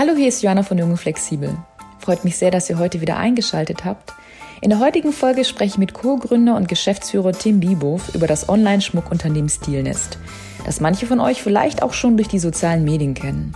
Hallo, 0.00 0.14
hier 0.16 0.28
ist 0.28 0.42
Joanna 0.42 0.62
von 0.62 0.78
Junge 0.78 0.96
Flexibel. 0.96 1.54
Freut 1.98 2.24
mich 2.24 2.38
sehr, 2.38 2.50
dass 2.50 2.70
ihr 2.70 2.78
heute 2.78 3.02
wieder 3.02 3.18
eingeschaltet 3.18 3.84
habt. 3.84 4.14
In 4.62 4.70
der 4.70 4.78
heutigen 4.78 5.12
Folge 5.12 5.44
spreche 5.44 5.72
ich 5.72 5.78
mit 5.78 5.92
Co-Gründer 5.92 6.56
und 6.56 6.68
Geschäftsführer 6.68 7.32
Tim 7.32 7.60
Biebow 7.60 8.14
über 8.14 8.26
das 8.26 8.48
Online-Schmuckunternehmen 8.48 9.50
Stilnest, 9.50 10.16
das 10.64 10.80
manche 10.80 11.04
von 11.04 11.20
euch 11.20 11.42
vielleicht 11.42 11.82
auch 11.82 11.92
schon 11.92 12.16
durch 12.16 12.28
die 12.28 12.38
sozialen 12.38 12.82
Medien 12.82 13.12
kennen. 13.12 13.54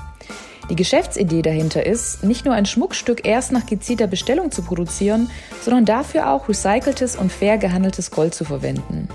Die 0.69 0.77
Geschäftsidee 0.77 1.41
dahinter 1.41 1.87
ist, 1.87 2.25
nicht 2.25 2.45
nur 2.45 2.53
ein 2.53 2.67
Schmuckstück 2.67 3.27
erst 3.27 3.51
nach 3.51 3.65
gezielter 3.65 4.07
Bestellung 4.07 4.51
zu 4.51 4.61
produzieren, 4.61 5.31
sondern 5.63 5.87
dafür 5.87 6.31
auch 6.31 6.47
recyceltes 6.47 7.17
und 7.17 7.33
fair 7.33 7.57
gehandeltes 7.57 8.11
Gold 8.11 8.35
zu 8.35 8.45
verwenden. 8.45 9.09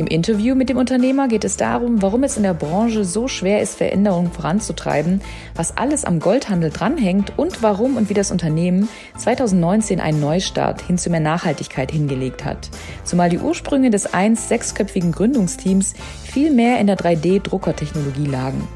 Im 0.00 0.06
Interview 0.06 0.54
mit 0.54 0.70
dem 0.70 0.78
Unternehmer 0.78 1.28
geht 1.28 1.44
es 1.44 1.58
darum, 1.58 2.00
warum 2.00 2.24
es 2.24 2.38
in 2.38 2.42
der 2.42 2.54
Branche 2.54 3.04
so 3.04 3.28
schwer 3.28 3.60
ist, 3.60 3.74
Veränderungen 3.74 4.32
voranzutreiben, 4.32 5.20
was 5.54 5.76
alles 5.76 6.06
am 6.06 6.20
Goldhandel 6.20 6.70
dranhängt 6.70 7.34
und 7.36 7.62
warum 7.62 7.98
und 7.98 8.08
wie 8.08 8.14
das 8.14 8.30
Unternehmen 8.30 8.88
2019 9.18 10.00
einen 10.00 10.18
Neustart 10.18 10.80
hin 10.80 10.96
zu 10.96 11.10
mehr 11.10 11.20
Nachhaltigkeit 11.20 11.92
hingelegt 11.92 12.46
hat. 12.46 12.70
Zumal 13.04 13.28
die 13.28 13.40
Ursprünge 13.40 13.90
des 13.90 14.14
einst 14.14 14.48
sechsköpfigen 14.48 15.12
Gründungsteams 15.12 15.92
viel 16.24 16.50
mehr 16.50 16.80
in 16.80 16.86
der 16.86 16.96
3D-Druckertechnologie 16.96 18.24
lagen. 18.24 18.66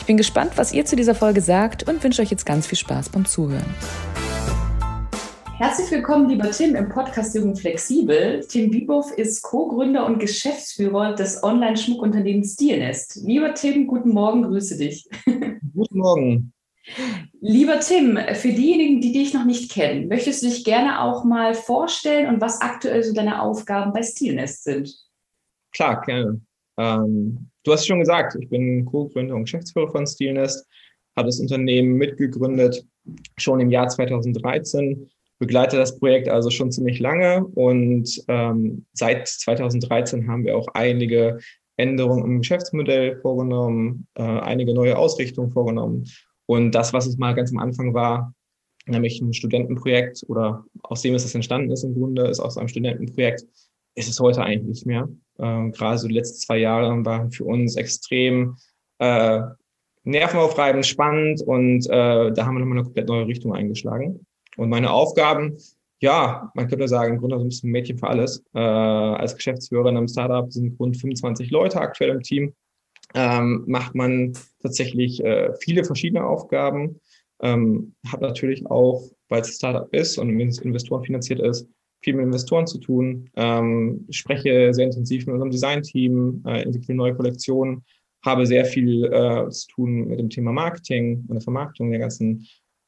Ich 0.00 0.06
bin 0.06 0.16
gespannt, 0.16 0.54
was 0.56 0.72
ihr 0.72 0.84
zu 0.84 0.96
dieser 0.96 1.14
Folge 1.14 1.42
sagt 1.42 1.88
und 1.88 2.02
wünsche 2.02 2.22
euch 2.22 2.32
jetzt 2.32 2.44
ganz 2.44 2.66
viel 2.66 2.76
Spaß 2.76 3.10
beim 3.10 3.24
Zuhören. 3.24 3.72
Herzlich 5.58 5.90
willkommen, 5.90 6.28
lieber 6.28 6.50
Tim, 6.50 6.74
im 6.74 6.90
Podcast 6.90 7.34
Jugend 7.34 7.58
Flexibel. 7.58 8.40
Tim 8.46 8.70
Biebow 8.70 9.10
ist 9.16 9.40
Co-Gründer 9.40 10.04
und 10.04 10.18
Geschäftsführer 10.18 11.14
des 11.14 11.42
Online-Schmuckunternehmens 11.42 12.52
Stilnest. 12.52 13.22
Lieber 13.24 13.54
Tim, 13.54 13.86
guten 13.86 14.10
Morgen, 14.10 14.42
grüße 14.42 14.76
dich. 14.76 15.08
Guten 15.74 15.98
Morgen. 15.98 16.52
Lieber 17.40 17.80
Tim, 17.80 18.18
für 18.34 18.52
diejenigen, 18.52 19.00
die 19.00 19.12
dich 19.12 19.32
noch 19.32 19.46
nicht 19.46 19.72
kennen, 19.72 20.08
möchtest 20.08 20.42
du 20.42 20.48
dich 20.48 20.62
gerne 20.62 21.00
auch 21.00 21.24
mal 21.24 21.54
vorstellen 21.54 22.28
und 22.28 22.42
was 22.42 22.60
aktuell 22.60 23.02
so 23.02 23.14
deine 23.14 23.40
Aufgaben 23.40 23.94
bei 23.94 24.02
Stilnest 24.02 24.64
sind? 24.64 24.94
Klar, 25.72 26.02
gerne. 26.02 26.38
Ähm, 26.76 27.48
du 27.62 27.72
hast 27.72 27.86
schon 27.86 28.00
gesagt, 28.00 28.36
ich 28.38 28.50
bin 28.50 28.84
Co-Gründer 28.84 29.34
und 29.34 29.44
Geschäftsführer 29.44 29.90
von 29.90 30.06
Stilnest, 30.06 30.66
habe 31.16 31.28
das 31.28 31.40
Unternehmen 31.40 31.94
mitgegründet 31.94 32.86
schon 33.38 33.60
im 33.60 33.70
Jahr 33.70 33.88
2013 33.88 35.08
begleite 35.38 35.76
das 35.76 35.98
Projekt 35.98 36.28
also 36.28 36.50
schon 36.50 36.72
ziemlich 36.72 36.98
lange 36.98 37.44
und 37.44 38.22
ähm, 38.28 38.86
seit 38.92 39.28
2013 39.28 40.28
haben 40.28 40.44
wir 40.44 40.56
auch 40.56 40.68
einige 40.74 41.38
Änderungen 41.76 42.24
im 42.24 42.38
Geschäftsmodell 42.38 43.16
vorgenommen, 43.20 44.06
äh, 44.14 44.22
einige 44.22 44.72
neue 44.72 44.96
Ausrichtungen 44.96 45.50
vorgenommen. 45.50 46.04
Und 46.46 46.74
das, 46.74 46.92
was 46.92 47.06
es 47.06 47.18
mal 47.18 47.34
ganz 47.34 47.50
am 47.50 47.58
Anfang 47.58 47.92
war, 47.92 48.32
nämlich 48.86 49.20
ein 49.20 49.34
Studentenprojekt 49.34 50.24
oder 50.28 50.64
aus 50.82 51.02
dem 51.02 51.14
es 51.14 51.24
das 51.24 51.34
entstanden 51.34 51.70
ist 51.70 51.82
im 51.82 51.94
Grunde, 51.94 52.28
ist 52.28 52.40
aus 52.40 52.56
einem 52.56 52.68
Studentenprojekt, 52.68 53.44
ist 53.94 54.08
es 54.08 54.20
heute 54.20 54.42
eigentlich 54.42 54.68
nicht 54.68 54.86
mehr. 54.86 55.08
Äh, 55.38 55.70
gerade 55.70 55.98
so 55.98 56.08
die 56.08 56.14
letzten 56.14 56.38
zwei 56.38 56.58
Jahre 56.58 57.04
waren 57.04 57.30
für 57.30 57.44
uns 57.44 57.76
extrem 57.76 58.56
äh, 58.98 59.40
nervenaufreibend, 60.04 60.86
spannend 60.86 61.42
und 61.42 61.86
äh, 61.86 62.32
da 62.32 62.46
haben 62.46 62.54
wir 62.54 62.60
nochmal 62.60 62.78
eine 62.78 62.84
komplett 62.84 63.08
neue 63.08 63.26
Richtung 63.26 63.54
eingeschlagen. 63.54 64.24
Und 64.56 64.68
meine 64.68 64.90
Aufgaben, 64.90 65.56
ja, 66.00 66.50
man 66.54 66.68
könnte 66.68 66.88
sagen, 66.88 67.14
im 67.14 67.20
Grunde 67.20 67.38
so 67.38 67.44
ein 67.44 67.48
bisschen 67.48 67.70
Mädchen 67.70 67.98
für 67.98 68.08
alles. 68.08 68.44
Äh, 68.54 68.58
als 68.58 69.34
Geschäftsführer 69.34 69.88
in 69.88 69.96
einem 69.96 70.08
Startup 70.08 70.52
sind 70.52 70.78
rund 70.78 70.96
25 70.96 71.50
Leute 71.50 71.80
aktuell 71.80 72.10
im 72.10 72.22
Team. 72.22 72.54
Ähm, 73.14 73.64
macht 73.66 73.94
man 73.94 74.32
tatsächlich 74.60 75.24
äh, 75.24 75.54
viele 75.60 75.84
verschiedene 75.84 76.24
Aufgaben. 76.24 77.00
Ähm, 77.40 77.94
hat 78.06 78.20
natürlich 78.20 78.66
auch, 78.66 79.02
weil 79.28 79.42
es 79.42 79.48
ein 79.48 79.52
Startup 79.52 79.94
ist 79.94 80.18
und 80.18 80.38
Investoren 80.38 81.04
finanziert 81.04 81.40
ist, 81.40 81.68
viel 82.02 82.14
mit 82.14 82.26
Investoren 82.26 82.66
zu 82.66 82.78
tun. 82.78 83.30
Ähm, 83.36 84.06
spreche 84.10 84.72
sehr 84.72 84.86
intensiv 84.86 85.26
mit 85.26 85.34
unserem 85.34 85.50
Designteam, 85.50 86.42
äh, 86.46 86.62
entwickle 86.62 86.94
neue 86.94 87.14
Kollektionen, 87.14 87.84
habe 88.24 88.46
sehr 88.46 88.64
viel 88.64 89.04
äh, 89.04 89.48
zu 89.50 89.68
tun 89.68 90.08
mit 90.08 90.18
dem 90.18 90.30
Thema 90.30 90.52
Marketing 90.52 91.24
und 91.28 91.34
der 91.34 91.42
Vermarktung 91.42 91.90
der 91.90 92.00
ganzen 92.00 92.46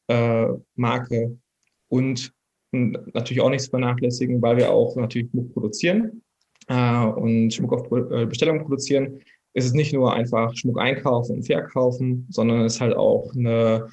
äh, 0.09 0.49
Marke 0.75 1.39
und 1.89 2.33
natürlich 2.71 3.41
auch 3.41 3.51
nicht 3.51 3.63
zu 3.63 3.71
vernachlässigen, 3.71 4.43
weil 4.43 4.59
wir 4.59 4.71
auch 4.71 4.95
natürlich 4.97 5.31
Schmuck 5.31 5.53
produzieren 5.53 6.23
äh, 6.69 7.05
und 7.05 7.53
Schmuck 7.53 7.73
auf 7.73 8.11
äh, 8.11 8.27
Bestellung 8.27 8.61
produzieren, 8.61 9.21
ist 9.55 9.75
nicht 9.75 9.93
nur 9.93 10.13
einfach 10.13 10.55
Schmuck 10.55 10.79
einkaufen 10.79 11.37
und 11.37 11.43
verkaufen, 11.45 12.27
sondern 12.31 12.61
es 12.63 12.75
ist 12.75 12.81
halt 12.81 12.97
auch 12.97 13.33
eine 13.35 13.89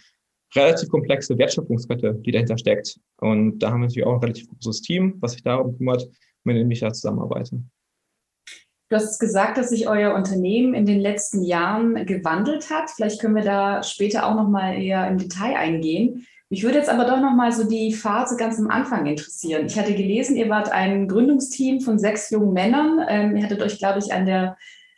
relativ 0.56 0.90
komplexe 0.90 1.38
Wertschöpfungskette, 1.38 2.16
die 2.16 2.32
dahinter 2.32 2.58
steckt. 2.58 3.00
Und 3.18 3.60
da 3.60 3.72
haben 3.72 3.82
wir 3.82 3.88
natürlich 3.88 4.06
auch 4.06 4.14
ein 4.14 4.20
relativ 4.20 4.48
großes 4.50 4.82
Team, 4.82 5.16
was 5.20 5.34
sich 5.34 5.44
darum 5.44 5.78
kümmert, 5.78 6.08
mit 6.44 6.58
dem 6.58 6.70
ich 6.72 6.80
da 6.80 6.94
zusammenarbeite. 6.94 7.62
Du 8.90 8.96
hast 8.96 9.20
gesagt, 9.20 9.58
dass 9.58 9.70
sich 9.70 9.88
euer 9.90 10.14
Unternehmen 10.14 10.76
in 10.76 10.86
den 10.86 11.00
letzten 11.00 11.42
Jahren 11.42 12.06
gewandelt 12.06 12.70
hat. 12.70 12.92
Vielleicht 12.92 13.20
können 13.20 13.36
wir 13.36 13.44
da 13.44 13.82
später 13.82 14.28
auch 14.28 14.36
noch 14.36 14.48
mal 14.48 14.80
eher 14.80 15.08
im 15.08 15.18
Detail 15.18 15.56
eingehen. 15.56 16.28
Mich 16.50 16.64
würde 16.64 16.78
jetzt 16.78 16.90
aber 16.90 17.06
doch 17.06 17.20
noch 17.20 17.36
mal 17.36 17.52
so 17.52 17.68
die 17.68 17.92
Phase 17.94 18.38
ganz 18.38 18.60
am 18.60 18.70
Anfang 18.70 19.06
interessieren. 19.08 19.66
Ich 19.66 19.80
hatte 19.80 19.96
gelesen, 19.96 20.36
ihr 20.36 20.48
wart 20.50 20.72
ein 20.72 21.08
Gründungsteam 21.08 21.82
von 21.82 21.98
sechs 21.98 22.30
jungen 22.30 22.54
Männern. 22.54 23.04
Ähm, 23.10 23.36
ihr 23.36 23.44
hattet 23.44 23.64
euch, 23.64 23.80
glaube 23.80 24.00
ich, 24.00 24.14
an 24.14 24.28
der 24.28 24.56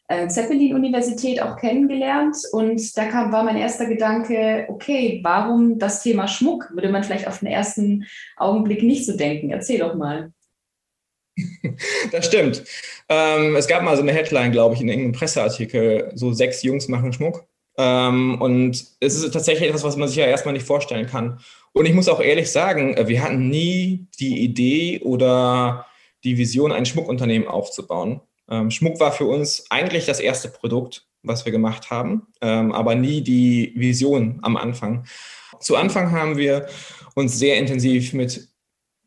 äh, 0.09 0.27
Zeppelin-Universität 0.27 1.41
auch 1.41 1.55
kennengelernt. 1.55 2.37
Und 2.51 2.97
da 2.97 3.05
kam, 3.05 3.31
war 3.31 3.43
mein 3.43 3.57
erster 3.57 3.85
Gedanke, 3.85 4.65
okay, 4.67 5.21
warum 5.23 5.79
das 5.79 6.03
Thema 6.03 6.27
Schmuck? 6.27 6.69
Würde 6.73 6.89
man 6.89 7.03
vielleicht 7.03 7.27
auf 7.27 7.39
den 7.39 7.47
ersten 7.47 8.05
Augenblick 8.35 8.83
nicht 8.83 9.05
so 9.05 9.15
denken. 9.15 9.49
Erzähl 9.49 9.79
doch 9.79 9.95
mal. 9.95 10.31
Das 12.11 12.25
stimmt. 12.25 12.63
Ähm, 13.09 13.55
es 13.55 13.67
gab 13.67 13.83
mal 13.83 13.95
so 13.95 14.01
eine 14.01 14.11
Headline, 14.11 14.51
glaube 14.51 14.75
ich, 14.75 14.81
in 14.81 14.89
irgendeinem 14.89 15.13
Presseartikel, 15.13 16.11
so 16.15 16.33
sechs 16.33 16.63
Jungs 16.63 16.87
machen 16.87 17.13
Schmuck. 17.13 17.45
Ähm, 17.77 18.41
und 18.41 18.85
es 18.99 19.15
ist 19.15 19.31
tatsächlich 19.31 19.69
etwas, 19.69 19.83
was 19.83 19.97
man 19.97 20.07
sich 20.07 20.17
ja 20.17 20.25
erstmal 20.25 20.53
nicht 20.53 20.65
vorstellen 20.65 21.07
kann. 21.07 21.39
Und 21.73 21.85
ich 21.85 21.93
muss 21.93 22.09
auch 22.09 22.19
ehrlich 22.19 22.51
sagen, 22.51 22.95
äh, 22.95 23.07
wir 23.07 23.21
hatten 23.21 23.49
nie 23.49 24.07
die 24.19 24.43
Idee 24.43 24.99
oder 25.01 25.85
die 26.23 26.37
Vision, 26.37 26.71
ein 26.71 26.85
Schmuckunternehmen 26.85 27.47
aufzubauen. 27.47 28.21
Ähm, 28.49 28.71
Schmuck 28.71 28.99
war 28.99 29.11
für 29.11 29.25
uns 29.25 29.65
eigentlich 29.69 30.05
das 30.05 30.19
erste 30.19 30.49
Produkt, 30.49 31.05
was 31.21 31.45
wir 31.45 31.51
gemacht 31.51 31.91
haben, 31.91 32.27
ähm, 32.41 32.71
aber 32.71 32.95
nie 32.95 33.21
die 33.21 33.73
Vision 33.75 34.39
am 34.41 34.57
Anfang. 34.57 35.05
Zu 35.59 35.75
Anfang 35.75 36.11
haben 36.11 36.37
wir 36.37 36.67
uns 37.15 37.37
sehr 37.37 37.57
intensiv 37.57 38.13
mit 38.13 38.47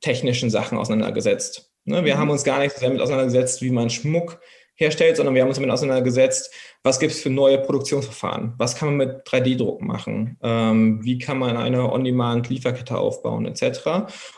technischen 0.00 0.50
Sachen 0.50 0.78
auseinandergesetzt. 0.78 1.70
Ne, 1.84 2.04
wir 2.04 2.14
mhm. 2.14 2.19
haben 2.19 2.30
uns 2.30 2.44
gar 2.44 2.59
nicht 2.59 2.76
so 2.76 2.84
damit 2.84 3.00
auseinandergesetzt, 3.00 3.62
wie 3.62 3.70
man 3.70 3.91
Schmuck 3.91 4.41
herstellt, 4.80 5.16
sondern 5.16 5.34
wir 5.34 5.42
haben 5.42 5.48
uns 5.48 5.58
damit 5.58 5.70
auseinandergesetzt, 5.70 6.52
was 6.82 6.98
gibt 6.98 7.12
es 7.12 7.20
für 7.20 7.30
neue 7.30 7.58
Produktionsverfahren? 7.58 8.54
Was 8.56 8.74
kann 8.74 8.88
man 8.88 9.08
mit 9.08 9.26
3D-Druck 9.26 9.82
machen? 9.82 10.38
Ähm, 10.42 11.04
wie 11.04 11.18
kann 11.18 11.38
man 11.38 11.56
eine 11.56 11.92
On-Demand-Lieferkette 11.92 12.96
aufbauen, 12.96 13.46
etc.? 13.46 13.80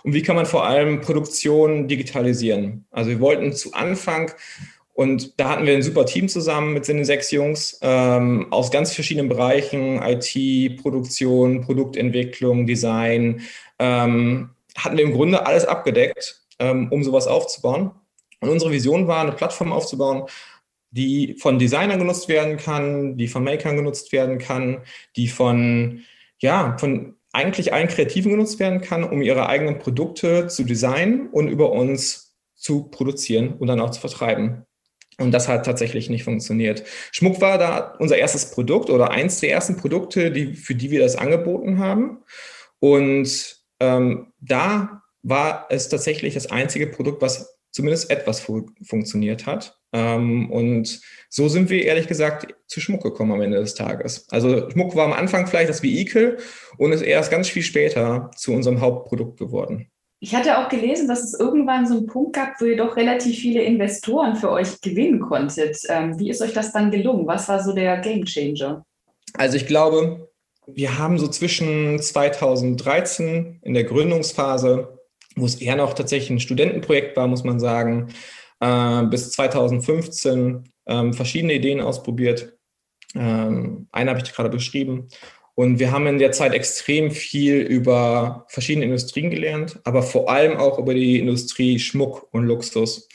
Und 0.02 0.12
wie 0.12 0.22
kann 0.22 0.36
man 0.36 0.46
vor 0.46 0.66
allem 0.66 1.00
Produktion 1.00 1.86
digitalisieren? 1.86 2.84
Also 2.90 3.10
wir 3.10 3.20
wollten 3.20 3.52
zu 3.52 3.72
Anfang 3.72 4.32
und 4.94 5.40
da 5.40 5.50
hatten 5.50 5.66
wir 5.66 5.74
ein 5.74 5.82
super 5.82 6.04
Team 6.04 6.28
zusammen 6.28 6.74
mit 6.74 6.86
den 6.86 7.04
sechs 7.04 7.30
Jungs 7.30 7.78
ähm, 7.80 8.48
aus 8.50 8.70
ganz 8.70 8.92
verschiedenen 8.92 9.28
Bereichen, 9.28 10.02
IT, 10.02 10.82
Produktion, 10.82 11.62
Produktentwicklung, 11.62 12.66
Design. 12.66 13.40
Ähm, 13.78 14.50
hatten 14.76 14.96
wir 14.96 15.04
im 15.04 15.12
Grunde 15.12 15.46
alles 15.46 15.64
abgedeckt, 15.64 16.42
ähm, 16.58 16.88
um 16.90 17.02
sowas 17.04 17.26
aufzubauen. 17.26 17.92
Und 18.42 18.50
unsere 18.50 18.72
Vision 18.72 19.06
war, 19.06 19.22
eine 19.22 19.32
Plattform 19.32 19.72
aufzubauen, 19.72 20.24
die 20.90 21.36
von 21.40 21.58
Designern 21.58 21.98
genutzt 21.98 22.28
werden 22.28 22.58
kann, 22.58 23.16
die 23.16 23.28
von 23.28 23.44
Makern 23.44 23.76
genutzt 23.76 24.12
werden 24.12 24.38
kann, 24.38 24.82
die 25.16 25.28
von, 25.28 26.02
ja, 26.38 26.76
von 26.78 27.14
eigentlich 27.32 27.72
allen 27.72 27.88
Kreativen 27.88 28.32
genutzt 28.32 28.58
werden 28.58 28.82
kann, 28.82 29.04
um 29.04 29.22
ihre 29.22 29.48
eigenen 29.48 29.78
Produkte 29.78 30.48
zu 30.48 30.64
designen 30.64 31.28
und 31.28 31.48
über 31.48 31.72
uns 31.72 32.34
zu 32.54 32.90
produzieren 32.90 33.54
und 33.54 33.68
dann 33.68 33.80
auch 33.80 33.90
zu 33.90 34.00
vertreiben. 34.00 34.66
Und 35.18 35.32
das 35.32 35.48
hat 35.48 35.64
tatsächlich 35.64 36.10
nicht 36.10 36.24
funktioniert. 36.24 36.84
Schmuck 37.12 37.40
war 37.40 37.58
da 37.58 37.94
unser 37.98 38.18
erstes 38.18 38.50
Produkt 38.50 38.90
oder 38.90 39.12
eins 39.12 39.40
der 39.40 39.52
ersten 39.52 39.76
Produkte, 39.76 40.30
die, 40.30 40.54
für 40.54 40.74
die 40.74 40.90
wir 40.90 41.00
das 41.00 41.16
angeboten 41.16 41.78
haben. 41.78 42.18
Und 42.80 43.56
ähm, 43.80 44.32
da 44.40 45.02
war 45.22 45.66
es 45.70 45.88
tatsächlich 45.88 46.34
das 46.34 46.50
einzige 46.50 46.86
Produkt, 46.86 47.22
was 47.22 47.58
zumindest 47.72 48.10
etwas 48.10 48.40
fu 48.40 48.66
funktioniert 48.82 49.46
hat. 49.46 49.78
Ähm, 49.92 50.50
und 50.50 51.00
so 51.28 51.48
sind 51.48 51.68
wir 51.68 51.84
ehrlich 51.84 52.06
gesagt 52.06 52.54
zu 52.66 52.80
Schmuck 52.80 53.02
gekommen 53.02 53.32
am 53.32 53.42
Ende 53.42 53.58
des 53.58 53.74
Tages. 53.74 54.26
Also 54.30 54.70
Schmuck 54.70 54.94
war 54.94 55.06
am 55.06 55.12
Anfang 55.12 55.46
vielleicht 55.46 55.68
das 55.68 55.82
Vehikel 55.82 56.38
und 56.78 56.92
ist 56.92 57.02
erst 57.02 57.30
ganz 57.30 57.48
viel 57.48 57.62
später 57.62 58.30
zu 58.36 58.52
unserem 58.52 58.80
Hauptprodukt 58.80 59.38
geworden. 59.38 59.88
Ich 60.20 60.34
hatte 60.36 60.58
auch 60.58 60.68
gelesen, 60.68 61.08
dass 61.08 61.24
es 61.24 61.34
irgendwann 61.38 61.86
so 61.86 61.96
einen 61.96 62.06
Punkt 62.06 62.34
gab, 62.34 62.60
wo 62.60 62.64
ihr 62.66 62.76
doch 62.76 62.96
relativ 62.96 63.40
viele 63.40 63.62
Investoren 63.62 64.36
für 64.36 64.50
euch 64.50 64.80
gewinnen 64.80 65.18
konntet. 65.18 65.78
Ähm, 65.88 66.16
wie 66.18 66.30
ist 66.30 66.40
euch 66.40 66.52
das 66.52 66.72
dann 66.72 66.92
gelungen? 66.92 67.26
Was 67.26 67.48
war 67.48 67.62
so 67.62 67.72
der 67.72 67.98
Game 67.98 68.24
Changer? 68.24 68.84
Also 69.34 69.56
ich 69.56 69.66
glaube, 69.66 70.28
Wir 70.66 70.96
haben 70.98 71.18
so 71.18 71.26
zwischen 71.26 71.98
2013 71.98 73.58
in 73.62 73.74
der 73.74 73.82
Gründungsphase, 73.84 74.98
wo 75.36 75.46
es 75.46 75.56
eher 75.56 75.76
noch 75.76 75.94
tatsächlich 75.94 76.30
ein 76.30 76.40
Studentenprojekt 76.40 77.16
war, 77.16 77.26
muss 77.26 77.44
man 77.44 77.60
sagen, 77.60 78.08
äh, 78.60 79.02
bis 79.04 79.30
2015 79.32 80.64
ähm, 80.86 81.12
verschiedene 81.12 81.54
Ideen 81.54 81.80
ausprobiert. 81.80 82.56
Ähm, 83.14 83.88
eine 83.92 84.10
habe 84.10 84.20
ich 84.22 84.32
gerade 84.32 84.48
beschrieben. 84.48 85.08
Und 85.54 85.78
wir 85.78 85.92
haben 85.92 86.06
in 86.06 86.18
der 86.18 86.32
Zeit 86.32 86.54
extrem 86.54 87.10
viel 87.10 87.56
über 87.60 88.46
verschiedene 88.48 88.86
Industrien 88.86 89.30
gelernt, 89.30 89.80
aber 89.84 90.02
vor 90.02 90.30
allem 90.30 90.56
auch 90.56 90.78
über 90.78 90.94
die 90.94 91.18
Industrie 91.18 91.78
Schmuck 91.78 92.28
und 92.32 92.46
Luxus. 92.46 93.08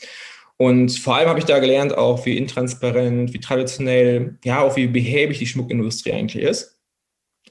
Und 0.56 0.96
vor 0.98 1.16
allem 1.16 1.28
habe 1.28 1.38
ich 1.38 1.44
da 1.44 1.58
gelernt, 1.58 1.96
auch 1.96 2.26
wie 2.26 2.36
intransparent, 2.36 3.32
wie 3.32 3.40
traditionell, 3.40 4.38
ja, 4.44 4.60
auch 4.60 4.76
wie 4.76 4.86
behäbig 4.86 5.38
die 5.38 5.46
Schmuckindustrie 5.46 6.12
eigentlich 6.12 6.42
ist. 6.42 6.78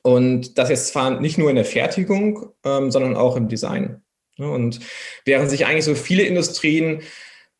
Und 0.04 0.58
das 0.58 0.70
jetzt 0.70 0.88
zwar 0.88 1.20
nicht 1.20 1.38
nur 1.38 1.50
in 1.50 1.56
der 1.56 1.66
Fertigung, 1.66 2.52
ähm, 2.64 2.92
sondern 2.92 3.16
auch 3.16 3.36
im 3.36 3.50
Design. 3.50 4.02
Und 4.38 4.80
während 5.26 5.50
sich 5.50 5.66
eigentlich 5.66 5.86
so 5.86 5.96
viele 5.96 6.24
Industrien 6.24 7.02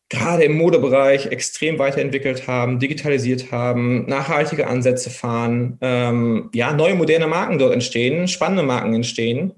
gerade 0.08 0.44
im 0.44 0.56
Modebereich 0.56 1.26
extrem 1.26 1.78
weiterentwickelt 1.78 2.46
haben, 2.46 2.78
digitalisiert 2.78 3.52
haben, 3.52 4.06
nachhaltige 4.06 4.66
Ansätze 4.66 5.10
fahren, 5.10 5.78
ähm, 5.82 6.50
ja, 6.54 6.72
neue 6.72 6.94
moderne 6.94 7.26
Marken 7.26 7.58
dort 7.58 7.74
entstehen, 7.74 8.26
spannende 8.26 8.62
Marken 8.62 8.94
entstehen, 8.94 9.52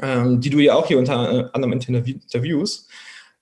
ähm, 0.00 0.40
die 0.40 0.50
du 0.50 0.60
ja 0.60 0.74
auch 0.74 0.86
hier 0.86 0.98
unter 0.98 1.54
anderem 1.54 1.72
interviewst. 1.72 2.88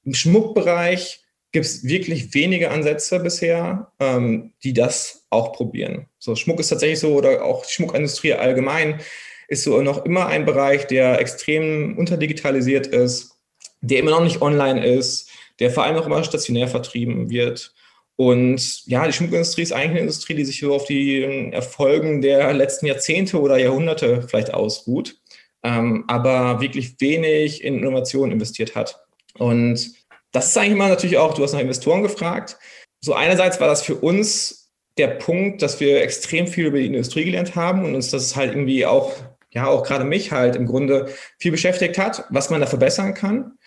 Im 0.05 0.15
Schmuckbereich 0.15 1.21
gibt 1.53 1.67
es 1.67 1.85
wirklich 1.85 2.35
wenige 2.35 2.71
Ansätze 2.71 3.21
bisher, 3.21 3.93
ähm, 4.01 4.53
die 4.65 4.73
das 4.73 5.27
auch 5.31 5.53
probieren. 5.53 6.07
So, 6.19 6.35
Schmuck 6.35 6.61
ist 6.61 6.69
tatsächlich 6.69 7.01
so, 7.01 7.15
oder 7.15 7.45
auch 7.45 7.65
die 7.65 7.73
Schmuckindustrie 7.73 8.35
allgemein, 8.35 9.01
ist 9.51 9.65
so 9.65 9.83
noch 9.83 10.05
immer 10.07 10.27
ein 10.27 10.47
Bereich, 10.47 10.87
der 10.87 11.21
extrem 11.21 11.99
unterdigitalisiert 11.99 12.87
ist, 12.87 13.37
der 13.81 13.99
immer 13.99 14.13
noch 14.13 14.23
nicht 14.23 14.41
online 14.41 14.87
ist, 14.87 15.29
der 15.59 15.71
vor 15.71 15.85
allem 15.85 15.97
auch 15.97 16.07
immer 16.07 16.25
stationär 16.25 16.69
vertrieben 16.69 17.29
wird. 17.31 17.75
Und 18.17 18.87
ja, 18.87 19.07
die 19.07 19.13
Schmuckindustrie 19.13 19.63
ist 19.63 19.73
eigentlich 19.73 19.91
eine 19.91 20.01
Industrie, 20.01 20.35
die 20.35 20.45
sich 20.45 20.61
so 20.61 20.75
auf 20.75 20.85
die 20.85 21.23
Erfolgen 21.53 22.23
der 22.23 22.53
letzten 22.53 22.87
Jahrzehnte 22.87 23.41
oder 23.41 23.57
Jahrhunderte 23.57 24.23
vielleicht 24.23 24.55
ausruht, 24.55 25.17
ähm, 25.63 26.05
aber 26.07 26.61
wirklich 26.61 27.01
wenig 27.01 27.65
in 27.65 27.79
Innovation 27.79 28.31
investiert 28.31 28.75
hat. 28.75 29.01
Und 29.39 29.95
das 30.33 30.49
ist 30.49 30.59
eigentlich 30.59 30.73
immer 30.73 30.89
natürlich 30.89 31.17
auch, 31.17 31.35
du 31.35 31.43
hast 31.43 31.53
nach 31.53 31.61
Investoren 31.61 32.03
gefragt. 32.03 32.57
So 33.01 33.15
einerseits 33.15 33.59
war 33.59 33.69
das 33.69 33.83
für 33.83 33.97
uns 33.97 34.71
der 34.99 35.09
Punkt, 35.09 35.63
dass 35.63 35.81
wir 35.81 36.03
extrem 36.03 36.47
viel 36.47 36.67
über 36.67 36.79
die 36.79 36.87
Industrie 36.87 37.25
gelernt 37.25 37.57
haben 37.57 37.85
und 37.85 37.95
uns 37.95 38.11
das 38.11 38.37
halt 38.37 38.53
irgendwie 38.53 38.85
auch, 38.85 39.15
ja, 39.53 39.67
auch 39.67 39.83
gerade 39.83 40.05
mich 40.05 40.33
halt 40.33 40.57
im 40.57 40.67
Grunde 40.67 41.09
viel 41.39 41.51
beschäftigt 41.51 41.99
hat, 41.99 42.25
was 42.31 42.51
man 42.51 42.61
da 42.61 42.67
verbessern 42.67 43.15
kann. 43.15 43.59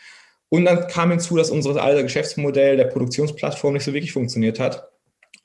Und 0.50 0.66
dann 0.66 0.88
kam 0.88 1.10
hinzu, 1.10 1.36
dass 1.36 1.50
unser 1.50 1.82
alte 1.82 2.04
Geschäftsmodell 2.04 2.78
der 2.78 2.86
Produktionsplattform 2.86 3.74
nicht 3.74 3.84
so 3.84 3.94
wirklich 3.94 4.14
funktioniert 4.14 4.60
hat. 4.60 4.90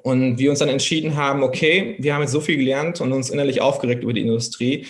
Und 0.02 0.38
wir 0.38 0.50
uns 0.50 0.60
dann 0.60 0.68
entschieden 0.68 1.16
haben, 1.16 1.42
okay, 1.42 1.96
wir 1.98 2.14
haben 2.14 2.22
jetzt 2.22 2.32
so 2.32 2.40
viel 2.40 2.56
gelernt 2.56 3.00
und 3.00 3.12
uns 3.12 3.30
innerlich 3.30 3.60
aufgeregt 3.60 4.02
über 4.02 4.12
die 4.12 4.20
Industrie. 4.20 4.86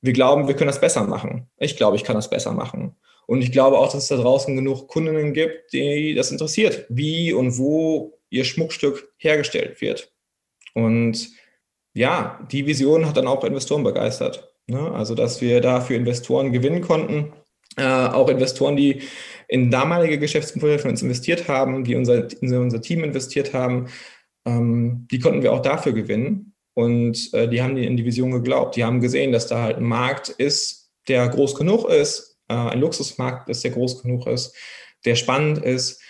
Wir 0.00 0.12
glauben, 0.12 0.46
wir 0.46 0.54
können 0.54 0.68
das 0.68 0.80
besser 0.80 1.04
machen. 1.04 1.48
Ich 1.58 1.76
glaube, 1.76 1.96
ich 1.96 2.04
kann 2.04 2.16
das 2.16 2.30
besser 2.30 2.52
machen. 2.52 2.94
Und 3.26 3.42
ich 3.42 3.50
glaube 3.50 3.78
auch, 3.78 3.86
dass 3.86 4.02
es 4.02 4.08
da 4.08 4.16
draußen 4.16 4.54
genug 4.54 4.88
Kundinnen 4.88 5.32
gibt, 5.32 5.72
die 5.72 6.14
das 6.14 6.30
interessiert, 6.30 6.86
wie 6.88 7.32
und 7.32 7.56
wo 7.58 8.18
ihr 8.30 8.44
Schmuckstück 8.44 9.12
hergestellt 9.16 9.80
wird. 9.80 10.12
Und 10.74 11.30
ja, 11.94 12.46
die 12.50 12.66
Vision 12.66 13.06
hat 13.06 13.16
dann 13.16 13.26
auch 13.26 13.44
Investoren 13.44 13.84
begeistert. 13.84 14.51
Ne? 14.66 14.90
Also, 14.92 15.14
dass 15.14 15.40
wir 15.40 15.60
da 15.60 15.80
für 15.80 15.94
Investoren 15.94 16.52
gewinnen 16.52 16.80
konnten. 16.80 17.32
Äh, 17.76 17.84
auch 17.84 18.28
Investoren, 18.28 18.76
die 18.76 19.02
in 19.48 19.70
damalige 19.70 20.18
Geschäftsmodelle 20.18 20.78
von 20.78 20.90
uns 20.90 21.02
investiert 21.02 21.48
haben, 21.48 21.84
die 21.84 21.94
unser, 21.94 22.28
in 22.42 22.54
unser 22.54 22.80
Team 22.80 23.02
investiert 23.04 23.54
haben, 23.54 23.88
ähm, 24.46 25.06
die 25.10 25.18
konnten 25.18 25.42
wir 25.42 25.52
auch 25.52 25.62
dafür 25.62 25.92
gewinnen. 25.92 26.54
Und 26.74 27.32
äh, 27.34 27.48
die 27.48 27.62
haben 27.62 27.76
in 27.76 27.96
die 27.96 28.04
Vision 28.04 28.30
geglaubt. 28.30 28.76
Die 28.76 28.84
haben 28.84 29.00
gesehen, 29.00 29.32
dass 29.32 29.46
da 29.46 29.62
halt 29.62 29.76
ein 29.76 29.84
Markt 29.84 30.28
ist, 30.30 30.90
der 31.08 31.28
groß 31.28 31.54
genug 31.54 31.88
ist, 31.88 32.38
äh, 32.48 32.54
ein 32.54 32.80
Luxusmarkt 32.80 33.48
ist, 33.48 33.64
der 33.64 33.72
groß 33.72 34.02
genug 34.02 34.26
ist, 34.26 34.54
der 35.04 35.16
spannend 35.16 35.58
ist, 35.58 36.00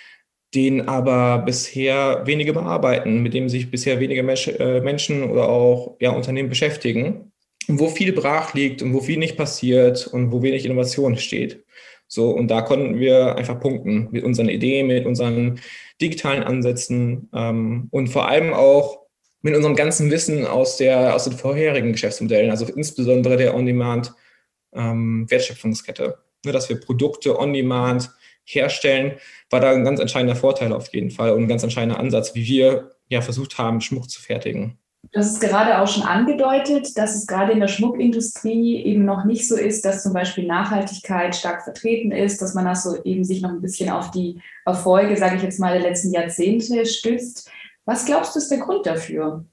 den 0.55 0.87
aber 0.89 1.39
bisher 1.39 2.23
wenige 2.27 2.53
bearbeiten, 2.53 3.23
mit 3.23 3.35
dem 3.35 3.49
sich 3.49 3.71
bisher 3.71 4.01
wenige 4.01 4.23
Mensch, 4.23 4.49
äh, 4.49 4.81
Menschen 4.81 5.25
oder 5.25 5.49
auch 5.49 5.97
ja, 6.01 6.11
Unternehmen 6.11 6.51
beschäftigen, 6.51 7.32
wo 7.69 7.89
viel 7.89 8.13
brach 8.13 8.55
liegt 8.55 8.83
und 8.83 8.95
wo 8.95 9.01
viel 9.01 9.19
nicht 9.19 9.37
passiert 9.37 10.07
und 10.07 10.33
wo 10.33 10.43
wenig 10.43 10.65
Innovation 10.65 11.17
steht. 11.17 11.65
So, 12.09 12.31
und 12.31 12.49
da 12.49 12.63
konnten 12.63 12.99
wir 13.01 13.37
einfach 13.37 13.59
punkten 13.59 14.09
mit 14.11 14.25
unseren 14.25 14.49
Ideen, 14.49 14.87
mit 14.87 15.07
unseren 15.07 15.61
digitalen 16.01 16.43
Ansätzen 16.43 17.29
ähm, 17.35 17.89
und 17.91 18.09
vor 18.09 18.29
allem 18.29 18.53
auch 18.53 19.03
mit 19.41 19.57
unserem 19.57 19.77
ganzen 19.77 20.11
Wissen 20.11 20.47
aus, 20.47 20.77
der, 20.77 21.15
aus 21.15 21.25
den 21.25 21.33
vorherigen 21.33 21.93
Geschäftsmodellen, 21.93 22.51
also 22.51 22.67
insbesondere 22.67 23.37
der 23.37 23.55
On-Demand-Wertschöpfungskette. 23.55 26.05
Ähm, 26.05 26.13
ne, 26.45 26.53
dass 26.53 26.69
wir 26.69 26.81
Produkte 26.81 27.39
On-Demand 27.39 28.11
herstellen, 28.45 29.19
war 29.51 29.61
da 29.61 29.73
ein 29.73 29.85
ganz 29.85 30.01
entscheidender 30.01 30.37
Vorteil 30.37 30.73
auf 30.73 30.93
jeden 30.93 31.11
Fall 31.11 31.33
und 31.33 31.43
ein 31.43 31.49
ganz 31.49 31.63
entscheidender 31.63 31.99
Ansatz, 31.99 32.35
wie 32.35 32.47
wir 32.47 32.91
ja 33.09 33.21
versucht 33.21 33.59
haben, 33.59 33.81
Schmuck 33.81 34.11
zu 34.11 34.21
fertigen. 34.21 34.79
Das 35.15 35.27
ist 35.27 35.41
gerade 35.41 35.79
auch 35.79 35.87
schon 35.87 36.05
angedeutet, 36.05 36.97
dass 36.97 37.15
es 37.15 37.27
gerade 37.27 37.53
in 37.53 37.61
der 37.61 37.69
Schmuckindustrie 37.69 38.83
eben 38.83 39.05
noch 39.05 39.25
nicht 39.25 39.47
so 39.47 39.57
ist, 39.57 39.85
dass 39.85 40.03
zum 40.03 40.15
Beispiel 40.15 40.47
Nachhaltigkeit 40.47 41.37
stark 41.37 41.65
vertreten 41.65 42.13
ist, 42.13 42.41
dass 42.41 42.55
man 42.55 42.65
das 42.65 42.83
so 42.83 43.03
eben 43.05 43.23
sich 43.23 43.43
noch 43.43 43.51
ein 43.51 43.61
bisschen 43.61 43.91
auf 43.91 44.11
die 44.11 44.41
Erfolge, 44.65 45.15
sage 45.19 45.37
ich 45.37 45.43
jetzt 45.43 45.61
mal, 45.61 45.79
der 45.79 45.87
letzten 45.87 46.13
Jahrzehnte 46.13 46.87
stützt. 46.87 47.51
Was 47.85 48.07
glaubst 48.07 48.35
du 48.35 48.39
ist 48.39 48.51
der 48.51 48.59
Grund 48.59 48.87
dafür? 48.87 49.45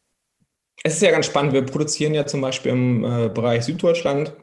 Es 0.82 0.94
ist 0.94 1.02
ja 1.02 1.12
ganz 1.12 1.26
spannend. 1.26 1.52
Wir 1.52 1.66
produzieren 1.66 2.14
ja 2.14 2.26
zum 2.26 2.40
Beispiel 2.40 2.72
im 2.72 3.04
äh, 3.04 3.28
Bereich 3.28 3.64
Süddeutschland. 3.64 4.34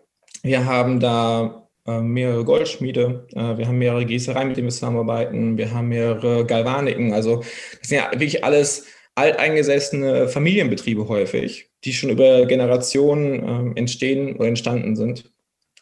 Wir 0.43 0.67
haben 0.67 1.01
da 1.01 1.67
äh, 1.87 2.01
mehrere 2.01 2.45
Goldschmiede, 2.45 3.27
äh, 3.33 3.57
wir 3.57 3.67
haben 3.67 3.79
mehrere 3.79 4.05
Gießereien, 4.05 4.49
mit 4.49 4.59
denen 4.59 4.67
wir 4.67 4.73
zusammenarbeiten, 4.73 5.57
wir 5.57 5.73
haben 5.73 5.89
mehrere 5.89 6.45
Galvaniken. 6.45 7.15
Also 7.15 7.37
das 7.37 7.89
sind 7.89 7.99
ja 7.99 8.11
wirklich 8.11 8.45
alles 8.45 8.87
alteingesessene 9.17 10.29
Familienbetriebe 10.29 11.09
häufig, 11.09 11.71
die 11.85 11.93
schon 11.93 12.11
über 12.11 12.47
Generationen 12.47 13.75
äh, 13.75 13.79
entstehen 13.79 14.37
oder 14.37 14.49
entstanden 14.49 14.95
sind. 14.95 15.31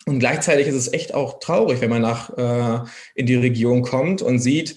Und 0.07 0.19
gleichzeitig 0.19 0.69
ist 0.69 0.75
es 0.75 0.93
echt 0.93 1.15
auch 1.15 1.41
traurig, 1.41 1.81
wenn 1.81 1.91
man 1.91 2.03
nach 2.03 2.31
äh, 2.37 2.85
in 3.15 3.27
die 3.27 3.35
Region 3.35 3.83
kommt 3.83 4.23
und 4.23 4.39
sieht, 4.39 4.77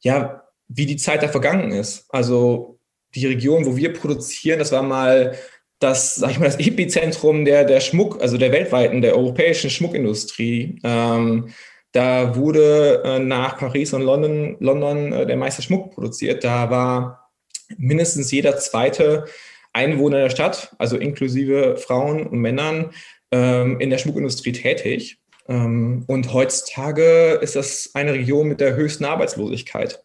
ja, 0.00 0.42
wie 0.68 0.86
die 0.86 0.96
Zeit 0.96 1.22
da 1.22 1.28
vergangen 1.28 1.72
ist. 1.72 2.06
Also 2.10 2.78
die 3.14 3.26
Region, 3.26 3.64
wo 3.66 3.76
wir 3.76 3.92
produzieren, 3.92 4.58
das 4.58 4.72
war 4.72 4.82
mal 4.82 5.36
das, 5.78 6.16
sag 6.16 6.30
ich 6.30 6.38
mal, 6.38 6.46
das 6.46 6.58
Epizentrum 6.58 7.44
der, 7.44 7.64
der 7.64 7.80
Schmuck, 7.80 8.20
also 8.20 8.36
der 8.36 8.52
weltweiten, 8.52 9.02
der 9.02 9.16
europäischen 9.16 9.70
Schmuckindustrie. 9.70 10.78
Ähm, 10.82 11.50
da 11.92 12.34
wurde 12.34 13.02
äh, 13.04 13.18
nach 13.18 13.58
Paris 13.58 13.92
und 13.92 14.02
London, 14.02 14.56
London 14.60 15.12
äh, 15.12 15.26
der 15.26 15.36
meiste 15.36 15.62
Schmuck 15.62 15.92
produziert. 15.94 16.42
Da 16.42 16.68
war 16.70 17.23
mindestens 17.76 18.30
jeder 18.30 18.56
zweite 18.56 19.26
Einwohner 19.72 20.18
der 20.18 20.30
Stadt, 20.30 20.74
also 20.78 20.96
inklusive 20.96 21.76
Frauen 21.76 22.26
und 22.26 22.38
Männern, 22.38 22.90
ähm, 23.32 23.80
in 23.80 23.90
der 23.90 23.98
Schmuckindustrie 23.98 24.52
tätig. 24.52 25.18
Ähm, 25.48 26.04
und 26.06 26.32
heutzutage 26.32 27.38
ist 27.42 27.56
das 27.56 27.90
eine 27.94 28.12
Region 28.14 28.48
mit 28.48 28.60
der 28.60 28.76
höchsten 28.76 29.04
Arbeitslosigkeit. 29.04 30.02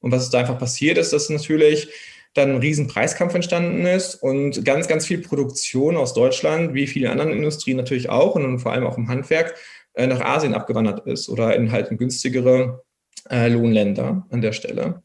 Und 0.00 0.12
was 0.12 0.28
da 0.30 0.40
einfach 0.40 0.58
passiert 0.58 0.98
ist, 0.98 1.12
dass 1.12 1.30
natürlich 1.30 1.88
dann 2.34 2.50
ein 2.50 2.58
riesen 2.58 2.88
Preiskampf 2.88 3.34
entstanden 3.34 3.86
ist 3.86 4.16
und 4.16 4.64
ganz, 4.64 4.88
ganz 4.88 5.06
viel 5.06 5.18
Produktion 5.18 5.96
aus 5.96 6.14
Deutschland, 6.14 6.74
wie 6.74 6.88
viele 6.88 7.10
anderen 7.10 7.30
Industrien 7.30 7.76
natürlich 7.76 8.10
auch 8.10 8.34
und 8.34 8.58
vor 8.58 8.72
allem 8.72 8.86
auch 8.86 8.98
im 8.98 9.08
Handwerk, 9.08 9.54
äh, 9.94 10.06
nach 10.06 10.20
Asien 10.20 10.54
abgewandert 10.54 11.06
ist 11.06 11.28
oder 11.28 11.54
in 11.54 11.70
halt 11.70 11.96
günstigere 11.96 12.82
äh, 13.30 13.48
Lohnländer 13.48 14.26
an 14.30 14.40
der 14.40 14.52
Stelle. 14.52 15.02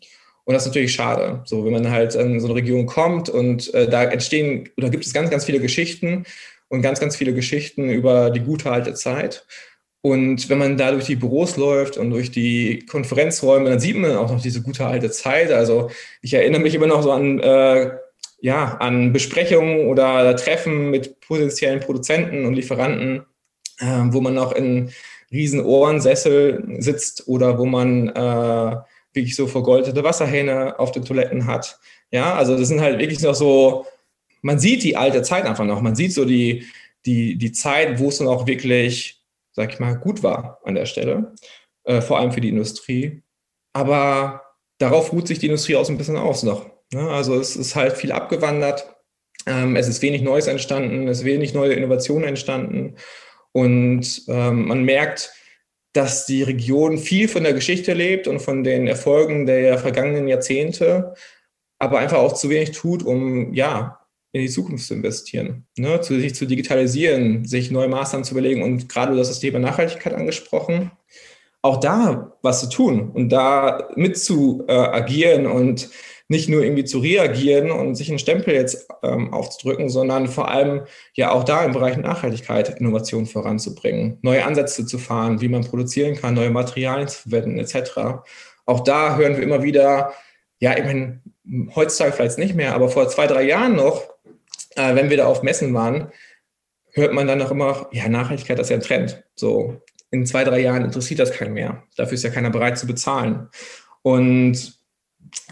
Und 0.50 0.56
das 0.56 0.64
ist 0.64 0.70
natürlich 0.70 0.94
schade. 0.94 1.42
So, 1.46 1.64
wenn 1.64 1.74
man 1.74 1.92
halt 1.92 2.16
in 2.16 2.40
so 2.40 2.48
eine 2.48 2.56
Region 2.56 2.88
kommt 2.88 3.30
und 3.30 3.72
äh, 3.76 3.88
da 3.88 4.06
entstehen 4.06 4.68
oder 4.78 4.90
gibt 4.90 5.06
es 5.06 5.14
ganz, 5.14 5.30
ganz 5.30 5.46
viele 5.46 5.60
Geschichten 5.60 6.24
und 6.70 6.82
ganz, 6.82 7.00
ganz 7.00 7.16
viele 7.16 7.36
Geschichten 7.36 7.92
über 7.92 8.32
die 8.32 8.40
gute 8.40 8.72
alte 8.72 8.96
Zeit. 8.96 9.46
Und 10.02 10.50
wenn 10.50 10.58
man 10.58 10.76
da 10.76 10.90
durch 10.90 11.06
die 11.06 11.18
Büros 11.18 11.56
läuft 11.56 11.98
und 11.98 12.10
durch 12.10 12.32
die 12.32 12.84
Konferenzräume, 12.90 13.70
dann 13.70 13.80
sieht 13.80 13.96
man 13.96 14.16
auch 14.16 14.32
noch 14.32 14.42
diese 14.42 14.64
gute 14.64 14.88
alte 14.88 15.12
Zeit. 15.12 15.52
Also 15.52 15.92
ich 16.24 16.34
erinnere 16.34 16.62
mich 16.62 16.74
immer 16.74 16.88
noch 16.88 17.04
so 17.04 17.12
an, 17.12 17.40
äh, 17.40 17.92
ja, 18.42 18.76
an 18.80 19.14
Besprechungen 19.14 19.86
oder 19.86 20.36
Treffen 20.36 20.90
mit 20.90 21.20
potenziellen 21.20 21.80
Produzenten 21.80 22.48
und 22.48 22.56
Lieferanten, 22.56 23.24
äh, 23.78 23.86
wo 23.86 24.20
man 24.20 24.34
noch 24.34 24.54
in 24.54 24.90
riesen 25.32 25.64
Ohrensessel 25.64 26.64
sitzt 26.80 27.28
oder 27.28 27.60
wo 27.60 27.68
man 27.68 28.08
äh, 28.08 28.78
wirklich 29.14 29.36
so 29.36 29.48
vergoldete 29.48 30.04
Wasserhähne 30.04 30.80
auf 30.80 30.92
den 30.92 31.06
Toiletten 31.06 31.46
hat. 31.48 31.80
Ja, 32.12 32.36
also 32.36 32.58
das 32.58 32.68
sind 32.68 32.82
halt 32.82 33.00
wirklich 33.00 33.22
noch 33.22 33.36
so, 33.36 33.86
man 34.42 34.60
sieht 34.60 34.84
die 34.84 34.96
alte 34.96 35.22
Zeit 35.22 35.46
einfach 35.46 35.66
noch. 35.66 35.82
Man 35.82 35.96
sieht 35.96 36.14
so 36.14 36.26
die, 36.26 36.66
die, 37.06 37.38
die 37.38 37.52
Zeit, 37.52 38.00
wo 38.00 38.10
es 38.10 38.18
dann 38.18 38.28
auch 38.28 38.48
wirklich, 38.48 39.22
sag 39.52 39.74
ich 39.74 39.80
mal, 39.80 39.96
gut 39.96 40.24
war 40.24 40.60
an 40.64 40.76
der 40.76 40.86
Stelle, 40.86 41.34
äh, 41.84 42.02
vor 42.02 42.20
allem 42.20 42.32
für 42.32 42.42
die 42.42 42.50
Industrie. 42.50 43.22
Aber 43.74 44.44
darauf 44.78 45.12
ruht 45.12 45.28
sich 45.28 45.40
die 45.40 45.48
Industrie 45.48 45.76
auch 45.76 45.86
so 45.86 45.92
ein 45.92 45.98
bisschen 45.98 46.18
aus 46.18 46.44
noch. 46.44 46.70
Ne? 46.94 47.10
Also 47.10 47.40
es 47.40 47.56
ist 47.56 47.76
halt 47.76 47.94
viel 47.94 48.12
abgewandert. 48.12 48.96
Ähm, 49.46 49.76
es 49.76 49.88
ist 49.88 50.02
wenig 50.02 50.22
Neues 50.22 50.48
entstanden, 50.48 51.08
es 51.08 51.20
ist 51.20 51.26
wenig 51.26 51.54
neue 51.54 51.74
Innovationen 51.74 52.28
entstanden. 52.28 52.96
Und 53.52 54.24
ähm, 54.28 54.68
man 54.68 54.84
merkt, 54.84 55.32
dass 55.94 56.26
die 56.26 56.44
Region 56.44 56.98
viel 56.98 57.28
von 57.28 57.44
der 57.44 57.54
Geschichte 57.54 57.94
lebt 57.94 58.28
und 58.28 58.40
von 58.40 58.64
den 58.64 58.88
Erfolgen 58.88 59.46
der 59.46 59.78
vergangenen 59.80 60.28
Jahrzehnte, 60.28 61.14
aber 61.80 62.00
einfach 62.00 62.18
auch 62.18 62.34
zu 62.34 62.50
wenig 62.50 62.72
tut, 62.72 63.04
um 63.04 63.54
ja 63.54 64.00
in 64.32 64.42
die 64.42 64.50
Zukunft 64.50 64.86
zu 64.86 64.94
investieren, 64.94 65.66
ne? 65.78 66.02
zu, 66.02 66.20
sich 66.20 66.36
zu 66.36 66.46
digitalisieren, 66.46 67.46
sich 67.46 67.72
neue 67.72 67.88
Maßnahmen 67.88 68.24
zu 68.24 68.34
überlegen 68.34 68.62
und 68.62 68.88
gerade 68.88 69.16
das 69.16 69.40
Thema 69.40 69.60
Nachhaltigkeit 69.60 70.14
angesprochen, 70.14 70.92
auch 71.62 71.80
da 71.80 72.38
was 72.42 72.62
zu 72.62 72.70
tun 72.70 73.10
und 73.10 73.30
da 73.30 73.90
mit 73.96 74.18
zu 74.18 74.64
äh, 74.68 74.74
agieren 74.74 75.48
und 75.48 75.90
nicht 76.30 76.48
nur 76.48 76.64
irgendwie 76.64 76.86
zu 76.86 77.00
reagieren 77.00 77.72
und 77.72 77.96
sich 77.96 78.08
einen 78.10 78.20
Stempel 78.20 78.54
jetzt 78.54 78.88
ähm, 79.04 79.34
aufzudrücken, 79.34 79.90
sondern 79.90 80.28
vor 80.28 80.50
allem 80.50 80.84
ja 81.16 81.32
auch 81.32 81.44
da 81.44 81.66
im 81.66 81.74
Bereich 81.74 81.98
Nachhaltigkeit 81.98 82.80
Innovation 82.80 83.26
voranzubringen, 83.26 84.20
neue 84.22 84.46
Ansätze 84.46 84.86
zu 84.86 85.00
fahren, 85.00 85.42
wie 85.42 85.50
man 85.50 85.66
produzieren 85.66 86.16
kann, 86.16 86.36
neue 86.36 86.52
Materialien 86.52 87.08
zu 87.08 87.24
verwenden 87.24 87.58
etc. 87.58 88.22
Auch 88.68 88.82
da 88.82 89.18
hören 89.18 89.36
wir 89.36 89.44
immer 89.44 89.64
wieder, 89.64 90.14
ja, 90.60 90.78
ich 90.78 90.86
meine, 90.86 91.20
heutzutage 91.76 92.12
vielleicht 92.12 92.38
nicht 92.38 92.56
mehr, 92.56 92.76
aber 92.76 92.90
vor 92.90 93.10
zwei, 93.10 93.26
drei 93.26 93.42
Jahren 93.44 93.76
noch, 93.76 94.04
äh, 94.76 94.94
wenn 94.94 95.10
wir 95.10 95.18
da 95.18 95.26
auf 95.26 95.42
Messen 95.42 95.74
waren, 95.74 96.12
hört 96.92 97.12
man 97.12 97.26
dann 97.26 97.40
noch 97.40 97.50
immer, 97.50 97.90
ja, 97.92 98.08
Nachhaltigkeit 98.08 98.60
ist 98.60 98.70
ja 98.70 98.76
ein 98.76 98.84
Trend. 98.84 99.24
So, 99.36 99.82
in 100.12 100.28
zwei, 100.28 100.44
drei 100.44 100.60
Jahren 100.60 100.86
interessiert 100.86 101.20
das 101.20 101.32
keinen 101.32 101.54
mehr. 101.54 101.84
Dafür 101.96 102.14
ist 102.14 102.24
ja 102.24 102.30
keiner 102.30 102.52
bereit 102.52 102.78
zu 102.78 102.86
bezahlen. 102.86 103.50
Und 104.04 104.79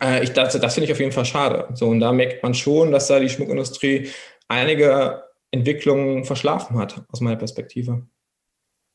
äh, 0.01 0.24
ich, 0.24 0.31
das, 0.31 0.59
das 0.59 0.74
finde 0.74 0.86
ich 0.86 0.91
auf 0.91 1.00
jeden 1.00 1.12
Fall 1.12 1.25
schade. 1.25 1.67
So, 1.74 1.88
und 1.88 2.00
da 2.00 2.12
merkt 2.12 2.43
man 2.43 2.53
schon, 2.53 2.91
dass 2.91 3.07
da 3.07 3.19
die 3.19 3.29
Schmuckindustrie 3.29 4.09
einige 4.47 5.24
Entwicklungen 5.51 6.25
verschlafen 6.25 6.77
hat, 6.77 7.03
aus 7.12 7.21
meiner 7.21 7.38
Perspektive. 7.38 8.07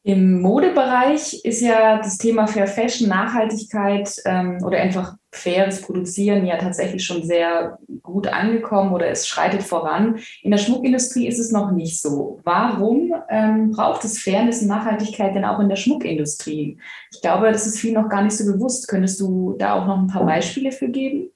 Im 0.05 0.41
Modebereich 0.41 1.45
ist 1.45 1.61
ja 1.61 1.99
das 1.99 2.19
Thema 2.19 2.49
Fair 2.49 2.67
Fashion, 2.67 3.09
Nachhaltigkeit 3.09 4.13
ähm, 4.25 4.59
oder 4.65 4.79
einfach 4.79 5.15
faires 5.31 5.83
Produzieren 5.83 6.45
ja 6.45 6.57
tatsächlich 6.57 7.05
schon 7.05 7.23
sehr 7.23 7.79
gut 8.03 8.27
angekommen 8.27 8.93
oder 8.93 9.07
es 9.07 9.29
schreitet 9.29 9.63
voran. 9.63 10.19
In 10.43 10.51
der 10.51 10.59
Schmuckindustrie 10.59 11.29
ist 11.29 11.39
es 11.39 11.53
noch 11.53 11.71
nicht 11.71 12.01
so. 12.01 12.41
Warum 12.43 13.15
ähm, 13.31 13.71
braucht 13.71 14.05
es 14.05 14.19
Fairness 14.19 14.63
und 14.63 14.69
Nachhaltigkeit 14.69 15.37
denn 15.37 15.45
auch 15.45 15.61
in 15.61 15.69
der 15.69 15.77
Schmuckindustrie? 15.77 16.79
Ich 17.13 17.21
glaube, 17.21 17.53
das 17.53 17.69
ist 17.69 17.79
viel 17.79 17.93
noch 17.93 18.09
gar 18.09 18.25
nicht 18.25 18.37
so 18.37 18.45
bewusst. 18.45 18.89
Könntest 18.89 19.21
du 19.21 19.55
da 19.57 19.75
auch 19.75 19.87
noch 19.87 19.99
ein 19.99 20.09
paar 20.09 20.27
Beispiele 20.27 20.73
für 20.73 20.89
geben? 20.89 21.31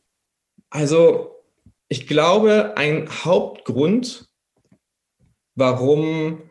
Also 0.71 1.37
ich 1.89 2.09
glaube, 2.09 2.75
ein 2.77 3.09
Hauptgrund, 3.09 4.29
warum 5.55 6.43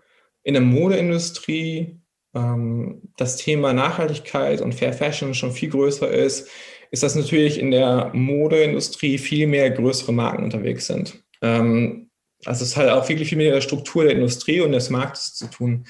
in 0.43 0.53
der 0.53 0.63
Modeindustrie 0.63 1.99
ähm, 2.35 3.01
das 3.17 3.37
Thema 3.37 3.73
Nachhaltigkeit 3.73 4.61
und 4.61 4.75
Fair 4.75 4.93
Fashion 4.93 5.33
schon 5.33 5.51
viel 5.51 5.69
größer 5.69 6.09
ist, 6.09 6.49
ist, 6.91 7.03
dass 7.03 7.15
natürlich 7.15 7.59
in 7.59 7.71
der 7.71 8.11
Modeindustrie 8.13 9.17
viel 9.17 9.47
mehr 9.47 9.71
größere 9.71 10.13
Marken 10.13 10.43
unterwegs 10.43 10.87
sind. 10.87 11.23
Ähm, 11.41 12.09
also 12.45 12.63
es 12.63 12.77
hat 12.77 12.89
auch 12.89 13.07
wirklich 13.09 13.29
viel 13.29 13.37
mit 13.37 13.47
der 13.47 13.61
Struktur 13.61 14.03
der 14.03 14.13
Industrie 14.13 14.61
und 14.61 14.71
des 14.71 14.89
Marktes 14.89 15.33
zu 15.33 15.47
tun. 15.47 15.85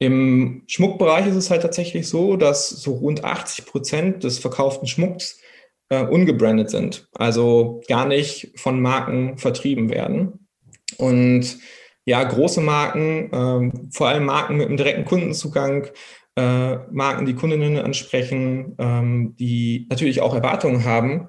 Im 0.00 0.62
Schmuckbereich 0.66 1.26
ist 1.26 1.36
es 1.36 1.50
halt 1.50 1.62
tatsächlich 1.62 2.08
so, 2.08 2.36
dass 2.36 2.70
so 2.70 2.94
rund 2.94 3.24
80 3.24 3.66
Prozent 3.66 4.24
des 4.24 4.38
verkauften 4.38 4.86
Schmucks 4.86 5.40
äh, 5.88 6.04
ungebrandet 6.04 6.70
sind, 6.70 7.08
also 7.14 7.80
gar 7.88 8.06
nicht 8.06 8.52
von 8.56 8.80
Marken 8.80 9.38
vertrieben 9.38 9.90
werden. 9.90 10.46
Und 10.98 11.58
ja, 12.08 12.24
große 12.24 12.62
Marken, 12.62 13.28
ähm, 13.34 13.90
vor 13.92 14.08
allem 14.08 14.24
Marken 14.24 14.56
mit 14.56 14.66
einem 14.66 14.78
direkten 14.78 15.04
Kundenzugang, 15.04 15.88
äh, 16.36 16.76
Marken, 16.90 17.26
die 17.26 17.34
Kundinnen 17.34 17.76
ansprechen, 17.76 18.74
ähm, 18.78 19.36
die 19.38 19.86
natürlich 19.90 20.22
auch 20.22 20.34
Erwartungen 20.34 20.86
haben, 20.86 21.28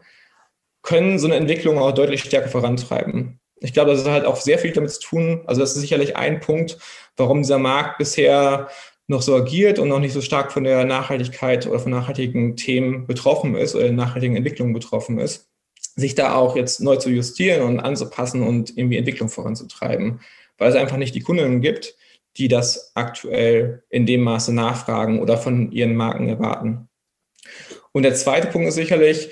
können 0.82 1.20
so 1.20 1.28
eine 1.28 1.36
Entwicklung 1.36 1.80
auch 1.80 1.92
deutlich 1.92 2.24
stärker 2.24 2.48
vorantreiben. 2.48 3.42
Ich 3.60 3.74
glaube, 3.74 3.92
das 3.92 4.06
hat 4.06 4.12
halt 4.14 4.26
auch 4.26 4.38
sehr 4.38 4.58
viel 4.58 4.72
damit 4.72 4.92
zu 4.92 5.02
tun. 5.02 5.42
Also 5.48 5.60
das 5.60 5.76
ist 5.76 5.82
sicherlich 5.82 6.16
ein 6.16 6.40
Punkt, 6.40 6.78
warum 7.18 7.42
dieser 7.42 7.60
Markt 7.60 7.98
bisher 7.98 8.70
noch 9.08 9.22
so 9.22 9.36
agiert 9.36 9.80
und 9.80 9.90
noch 9.90 10.00
nicht 10.00 10.14
so 10.14 10.22
stark 10.22 10.54
von 10.54 10.64
der 10.64 10.86
Nachhaltigkeit 10.86 11.68
oder 11.68 11.80
von 11.80 11.92
nachhaltigen 11.92 12.56
Themen 12.56 13.06
betroffen 13.06 13.56
ist 13.56 13.76
oder 13.76 13.92
nachhaltigen 13.92 14.38
Entwicklungen 14.38 14.72
betroffen 14.72 15.20
ist, 15.20 15.50
sich 15.98 16.16
da 16.16 16.36
auch 16.36 16.56
jetzt 16.56 16.80
neu 16.80 16.96
zu 16.96 17.10
justieren 17.10 17.64
und 17.64 17.82
anzupassen 17.82 18.44
und 18.44 18.78
irgendwie 18.78 18.96
Entwicklung 18.96 19.28
voranzutreiben 19.28 20.22
weil 20.60 20.70
es 20.70 20.76
einfach 20.76 20.98
nicht 20.98 21.16
die 21.16 21.22
Kundinnen 21.22 21.62
gibt, 21.62 21.96
die 22.38 22.48
das 22.48 22.92
aktuell 22.96 23.84
in 23.90 24.06
dem 24.06 24.22
Maße 24.22 24.54
nachfragen 24.54 25.20
oder 25.20 25.38
von 25.38 25.72
ihren 25.72 25.96
Marken 25.96 26.30
erwarten. 26.30 26.90
Und 27.92 28.04
der 28.04 28.14
zweite 28.14 28.48
Punkt 28.48 28.68
ist 28.68 28.76
sicherlich 28.76 29.30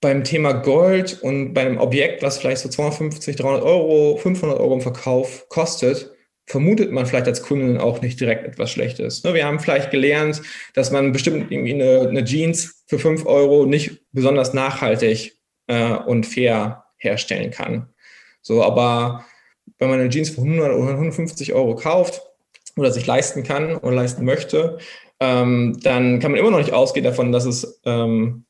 beim 0.00 0.24
Thema 0.24 0.52
Gold 0.52 1.22
und 1.22 1.54
bei 1.54 1.62
einem 1.62 1.78
Objekt, 1.78 2.22
was 2.22 2.38
vielleicht 2.38 2.60
so 2.60 2.68
250, 2.68 3.36
300 3.36 3.62
Euro, 3.62 4.16
500 4.16 4.58
Euro 4.58 4.74
im 4.74 4.80
Verkauf 4.80 5.48
kostet, 5.48 6.12
vermutet 6.46 6.90
man 6.90 7.06
vielleicht 7.06 7.28
als 7.28 7.42
Kundin 7.42 7.78
auch 7.78 8.02
nicht 8.02 8.20
direkt 8.20 8.44
etwas 8.44 8.70
Schlechtes. 8.72 9.22
Ne, 9.22 9.32
wir 9.32 9.46
haben 9.46 9.60
vielleicht 9.60 9.90
gelernt, 9.90 10.42
dass 10.74 10.90
man 10.90 11.12
bestimmt 11.12 11.50
irgendwie 11.50 11.74
eine, 11.74 12.08
eine 12.08 12.24
Jeans 12.24 12.84
für 12.86 12.98
5 12.98 13.24
Euro 13.26 13.64
nicht 13.64 14.02
besonders 14.10 14.52
nachhaltig 14.52 15.38
äh, 15.68 15.94
und 15.94 16.26
fair 16.26 16.84
herstellen 16.98 17.52
kann. 17.52 17.88
So, 18.42 18.62
aber 18.62 19.24
wenn 19.78 19.88
man 19.88 20.00
eine 20.00 20.08
Jeans 20.10 20.30
für 20.30 20.42
100 20.42 20.72
oder 20.72 20.90
150 20.90 21.52
Euro 21.52 21.74
kauft 21.74 22.22
oder 22.76 22.90
sich 22.90 23.06
leisten 23.06 23.42
kann 23.42 23.76
oder 23.76 23.94
leisten 23.94 24.24
möchte, 24.24 24.78
ähm, 25.20 25.78
dann 25.82 26.18
kann 26.20 26.32
man 26.32 26.40
immer 26.40 26.50
noch 26.50 26.58
nicht 26.58 26.72
ausgehen 26.72 27.04
davon, 27.04 27.32
dass 27.32 27.44
es 27.44 27.80
ähm, 27.84 28.44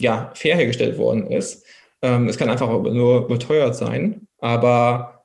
ja, 0.00 0.32
fair 0.34 0.56
hergestellt 0.56 0.98
worden 0.98 1.26
ist. 1.26 1.64
Ähm, 2.02 2.28
es 2.28 2.38
kann 2.38 2.48
einfach 2.48 2.68
nur 2.68 3.28
beteuert 3.28 3.76
sein, 3.76 4.26
aber 4.38 5.24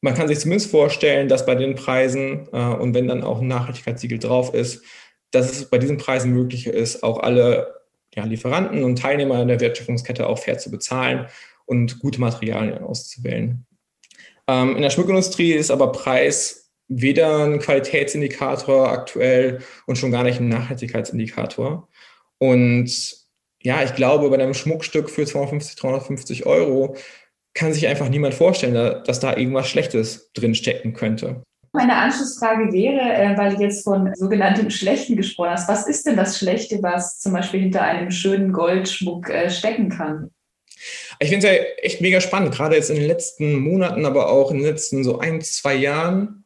man 0.00 0.14
kann 0.14 0.28
sich 0.28 0.40
zumindest 0.40 0.70
vorstellen, 0.70 1.28
dass 1.28 1.46
bei 1.46 1.54
den 1.54 1.74
Preisen 1.74 2.48
äh, 2.52 2.58
und 2.58 2.94
wenn 2.94 3.08
dann 3.08 3.22
auch 3.22 3.40
ein 3.40 3.48
Nachhaltigkeitssiegel 3.48 4.18
drauf 4.18 4.52
ist, 4.52 4.82
dass 5.30 5.50
es 5.50 5.68
bei 5.70 5.78
diesen 5.78 5.96
Preisen 5.96 6.32
möglich 6.32 6.66
ist, 6.66 7.02
auch 7.02 7.20
alle 7.20 7.74
ja, 8.14 8.24
Lieferanten 8.24 8.84
und 8.84 8.98
Teilnehmer 8.98 9.40
in 9.40 9.48
der 9.48 9.60
Wertschöpfungskette 9.60 10.26
auch 10.26 10.38
fair 10.38 10.58
zu 10.58 10.70
bezahlen 10.70 11.26
und 11.66 11.98
gute 12.00 12.20
Materialien 12.20 12.78
auszuwählen. 12.78 13.66
Ähm, 14.48 14.76
in 14.76 14.82
der 14.82 14.90
Schmuckindustrie 14.90 15.52
ist 15.52 15.70
aber 15.70 15.92
Preis 15.92 16.72
weder 16.88 17.44
ein 17.44 17.58
Qualitätsindikator 17.60 18.90
aktuell 18.90 19.60
und 19.86 19.96
schon 19.96 20.10
gar 20.10 20.22
nicht 20.22 20.40
ein 20.40 20.48
Nachhaltigkeitsindikator. 20.48 21.88
Und 22.38 23.16
ja, 23.62 23.82
ich 23.82 23.94
glaube, 23.94 24.28
bei 24.28 24.36
einem 24.36 24.54
Schmuckstück 24.54 25.08
für 25.08 25.24
250, 25.24 25.76
350 25.76 26.46
Euro 26.46 26.96
kann 27.54 27.72
sich 27.72 27.86
einfach 27.86 28.08
niemand 28.08 28.34
vorstellen, 28.34 29.02
dass 29.06 29.20
da 29.20 29.36
irgendwas 29.36 29.68
Schlechtes 29.68 30.32
drinstecken 30.34 30.92
könnte. 30.92 31.42
Meine 31.72 31.96
Anschlussfrage 31.96 32.72
wäre, 32.72 33.00
äh, 33.00 33.36
weil 33.36 33.56
du 33.56 33.62
jetzt 33.62 33.82
von 33.82 34.14
sogenanntem 34.14 34.70
Schlechten 34.70 35.16
gesprochen 35.16 35.50
hast, 35.50 35.68
was 35.68 35.88
ist 35.88 36.06
denn 36.06 36.16
das 36.16 36.38
Schlechte, 36.38 36.80
was 36.82 37.18
zum 37.18 37.32
Beispiel 37.32 37.60
hinter 37.60 37.82
einem 37.82 38.10
schönen 38.10 38.52
Goldschmuck 38.52 39.28
äh, 39.28 39.50
stecken 39.50 39.88
kann? 39.88 40.30
Ich 41.20 41.28
finde 41.30 41.46
es 41.46 41.52
ja 41.54 41.62
echt 41.82 42.00
mega 42.00 42.20
spannend, 42.20 42.54
gerade 42.54 42.76
jetzt 42.76 42.90
in 42.90 42.96
den 42.96 43.06
letzten 43.06 43.54
Monaten, 43.54 44.04
aber 44.06 44.30
auch 44.30 44.50
in 44.50 44.58
den 44.58 44.66
letzten 44.66 45.04
so 45.04 45.18
ein, 45.18 45.40
zwei 45.40 45.74
Jahren 45.74 46.44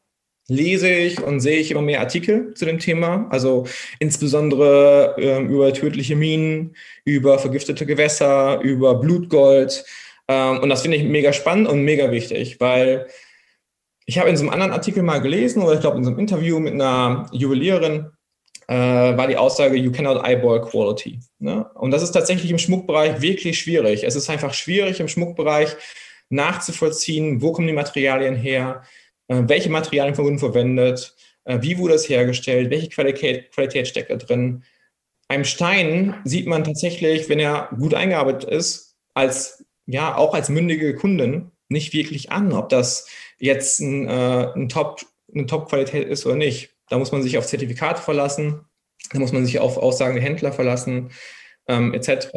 lese 0.49 0.89
ich 0.91 1.23
und 1.23 1.41
sehe 1.41 1.59
ich 1.59 1.71
immer 1.71 1.83
mehr 1.83 2.01
Artikel 2.01 2.55
zu 2.55 2.65
dem 2.65 2.79
Thema. 2.79 3.27
Also 3.31 3.67
insbesondere 3.99 5.15
ähm, 5.19 5.49
über 5.51 5.73
tödliche 5.73 6.17
Minen, 6.17 6.75
über 7.05 7.39
vergiftete 7.39 7.87
Gewässer, 7.87 8.61
über 8.61 8.95
Blutgold. 8.95 9.85
Ähm, 10.27 10.59
und 10.61 10.69
das 10.71 10.83
finde 10.83 10.97
ich 10.97 11.05
mega 11.05 11.33
spannend 11.33 11.69
und 11.69 11.85
mega 11.85 12.11
wichtig, 12.11 12.61
weil 12.61 13.07
ich 14.07 14.19
habe 14.19 14.31
in 14.31 14.37
so 14.39 14.43
einem 14.43 14.53
anderen 14.53 14.73
Artikel 14.73 15.03
mal 15.03 15.21
gelesen, 15.21 15.63
oder 15.63 15.75
ich 15.75 15.81
glaube 15.81 15.99
in 15.99 16.05
so 16.05 16.11
einem 16.11 16.19
Interview 16.19 16.59
mit 16.59 16.73
einer 16.73 17.29
Juwelierin, 17.31 18.07
äh, 18.69 19.17
war 19.17 19.27
die 19.27 19.37
Aussage, 19.37 19.77
you 19.77 19.91
cannot 19.91 20.25
eyeball 20.25 20.61
quality. 20.61 21.19
Ne? 21.39 21.69
Und 21.75 21.91
das 21.91 22.03
ist 22.03 22.13
tatsächlich 22.13 22.51
im 22.51 22.59
Schmuckbereich 22.59 23.21
wirklich 23.21 23.59
schwierig. 23.59 24.05
Es 24.05 24.15
ist 24.15 24.29
einfach 24.29 24.55
schwierig 24.55 25.01
im 25.01 25.09
Schmuckbereich 25.09 25.75
nachzuvollziehen, 26.29 27.41
wo 27.41 27.53
kommen 27.53 27.67
die 27.67 27.73
Materialien 27.73 28.37
her, 28.37 28.83
äh, 29.29 29.43
welche 29.47 29.71
Materialien 29.71 30.17
wurden 30.19 30.39
verwendet, 30.39 31.17
äh, 31.45 31.59
wie 31.63 31.79
wurde 31.79 31.95
es 31.95 32.09
hergestellt, 32.09 32.71
welche 32.71 32.91
Qualität, 32.91 33.51
Qualität 33.53 33.89
steckt 33.89 34.11
da 34.11 34.17
drin. 34.17 34.63
Einem 35.29 35.45
Stein 35.45 36.15
sieht 36.25 36.47
man 36.47 36.65
tatsächlich, 36.65 37.29
wenn 37.31 37.39
er 37.39 37.71
gut 37.79 37.95
eingearbeitet 37.95 38.51
ist, 38.51 38.97
als 39.15 39.65
ja 39.87 40.15
auch 40.15 40.35
als 40.35 40.51
mündige 40.51 40.95
Kunden 40.95 41.53
nicht 41.71 41.95
wirklich 41.95 42.33
an, 42.33 42.53
ob 42.53 42.69
das 42.69 43.09
jetzt 43.39 43.81
ein, 43.81 44.07
äh, 44.09 44.53
ein 44.55 44.69
Top, 44.69 45.01
eine 45.35 45.47
Top-Qualität 45.47 46.07
ist 46.07 46.27
oder 46.27 46.37
nicht. 46.37 46.75
Da 46.91 46.99
muss 46.99 47.13
man 47.13 47.23
sich 47.23 47.39
auf 47.39 47.47
Zertifikate 47.47 48.03
verlassen, 48.03 48.61
da 49.13 49.19
muss 49.19 49.33
man 49.33 49.45
sich 49.45 49.59
auf 49.59 49.77
Aussagen 49.77 50.15
der 50.15 50.25
Händler 50.25 50.53
verlassen, 50.53 51.11
ähm, 51.67 51.95
etc. 51.95 52.29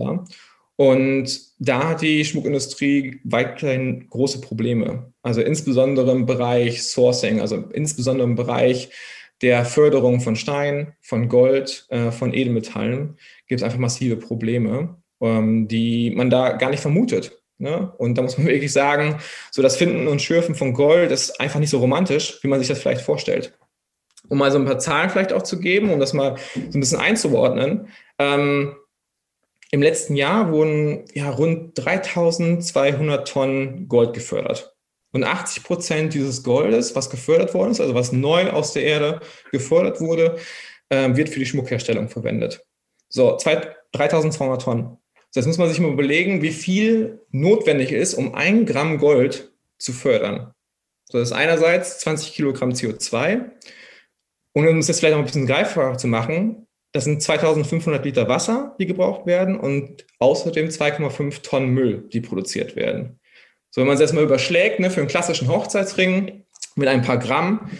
Und 0.76 1.40
da 1.60 1.90
hat 1.90 2.02
die 2.02 2.26
Schmuckindustrie 2.26 3.20
weiterhin 3.24 4.10
große 4.10 4.42
Probleme. 4.42 5.14
Also 5.22 5.42
insbesondere 5.42 6.12
im 6.12 6.26
Bereich 6.26 6.84
Sourcing, 6.84 7.40
also 7.40 7.58
insbesondere 7.74 8.28
im 8.28 8.36
Bereich 8.36 8.90
der 9.42 9.66
Förderung 9.66 10.22
von 10.22 10.36
Stein, 10.36 10.94
von 11.02 11.28
Gold, 11.28 11.86
äh, 11.90 12.12
von 12.12 12.34
Edelmetallen 12.34 13.18
gibt 13.48 13.62
es 13.62 13.64
einfach 13.64 13.80
massive 13.80 14.16
Probleme, 14.18 14.98
ähm, 15.20 15.68
die 15.68 16.12
man 16.12 16.30
da 16.30 16.54
gar 16.54 16.70
nicht 16.70 16.82
vermutet. 16.82 17.42
Ne? 17.58 17.92
Und 17.98 18.18
da 18.18 18.22
muss 18.22 18.38
man 18.38 18.48
wirklich 18.48 18.74
sagen, 18.74 19.18
so 19.52 19.62
das 19.62 19.78
Finden 19.78 20.08
und 20.08 20.22
Schürfen 20.22 20.56
von 20.56 20.74
Gold 20.74 21.12
ist 21.12 21.40
einfach 21.40 21.60
nicht 21.60 21.70
so 21.70 21.80
romantisch, 21.80 22.40
wie 22.42 22.48
man 22.48 22.60
sich 22.60 22.68
das 22.68 22.80
vielleicht 22.80 23.02
vorstellt. 23.02 23.58
Um 24.32 24.38
mal 24.38 24.50
so 24.50 24.58
ein 24.58 24.66
paar 24.66 24.80
Zahlen 24.80 25.10
vielleicht 25.10 25.34
auch 25.34 25.42
zu 25.42 25.60
geben, 25.60 25.92
um 25.92 26.00
das 26.00 26.14
mal 26.14 26.38
so 26.54 26.78
ein 26.78 26.80
bisschen 26.80 27.02
einzuordnen. 27.02 27.90
Ähm, 28.18 28.78
Im 29.72 29.82
letzten 29.82 30.16
Jahr 30.16 30.54
wurden 30.54 31.04
ja 31.14 31.30
rund 31.30 31.78
3200 31.78 33.28
Tonnen 33.28 33.90
Gold 33.90 34.14
gefördert. 34.14 34.74
Und 35.12 35.26
80 35.26 35.66
Prozent 35.66 36.14
dieses 36.14 36.44
Goldes, 36.44 36.96
was 36.96 37.10
gefördert 37.10 37.54
worden 37.54 37.72
ist, 37.72 37.82
also 37.82 37.94
was 37.94 38.14
neu 38.14 38.50
aus 38.52 38.72
der 38.72 38.84
Erde 38.84 39.20
gefördert 39.52 40.00
wurde, 40.00 40.38
äh, 40.88 41.14
wird 41.14 41.28
für 41.28 41.40
die 41.40 41.46
Schmuckherstellung 41.46 42.08
verwendet. 42.08 42.66
So, 43.10 43.38
3200 43.38 44.62
Tonnen. 44.62 44.98
Das 45.34 45.46
muss 45.46 45.58
man 45.58 45.68
sich 45.68 45.82
mal 45.82 45.92
überlegen, 45.92 46.42
wie 46.42 46.52
viel 46.52 47.20
notwendig 47.32 47.92
ist, 47.92 48.14
um 48.14 48.34
ein 48.34 48.66
Gramm 48.66 48.98
Gold 48.98 49.52
zu 49.78 49.92
fördern. 49.92 50.54
So, 51.12 51.18
das 51.18 51.32
ist 51.32 51.36
einerseits 51.36 52.00
20 52.00 52.34
Kilogramm 52.34 52.72
CO2. 52.72 53.52
Und 54.54 54.68
um 54.68 54.78
es 54.80 54.88
jetzt 54.88 55.00
vielleicht 55.00 55.14
noch 55.14 55.20
ein 55.20 55.26
bisschen 55.26 55.48
greifbarer 55.48 55.98
zu 55.98 56.08
machen, 56.08 56.68
das 56.94 57.06
sind 57.06 57.22
2500 57.22 58.04
Liter 58.04 58.28
Wasser, 58.28 58.76
die 58.80 58.86
gebraucht 58.86 59.26
werden 59.26 59.58
und 59.58 60.06
außerdem 60.20 60.68
2,5 60.68 61.42
Tonnen 61.42 61.70
Müll, 61.70 62.10
die 62.12 62.20
produziert 62.20 62.76
werden. 62.76 63.20
So, 63.70 63.82
wenn 63.82 63.88
man 63.88 63.94
es 63.94 64.02
jetzt 64.02 64.14
mal 64.14 64.24
überschlägt, 64.24 64.80
ne, 64.80 64.90
für 64.90 65.00
einen 65.00 65.10
klassischen 65.10 65.48
Hochzeitsring 65.48 66.46
mit 66.76 66.88
ein 66.90 67.02
paar 67.02 67.18
Gramm, 67.18 67.72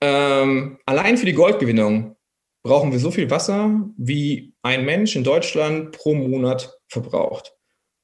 ähm, 0.00 0.78
allein 0.86 1.18
für 1.18 1.26
die 1.26 1.34
Goldgewinnung 1.34 2.16
brauchen 2.62 2.92
wir 2.92 2.98
so 2.98 3.10
viel 3.10 3.30
Wasser, 3.30 3.70
wie 3.98 4.54
ein 4.62 4.86
Mensch 4.86 5.14
in 5.16 5.24
Deutschland 5.24 5.92
pro 5.92 6.14
Monat 6.14 6.78
verbraucht. 6.88 7.54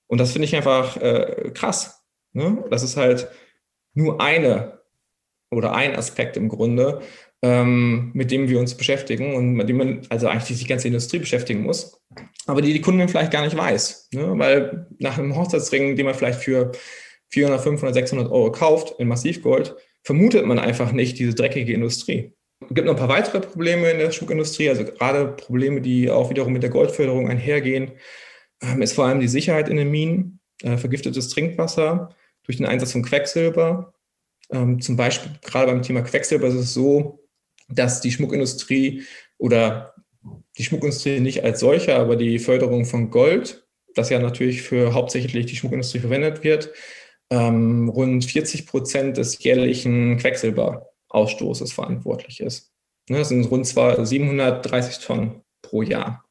Und 0.06 0.18
das 0.18 0.32
finde 0.32 0.46
ich 0.46 0.54
einfach 0.54 0.98
äh, 0.98 1.50
krass. 1.54 2.04
Ne? 2.32 2.62
Das 2.70 2.82
ist 2.82 2.98
halt 2.98 3.28
nur 3.94 4.20
eine 4.20 4.82
oder 5.50 5.74
ein 5.74 5.96
Aspekt 5.96 6.36
im 6.36 6.48
Grunde, 6.48 7.00
ähm, 7.42 8.10
mit 8.12 8.30
dem 8.30 8.48
wir 8.48 8.58
uns 8.58 8.74
beschäftigen 8.74 9.34
und 9.34 9.54
mit 9.54 9.68
dem 9.68 9.78
man 9.78 10.02
also 10.10 10.28
eigentlich 10.28 10.58
die 10.58 10.66
ganze 10.66 10.88
Industrie 10.88 11.18
beschäftigen 11.18 11.62
muss, 11.62 12.00
aber 12.46 12.60
die 12.60 12.72
die 12.72 12.80
Kundin 12.80 13.08
vielleicht 13.08 13.32
gar 13.32 13.44
nicht 13.44 13.56
weiß. 13.56 14.08
Ne? 14.12 14.38
Weil 14.38 14.86
nach 14.98 15.18
einem 15.18 15.36
Hochzeitsring, 15.36 15.96
den 15.96 16.06
man 16.06 16.14
vielleicht 16.14 16.40
für 16.40 16.72
400, 17.28 17.60
500, 17.62 17.94
600 17.94 18.30
Euro 18.30 18.52
kauft 18.52 18.98
in 18.98 19.08
Massivgold, 19.08 19.74
vermutet 20.02 20.44
man 20.46 20.58
einfach 20.58 20.92
nicht 20.92 21.18
diese 21.18 21.34
dreckige 21.34 21.72
Industrie. 21.72 22.34
Es 22.62 22.74
gibt 22.74 22.86
noch 22.86 22.94
ein 22.94 22.98
paar 22.98 23.08
weitere 23.08 23.40
Probleme 23.40 23.90
in 23.90 23.98
der 23.98 24.10
Schmuckindustrie, 24.10 24.68
also 24.68 24.84
gerade 24.84 25.28
Probleme, 25.28 25.80
die 25.80 26.10
auch 26.10 26.28
wiederum 26.28 26.52
mit 26.52 26.62
der 26.62 26.70
Goldförderung 26.70 27.28
einhergehen, 27.28 27.92
ähm, 28.62 28.82
ist 28.82 28.92
vor 28.92 29.06
allem 29.06 29.20
die 29.20 29.28
Sicherheit 29.28 29.68
in 29.68 29.76
den 29.76 29.90
Minen, 29.90 30.40
äh, 30.62 30.76
vergiftetes 30.76 31.30
Trinkwasser 31.30 32.14
durch 32.44 32.58
den 32.58 32.66
Einsatz 32.66 32.92
von 32.92 33.02
Quecksilber. 33.02 33.94
Ähm, 34.52 34.80
zum 34.80 34.96
Beispiel 34.96 35.32
gerade 35.42 35.72
beim 35.72 35.82
Thema 35.82 36.02
Quecksilber 36.02 36.48
ist 36.48 36.54
es 36.54 36.74
so, 36.74 37.20
dass 37.70 38.00
die 38.00 38.10
Schmuckindustrie 38.10 39.04
oder 39.38 39.94
die 40.58 40.64
Schmuckindustrie 40.64 41.20
nicht 41.20 41.44
als 41.44 41.60
solche, 41.60 41.96
aber 41.96 42.16
die 42.16 42.38
Förderung 42.38 42.84
von 42.84 43.10
Gold, 43.10 43.66
das 43.94 44.10
ja 44.10 44.18
natürlich 44.18 44.62
für 44.62 44.92
hauptsächlich 44.94 45.46
die 45.46 45.56
Schmuckindustrie 45.56 46.00
verwendet 46.00 46.44
wird, 46.44 46.70
ähm, 47.30 47.88
rund 47.88 48.24
40 48.24 48.66
Prozent 48.66 49.16
des 49.16 49.42
jährlichen 49.42 50.18
Quecksilberausstoßes 50.18 51.72
verantwortlich 51.72 52.40
ist. 52.40 52.72
Ne, 53.08 53.18
das 53.18 53.28
sind 53.28 53.50
rund 53.50 53.66
zwar 53.66 54.04
730 54.04 55.04
Tonnen 55.04 55.42
pro 55.62 55.82
Jahr, 55.82 56.24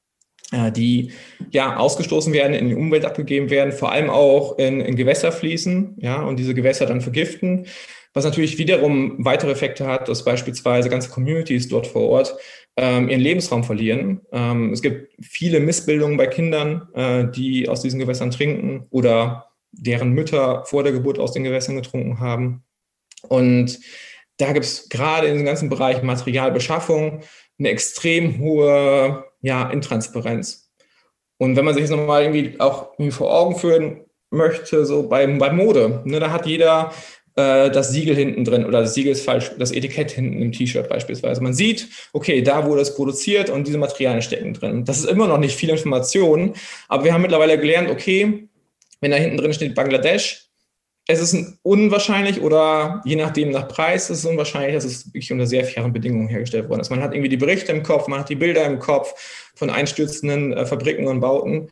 äh, 0.51 0.71
die 0.71 1.11
ja 1.51 1.77
ausgestoßen 1.77 2.33
werden, 2.33 2.53
in 2.53 2.69
die 2.69 2.75
Umwelt 2.75 3.05
abgegeben 3.05 3.49
werden, 3.49 3.71
vor 3.71 3.91
allem 3.91 4.09
auch 4.09 4.57
in, 4.57 4.81
in 4.81 4.95
Gewässer 4.95 5.31
fließen, 5.31 5.97
ja, 5.99 6.21
und 6.21 6.37
diese 6.37 6.53
Gewässer 6.53 6.85
dann 6.85 7.01
vergiften. 7.01 7.67
Was 8.13 8.25
natürlich 8.25 8.57
wiederum 8.57 9.23
weitere 9.23 9.51
Effekte 9.51 9.85
hat, 9.85 10.07
dass 10.07 10.25
beispielsweise 10.25 10.89
ganze 10.89 11.09
Communities 11.09 11.67
dort 11.67 11.85
vor 11.85 12.09
Ort 12.09 12.35
ähm, 12.75 13.09
ihren 13.09 13.21
Lebensraum 13.21 13.63
verlieren. 13.63 14.21
Ähm, 14.31 14.73
es 14.73 14.81
gibt 14.81 15.13
viele 15.21 15.59
Missbildungen 15.59 16.17
bei 16.17 16.27
Kindern, 16.27 16.87
äh, 16.93 17.25
die 17.29 17.69
aus 17.69 17.81
diesen 17.81 17.99
Gewässern 17.99 18.31
trinken 18.31 18.87
oder 18.89 19.49
deren 19.71 20.11
Mütter 20.11 20.65
vor 20.65 20.83
der 20.83 20.91
Geburt 20.91 21.19
aus 21.19 21.33
den 21.33 21.43
Gewässern 21.43 21.75
getrunken 21.75 22.19
haben. 22.19 22.63
Und 23.27 23.79
da 24.37 24.53
gibt 24.53 24.65
es 24.65 24.89
gerade 24.89 25.27
in 25.27 25.37
dem 25.37 25.45
ganzen 25.45 25.69
Bereich 25.69 26.01
Materialbeschaffung 26.01 27.21
eine 27.59 27.69
extrem 27.69 28.39
hohe 28.39 29.25
ja, 29.41 29.69
Intransparenz. 29.69 30.71
Und 31.37 31.55
wenn 31.55 31.65
man 31.65 31.73
sich 31.73 31.83
das 31.83 31.91
nochmal 31.91 32.23
irgendwie 32.23 32.59
auch 32.59 32.93
irgendwie 32.93 33.11
vor 33.11 33.33
Augen 33.33 33.55
führen 33.55 34.05
möchte, 34.29 34.85
so 34.85 35.07
beim, 35.07 35.37
bei 35.37 35.51
Mode, 35.51 36.01
ne, 36.05 36.19
da 36.19 36.31
hat 36.31 36.45
jeder 36.45 36.93
äh, 37.35 37.69
das 37.69 37.91
Siegel 37.91 38.15
hinten 38.15 38.43
drin 38.45 38.65
oder 38.65 38.81
das 38.81 38.93
Siegel 38.93 39.11
ist 39.11 39.23
falsch, 39.23 39.51
das 39.57 39.71
Etikett 39.71 40.11
hinten 40.11 40.41
im 40.41 40.51
T-Shirt 40.51 40.89
beispielsweise. 40.89 41.41
Man 41.41 41.53
sieht, 41.53 41.87
okay, 42.13 42.41
da 42.41 42.65
wurde 42.65 42.81
es 42.81 42.95
produziert 42.95 43.49
und 43.49 43.67
diese 43.67 43.77
Materialien 43.77 44.21
stecken 44.21 44.53
drin. 44.53 44.85
Das 44.85 44.99
ist 44.99 45.05
immer 45.05 45.27
noch 45.27 45.37
nicht 45.37 45.55
viel 45.55 45.69
Information, 45.69 46.53
aber 46.87 47.03
wir 47.05 47.13
haben 47.13 47.21
mittlerweile 47.21 47.59
gelernt, 47.59 47.89
okay, 47.89 48.47
wenn 49.01 49.11
da 49.11 49.17
hinten 49.17 49.37
drin 49.37 49.53
steht 49.53 49.75
Bangladesch, 49.75 50.49
es 51.11 51.19
ist 51.19 51.57
unwahrscheinlich 51.63 52.39
oder 52.39 53.01
je 53.03 53.15
nachdem 53.15 53.49
nach 53.49 53.67
Preis 53.67 54.11
ist 54.11 54.19
es 54.19 54.25
unwahrscheinlich, 54.25 54.75
dass 54.75 54.85
es 54.85 55.07
wirklich 55.07 55.31
unter 55.31 55.47
sehr 55.47 55.65
fairen 55.65 55.91
Bedingungen 55.91 56.27
hergestellt 56.27 56.69
worden 56.69 56.81
ist. 56.81 56.91
Man 56.91 57.01
hat 57.01 57.15
irgendwie 57.15 57.29
die 57.29 57.37
Berichte 57.37 57.71
im 57.71 57.81
Kopf, 57.81 58.07
man 58.07 58.19
hat 58.19 58.29
die 58.29 58.35
Bilder 58.35 58.63
im 58.65 58.77
Kopf 58.77 59.51
von 59.55 59.71
einstürzenden 59.71 60.53
äh, 60.53 60.67
Fabriken 60.67 61.07
und 61.07 61.19
Bauten. 61.19 61.71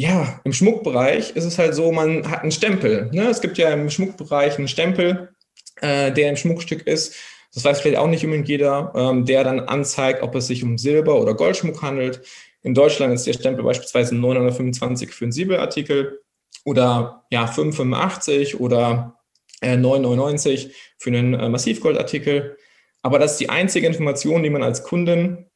Ja, 0.00 0.40
im 0.44 0.52
Schmuckbereich 0.52 1.34
ist 1.34 1.44
es 1.44 1.58
halt 1.58 1.74
so, 1.74 1.90
man 1.90 2.30
hat 2.30 2.42
einen 2.42 2.52
Stempel. 2.52 3.10
Ne? 3.12 3.28
Es 3.28 3.40
gibt 3.40 3.58
ja 3.58 3.70
im 3.70 3.90
Schmuckbereich 3.90 4.56
einen 4.56 4.68
Stempel, 4.68 5.34
äh, 5.80 6.12
der 6.12 6.30
im 6.30 6.36
Schmuckstück 6.36 6.86
ist. 6.86 7.16
Das 7.52 7.64
weiß 7.64 7.80
vielleicht 7.80 7.98
auch 7.98 8.06
nicht 8.06 8.24
unbedingt 8.24 8.48
jeder, 8.48 8.92
ähm, 8.94 9.24
der 9.24 9.42
dann 9.42 9.58
anzeigt, 9.58 10.22
ob 10.22 10.36
es 10.36 10.46
sich 10.46 10.62
um 10.62 10.78
Silber- 10.78 11.20
oder 11.20 11.34
Goldschmuck 11.34 11.82
handelt. 11.82 12.20
In 12.62 12.74
Deutschland 12.74 13.12
ist 13.12 13.26
der 13.26 13.32
Stempel 13.32 13.64
beispielsweise 13.64 14.14
925 14.14 15.10
für 15.10 15.24
einen 15.24 15.32
Siebelartikel 15.32 16.20
oder 16.64 17.24
ja 17.30 17.46
5,85 17.46 18.58
oder 18.58 19.18
äh, 19.62 19.74
9,99 19.74 20.70
für 20.98 21.10
einen 21.10 21.34
äh, 21.34 21.48
Massivgoldartikel. 21.48 22.56
Aber 23.02 23.18
das 23.18 23.32
ist 23.32 23.40
die 23.40 23.50
einzige 23.50 23.88
Information, 23.88 24.44
die 24.44 24.50
man 24.50 24.62
als 24.62 24.84
Kundin 24.84 25.46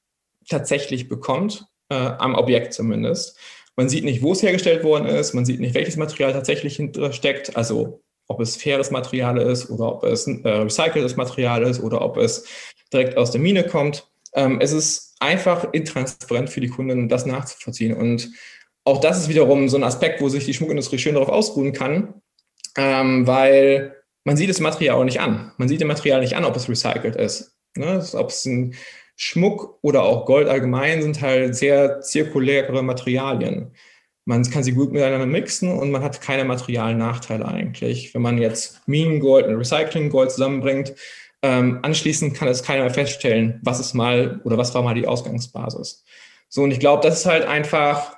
tatsächlich 0.48 1.08
bekommt, 1.08 1.64
äh, 1.90 1.94
am 1.94 2.34
Objekt 2.34 2.72
zumindest. 2.72 3.38
Man 3.76 3.88
sieht 3.88 4.04
nicht, 4.04 4.22
wo 4.22 4.32
es 4.32 4.42
hergestellt 4.42 4.84
worden 4.84 5.06
ist, 5.06 5.32
man 5.34 5.44
sieht 5.44 5.60
nicht, 5.60 5.74
welches 5.74 5.96
Material 5.96 6.32
tatsächlich 6.32 6.80
steckt, 7.12 7.56
also 7.56 8.02
ob 8.28 8.40
es 8.40 8.56
faires 8.56 8.90
Material 8.90 9.38
ist 9.38 9.70
oder 9.70 9.96
ob 9.96 10.04
es 10.04 10.26
äh, 10.26 10.48
recyceltes 10.48 11.16
Material 11.16 11.62
ist 11.62 11.80
oder 11.80 12.02
ob 12.02 12.16
es 12.16 12.46
direkt 12.92 13.16
aus 13.16 13.30
der 13.30 13.40
Mine 13.40 13.64
kommt. 13.64 14.08
Ähm, 14.34 14.60
es 14.60 14.72
ist 14.72 15.16
einfach 15.20 15.72
intransparent 15.72 16.50
für 16.50 16.60
die 16.60 16.68
Kunden, 16.68 17.08
das 17.08 17.26
nachzuvollziehen. 17.26 17.94
Und 17.94 18.30
auch 18.84 19.00
das 19.00 19.18
ist 19.18 19.28
wiederum 19.28 19.68
so 19.68 19.76
ein 19.76 19.84
Aspekt, 19.84 20.20
wo 20.20 20.28
sich 20.28 20.44
die 20.44 20.54
Schmuckindustrie 20.54 20.98
schön 20.98 21.14
darauf 21.14 21.28
ausruhen 21.28 21.72
kann, 21.72 22.14
ähm, 22.76 23.26
weil 23.26 23.96
man 24.24 24.36
sieht 24.36 24.50
das 24.50 24.60
Material 24.60 24.96
auch 24.96 25.04
nicht 25.04 25.20
an. 25.20 25.52
Man 25.58 25.68
sieht 25.68 25.80
dem 25.80 25.88
Material 25.88 26.20
nicht 26.20 26.36
an, 26.36 26.44
ob 26.44 26.56
es 26.56 26.68
recycelt 26.68 27.16
ist. 27.16 27.56
Ne? 27.76 28.04
Ob 28.14 28.28
es 28.28 28.44
ein 28.44 28.74
Schmuck 29.22 29.78
oder 29.82 30.02
auch 30.02 30.26
Gold 30.26 30.48
allgemein 30.48 31.00
sind 31.00 31.20
halt 31.20 31.54
sehr 31.54 32.00
zirkuläre 32.00 32.82
Materialien. 32.82 33.70
Man 34.24 34.42
kann 34.50 34.64
sie 34.64 34.72
gut 34.72 34.90
miteinander 34.90 35.26
mixen 35.26 35.70
und 35.70 35.92
man 35.92 36.02
hat 36.02 36.20
keine 36.20 36.44
Materialnachteile 36.44 37.46
eigentlich. 37.46 38.12
Wenn 38.14 38.22
man 38.22 38.38
jetzt 38.38 38.80
Minengold 38.88 39.46
und 39.46 39.54
Recyclinggold 39.54 40.32
zusammenbringt, 40.32 40.94
ähm, 41.42 41.78
anschließend 41.82 42.34
kann 42.34 42.48
es 42.48 42.64
keiner 42.64 42.82
mehr 42.82 42.94
feststellen, 42.94 43.60
was 43.62 43.78
ist 43.78 43.94
mal 43.94 44.40
oder 44.42 44.58
was 44.58 44.74
war 44.74 44.82
mal 44.82 44.94
die 44.94 45.06
Ausgangsbasis. 45.06 46.04
So, 46.48 46.64
und 46.64 46.72
ich 46.72 46.80
glaube, 46.80 47.06
das 47.06 47.20
ist 47.20 47.26
halt 47.26 47.44
einfach 47.44 48.16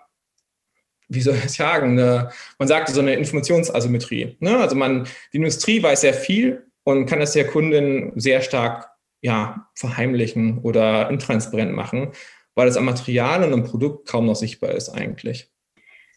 wie 1.11 1.21
soll 1.21 1.37
ich 1.37 1.51
sagen, 1.51 1.99
eine, 1.99 2.31
man 2.59 2.67
sagte 2.67 2.93
so 2.93 3.01
eine 3.01 3.15
Informationsasymmetrie. 3.15 4.39
Ne? 4.41 4.57
Also 4.57 4.75
man, 4.75 5.07
die 5.35 5.37
Industrie 5.37 5.83
weiß 5.83 6.01
sehr 6.01 6.15
viel 6.15 6.67
und 6.83 7.05
kann 7.05 7.21
das 7.21 7.33
der 7.33 7.47
Kundin 7.47 8.13
sehr 8.17 8.41
stark 8.41 8.89
ja, 9.25 9.69
verheimlichen 9.75 10.59
oder 10.59 11.09
intransparent 11.09 11.73
machen, 11.73 12.13
weil 12.55 12.69
es 12.69 12.77
am 12.77 12.85
Material 12.85 13.43
und 13.43 13.55
am 13.55 13.65
Produkt 13.65 14.07
kaum 14.07 14.27
noch 14.27 14.37
sichtbar 14.37 14.73
ist 14.73 14.91
eigentlich. 14.91 15.51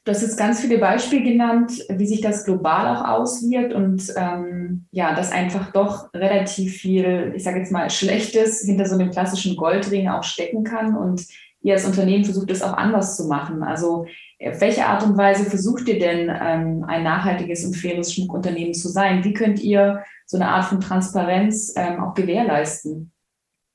Du 0.04 0.12
hast 0.12 0.22
jetzt 0.22 0.38
ganz 0.38 0.60
viele 0.60 0.78
Beispiele 0.78 1.24
genannt, 1.24 1.72
wie 1.90 2.06
sich 2.06 2.20
das 2.20 2.44
global 2.44 2.96
auch 2.96 3.08
auswirkt 3.08 3.74
und 3.74 4.14
ähm, 4.18 4.88
ja, 4.92 5.16
dass 5.16 5.32
einfach 5.32 5.72
doch 5.72 6.14
relativ 6.14 6.76
viel, 6.76 7.32
ich 7.34 7.44
sage 7.44 7.60
jetzt 7.60 7.72
mal, 7.72 7.90
Schlechtes 7.90 8.62
hinter 8.62 8.86
so 8.86 8.96
einem 8.96 9.12
klassischen 9.12 9.56
Goldring 9.56 10.10
auch 10.10 10.24
stecken 10.24 10.66
kann 10.66 10.96
und 10.98 11.26
ihr 11.62 11.74
als 11.74 11.86
Unternehmen 11.86 12.26
versucht 12.26 12.52
es 12.52 12.62
auch 12.62 12.74
anders 12.74 13.18
zu 13.18 13.26
machen. 13.28 13.64
Also 13.64 14.06
auf 14.46 14.62
welche 14.62 14.86
Art 14.86 15.04
und 15.04 15.18
Weise 15.18 15.46
versucht 15.46 15.88
ihr 15.88 16.00
denn 16.00 16.30
ähm, 16.30 16.86
ein 16.88 17.04
nachhaltiges 17.04 17.66
und 17.66 17.76
faires 17.76 18.14
Schmuckunternehmen 18.14 18.74
zu 18.74 18.90
sein? 18.90 19.24
Wie 19.24 19.34
könnt 19.34 19.60
ihr 19.60 20.04
so 20.26 20.38
eine 20.38 20.48
Art 20.48 20.66
von 20.66 20.80
Transparenz 20.80 21.74
ähm, 21.76 22.00
auch 22.04 22.14
gewährleisten? 22.14 23.12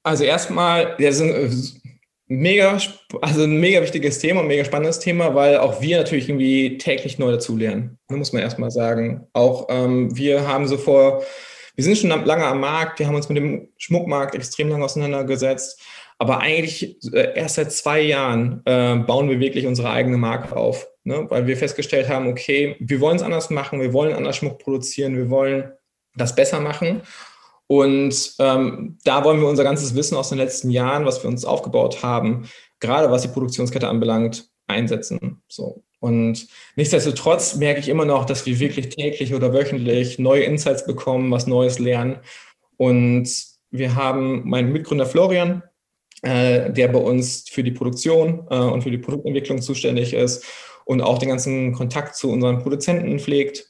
Also 0.04 0.24
erstmal, 0.24 0.94
wir 0.98 1.12
sind 1.12 1.80
mega, 2.26 2.78
also 3.20 3.42
ein 3.42 3.60
mega 3.60 3.82
wichtiges 3.82 4.18
Thema 4.18 4.40
und 4.40 4.46
mega 4.46 4.64
spannendes 4.64 4.98
Thema, 4.98 5.34
weil 5.34 5.58
auch 5.58 5.80
wir 5.80 5.98
natürlich 5.98 6.28
irgendwie 6.28 6.78
täglich 6.78 7.18
neu 7.18 7.32
dazulernen. 7.32 7.98
Da 8.08 8.16
muss 8.16 8.32
man 8.32 8.42
erstmal 8.42 8.70
sagen. 8.70 9.26
Auch 9.32 9.66
ähm, 9.68 10.16
wir 10.16 10.46
haben 10.46 10.66
so 10.66 10.78
vor, 10.78 11.22
wir 11.74 11.84
sind 11.84 11.98
schon 11.98 12.10
lange 12.10 12.46
am 12.46 12.60
Markt, 12.60 12.98
wir 12.98 13.06
haben 13.06 13.14
uns 13.14 13.28
mit 13.28 13.38
dem 13.38 13.68
Schmuckmarkt 13.78 14.34
extrem 14.34 14.68
lange 14.68 14.84
auseinandergesetzt. 14.84 15.80
Aber 16.22 16.38
eigentlich 16.38 17.02
äh, 17.12 17.34
erst 17.34 17.56
seit 17.56 17.72
zwei 17.72 18.00
Jahren 18.00 18.62
äh, 18.64 18.94
bauen 18.94 19.28
wir 19.28 19.40
wirklich 19.40 19.66
unsere 19.66 19.90
eigene 19.90 20.18
Marke 20.18 20.56
auf, 20.56 20.86
ne? 21.02 21.26
weil 21.28 21.48
wir 21.48 21.56
festgestellt 21.56 22.08
haben, 22.08 22.28
okay, 22.28 22.76
wir 22.78 23.00
wollen 23.00 23.16
es 23.16 23.24
anders 23.24 23.50
machen, 23.50 23.80
wir 23.80 23.92
wollen 23.92 24.14
anders 24.14 24.36
Schmuck 24.36 24.60
produzieren, 24.60 25.16
wir 25.16 25.30
wollen 25.30 25.72
das 26.14 26.36
besser 26.36 26.60
machen. 26.60 27.02
Und 27.66 28.36
ähm, 28.38 28.98
da 29.02 29.24
wollen 29.24 29.40
wir 29.40 29.48
unser 29.48 29.64
ganzes 29.64 29.96
Wissen 29.96 30.16
aus 30.16 30.28
den 30.28 30.38
letzten 30.38 30.70
Jahren, 30.70 31.06
was 31.06 31.24
wir 31.24 31.28
uns 31.28 31.44
aufgebaut 31.44 32.04
haben, 32.04 32.48
gerade 32.78 33.10
was 33.10 33.22
die 33.22 33.28
Produktionskette 33.28 33.88
anbelangt, 33.88 34.48
einsetzen. 34.68 35.42
So. 35.48 35.82
Und 35.98 36.46
nichtsdestotrotz 36.76 37.56
merke 37.56 37.80
ich 37.80 37.88
immer 37.88 38.04
noch, 38.04 38.26
dass 38.26 38.46
wir 38.46 38.60
wirklich 38.60 38.90
täglich 38.90 39.34
oder 39.34 39.52
wöchentlich 39.52 40.20
neue 40.20 40.44
Insights 40.44 40.86
bekommen, 40.86 41.32
was 41.32 41.48
Neues 41.48 41.80
lernen. 41.80 42.20
Und 42.76 43.28
wir 43.72 43.96
haben 43.96 44.48
meinen 44.48 44.70
Mitgründer 44.70 45.06
Florian, 45.06 45.64
äh, 46.22 46.72
der 46.72 46.88
bei 46.88 46.98
uns 46.98 47.48
für 47.50 47.62
die 47.62 47.72
Produktion 47.72 48.46
äh, 48.50 48.56
und 48.56 48.82
für 48.82 48.90
die 48.90 48.98
Produktentwicklung 48.98 49.60
zuständig 49.60 50.14
ist 50.14 50.44
und 50.84 51.00
auch 51.00 51.18
den 51.18 51.28
ganzen 51.28 51.72
Kontakt 51.72 52.16
zu 52.16 52.30
unseren 52.30 52.60
Produzenten 52.60 53.18
pflegt. 53.18 53.68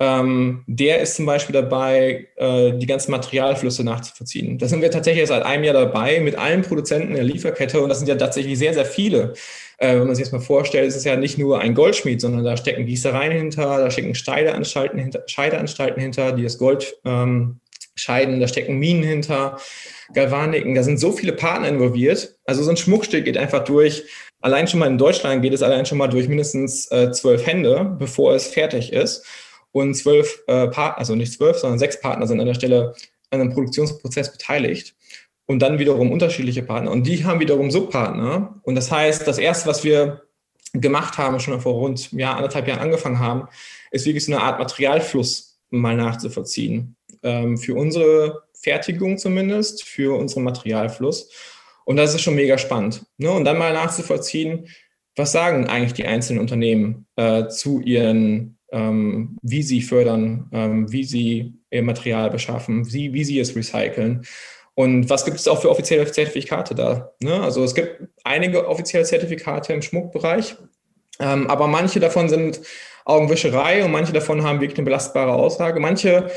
Ähm, 0.00 0.64
der 0.66 1.00
ist 1.00 1.14
zum 1.14 1.24
Beispiel 1.24 1.52
dabei, 1.52 2.26
äh, 2.36 2.72
die 2.72 2.86
ganzen 2.86 3.12
Materialflüsse 3.12 3.84
nachzuvollziehen. 3.84 4.58
Da 4.58 4.66
sind 4.66 4.82
wir 4.82 4.90
tatsächlich 4.90 5.28
seit 5.28 5.44
einem 5.44 5.64
Jahr 5.64 5.74
dabei 5.74 6.18
mit 6.20 6.36
allen 6.36 6.62
Produzenten 6.62 7.14
der 7.14 7.22
Lieferkette 7.22 7.80
und 7.80 7.88
das 7.88 7.98
sind 7.98 8.08
ja 8.08 8.16
tatsächlich 8.16 8.58
sehr, 8.58 8.74
sehr 8.74 8.86
viele. 8.86 9.34
Äh, 9.78 9.98
wenn 9.98 10.06
man 10.06 10.16
sich 10.16 10.24
das 10.24 10.32
mal 10.32 10.40
vorstellt, 10.40 10.88
ist 10.88 10.96
es 10.96 11.04
ja 11.04 11.16
nicht 11.16 11.38
nur 11.38 11.60
ein 11.60 11.74
Goldschmied, 11.74 12.20
sondern 12.20 12.44
da 12.44 12.56
stecken 12.56 12.86
Gießereien 12.86 13.32
hinter, 13.32 13.78
da 13.78 13.90
stecken 13.90 14.14
Scheideanstalten 14.14 14.98
hinter, 14.98 15.22
Scheideanstalten 15.26 16.02
hinter, 16.02 16.32
die 16.32 16.42
das 16.42 16.58
Gold 16.58 16.96
ähm, 17.04 17.60
scheiden, 17.94 18.40
da 18.40 18.48
stecken 18.48 18.78
Minen 18.78 19.04
hinter, 19.04 19.58
Galvaniken, 20.12 20.74
da 20.74 20.82
sind 20.82 20.98
so 20.98 21.12
viele 21.12 21.32
Partner 21.32 21.68
involviert. 21.68 22.36
Also 22.44 22.62
so 22.62 22.70
ein 22.70 22.76
Schmuckstück 22.76 23.24
geht 23.24 23.38
einfach 23.38 23.64
durch, 23.64 24.04
allein 24.40 24.68
schon 24.68 24.80
mal 24.80 24.86
in 24.86 24.98
Deutschland 24.98 25.42
geht 25.42 25.54
es 25.54 25.62
allein 25.62 25.86
schon 25.86 25.98
mal 25.98 26.08
durch 26.08 26.28
mindestens 26.28 26.90
äh, 26.90 27.10
zwölf 27.12 27.46
Hände, 27.46 27.96
bevor 27.98 28.34
es 28.34 28.48
fertig 28.48 28.92
ist. 28.92 29.24
Und 29.72 29.94
zwölf 29.94 30.42
äh, 30.46 30.68
Partner, 30.68 30.98
also 30.98 31.14
nicht 31.14 31.32
zwölf, 31.32 31.56
sondern 31.56 31.78
sechs 31.78 32.00
Partner 32.00 32.26
sind 32.26 32.40
an 32.40 32.46
der 32.46 32.54
Stelle 32.54 32.94
an 33.30 33.40
einem 33.40 33.52
Produktionsprozess 33.52 34.30
beteiligt. 34.30 34.94
Und 35.46 35.60
dann 35.60 35.78
wiederum 35.78 36.12
unterschiedliche 36.12 36.62
Partner. 36.62 36.90
Und 36.90 37.06
die 37.06 37.24
haben 37.24 37.40
wiederum 37.40 37.70
Subpartner. 37.70 38.60
Und 38.62 38.76
das 38.76 38.90
heißt, 38.90 39.26
das 39.26 39.38
erste, 39.38 39.68
was 39.68 39.84
wir 39.84 40.22
gemacht 40.72 41.18
haben, 41.18 41.40
schon 41.40 41.60
vor 41.60 41.74
rund 41.74 42.12
ja, 42.12 42.34
anderthalb 42.34 42.68
Jahren 42.68 42.80
angefangen 42.80 43.18
haben, 43.18 43.48
ist 43.90 44.06
wirklich 44.06 44.24
so 44.24 44.32
eine 44.32 44.42
Art 44.42 44.58
Materialfluss 44.58 45.58
mal 45.70 45.96
nachzuvollziehen. 45.96 46.96
Ähm, 47.22 47.58
für 47.58 47.74
unsere 47.74 48.42
Fertigung 48.64 49.18
zumindest, 49.18 49.84
für 49.84 50.18
unseren 50.18 50.44
Materialfluss. 50.44 51.30
Und 51.84 51.96
das 51.96 52.14
ist 52.14 52.22
schon 52.22 52.34
mega 52.34 52.58
spannend. 52.58 53.04
Ne? 53.18 53.30
Und 53.30 53.44
dann 53.44 53.58
mal 53.58 53.72
nachzuvollziehen, 53.72 54.68
was 55.16 55.32
sagen 55.32 55.68
eigentlich 55.68 55.92
die 55.92 56.06
einzelnen 56.06 56.40
Unternehmen 56.40 57.06
äh, 57.16 57.46
zu 57.48 57.80
ihren 57.80 58.58
ähm, 58.74 59.38
wie 59.40 59.62
sie 59.62 59.80
fördern, 59.82 60.50
ähm, 60.52 60.90
wie 60.90 61.04
sie 61.04 61.54
ihr 61.70 61.82
Material 61.82 62.28
beschaffen, 62.28 62.92
wie, 62.92 63.12
wie 63.12 63.24
sie 63.24 63.38
es 63.38 63.54
recyceln. 63.54 64.26
Und 64.74 65.08
was 65.08 65.24
gibt 65.24 65.36
es 65.36 65.46
auch 65.46 65.62
für 65.62 65.70
offizielle 65.70 66.10
Zertifikate 66.10 66.74
da? 66.74 67.12
Ne? 67.22 67.40
Also 67.40 67.62
es 67.62 67.74
gibt 67.74 68.02
einige 68.24 68.66
offizielle 68.66 69.04
Zertifikate 69.04 69.72
im 69.72 69.82
Schmuckbereich, 69.82 70.56
ähm, 71.20 71.46
aber 71.46 71.68
manche 71.68 72.00
davon 72.00 72.28
sind 72.28 72.60
Augenwischerei 73.04 73.84
und 73.84 73.92
manche 73.92 74.12
davon 74.12 74.42
haben 74.42 74.60
wirklich 74.60 74.78
eine 74.78 74.86
belastbare 74.86 75.32
Aussage. 75.32 75.78
Manche 75.78 76.30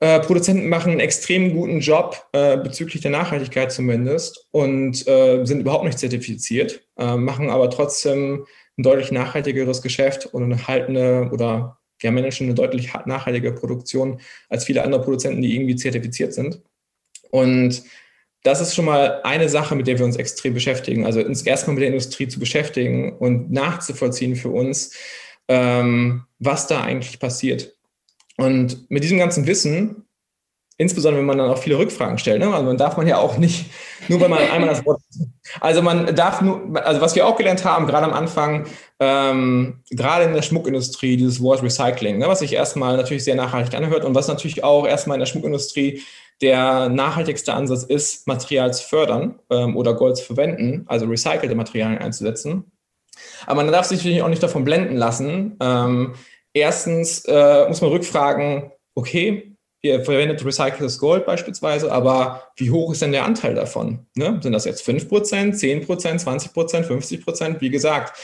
äh, 0.00 0.20
Produzenten 0.20 0.68
machen 0.68 0.92
einen 0.92 1.00
extrem 1.00 1.54
guten 1.54 1.80
Job 1.80 2.26
äh, 2.32 2.56
bezüglich 2.56 3.02
der 3.02 3.10
Nachhaltigkeit 3.10 3.72
zumindest 3.72 4.46
und 4.50 5.06
äh, 5.06 5.44
sind 5.44 5.60
überhaupt 5.60 5.84
nicht 5.84 5.98
zertifiziert, 5.98 6.86
äh, 6.98 7.16
machen 7.16 7.50
aber 7.50 7.70
trotzdem 7.70 8.46
ein 8.76 8.82
deutlich 8.82 9.12
nachhaltigeres 9.12 9.82
Geschäft 9.82 10.26
und 10.26 10.42
eine 10.44 10.66
haltende 10.66 11.30
oder 11.32 11.78
ja, 12.02 12.10
managen 12.10 12.46
eine 12.46 12.54
deutlich 12.54 12.92
nachhaltige 13.06 13.52
Produktion 13.52 14.20
als 14.48 14.64
viele 14.64 14.82
andere 14.82 15.02
Produzenten, 15.02 15.42
die 15.42 15.54
irgendwie 15.54 15.76
zertifiziert 15.76 16.34
sind. 16.34 16.60
Und 17.30 17.82
das 18.42 18.60
ist 18.60 18.74
schon 18.74 18.84
mal 18.84 19.22
eine 19.22 19.48
Sache, 19.48 19.74
mit 19.74 19.86
der 19.86 19.98
wir 19.98 20.04
uns 20.04 20.16
extrem 20.16 20.52
beschäftigen. 20.52 21.06
Also 21.06 21.20
uns 21.20 21.42
erstmal 21.42 21.74
mit 21.74 21.82
der 21.82 21.88
Industrie 21.88 22.28
zu 22.28 22.38
beschäftigen 22.38 23.16
und 23.16 23.50
nachzuvollziehen 23.50 24.36
für 24.36 24.50
uns, 24.50 24.94
ähm, 25.48 26.24
was 26.38 26.66
da 26.66 26.82
eigentlich 26.82 27.18
passiert. 27.18 27.73
Und 28.36 28.90
mit 28.90 29.04
diesem 29.04 29.18
ganzen 29.18 29.46
Wissen 29.46 30.04
insbesondere 30.76 31.20
wenn 31.20 31.26
man 31.26 31.38
dann 31.38 31.50
auch 31.50 31.58
viele 31.58 31.78
Rückfragen 31.78 32.18
stellt. 32.18 32.40
Ne? 32.40 32.52
Also 32.52 32.64
man 32.64 32.76
darf 32.76 32.96
man 32.96 33.06
ja 33.06 33.18
auch 33.18 33.38
nicht, 33.38 33.66
nur 34.08 34.20
weil 34.20 34.28
man 34.28 34.38
einmal 34.52 34.70
das 34.70 34.84
Wort. 34.84 35.00
Also 35.60 35.82
man 35.82 36.14
darf 36.16 36.40
nur, 36.40 36.84
also 36.84 37.00
was 37.00 37.14
wir 37.14 37.26
auch 37.26 37.36
gelernt 37.36 37.64
haben, 37.64 37.86
gerade 37.86 38.06
am 38.06 38.12
Anfang, 38.12 38.66
ähm, 38.98 39.82
gerade 39.90 40.24
in 40.24 40.34
der 40.34 40.42
Schmuckindustrie, 40.42 41.16
dieses 41.16 41.40
Wort 41.40 41.62
Recycling, 41.62 42.18
ne? 42.18 42.26
was 42.26 42.40
sich 42.40 42.52
erstmal 42.52 42.96
natürlich 42.96 43.24
sehr 43.24 43.36
nachhaltig 43.36 43.74
anhört 43.74 44.04
und 44.04 44.14
was 44.14 44.28
natürlich 44.28 44.64
auch 44.64 44.86
erstmal 44.86 45.16
in 45.16 45.20
der 45.20 45.26
Schmuckindustrie 45.26 46.02
der 46.40 46.88
nachhaltigste 46.88 47.54
Ansatz 47.54 47.84
ist, 47.84 48.26
Material 48.26 48.74
zu 48.74 48.82
fördern 48.84 49.38
ähm, 49.50 49.76
oder 49.76 49.94
Gold 49.94 50.16
zu 50.16 50.24
verwenden, 50.24 50.84
also 50.88 51.06
recycelte 51.06 51.54
Materialien 51.54 51.98
einzusetzen. 51.98 52.72
Aber 53.46 53.62
man 53.62 53.72
darf 53.72 53.86
sich 53.86 53.98
natürlich 53.98 54.22
auch 54.22 54.28
nicht 54.28 54.42
davon 54.42 54.64
blenden 54.64 54.96
lassen. 54.96 55.56
Ähm, 55.60 56.14
erstens 56.54 57.24
äh, 57.26 57.68
muss 57.68 57.82
man 57.82 57.90
rückfragen, 57.90 58.72
okay, 58.94 59.54
ihr 59.82 60.02
verwendet 60.02 60.42
recyceltes 60.44 60.98
Gold 60.98 61.26
beispielsweise, 61.26 61.92
aber 61.92 62.48
wie 62.56 62.70
hoch 62.70 62.92
ist 62.92 63.02
denn 63.02 63.12
der 63.12 63.26
Anteil 63.26 63.54
davon? 63.54 64.06
Ne? 64.14 64.38
Sind 64.42 64.52
das 64.52 64.64
jetzt 64.64 64.88
5%, 64.88 65.08
10%, 65.08 65.86
20%, 65.86 66.86
50%? 66.86 67.60
Wie 67.60 67.68
gesagt, 67.68 68.18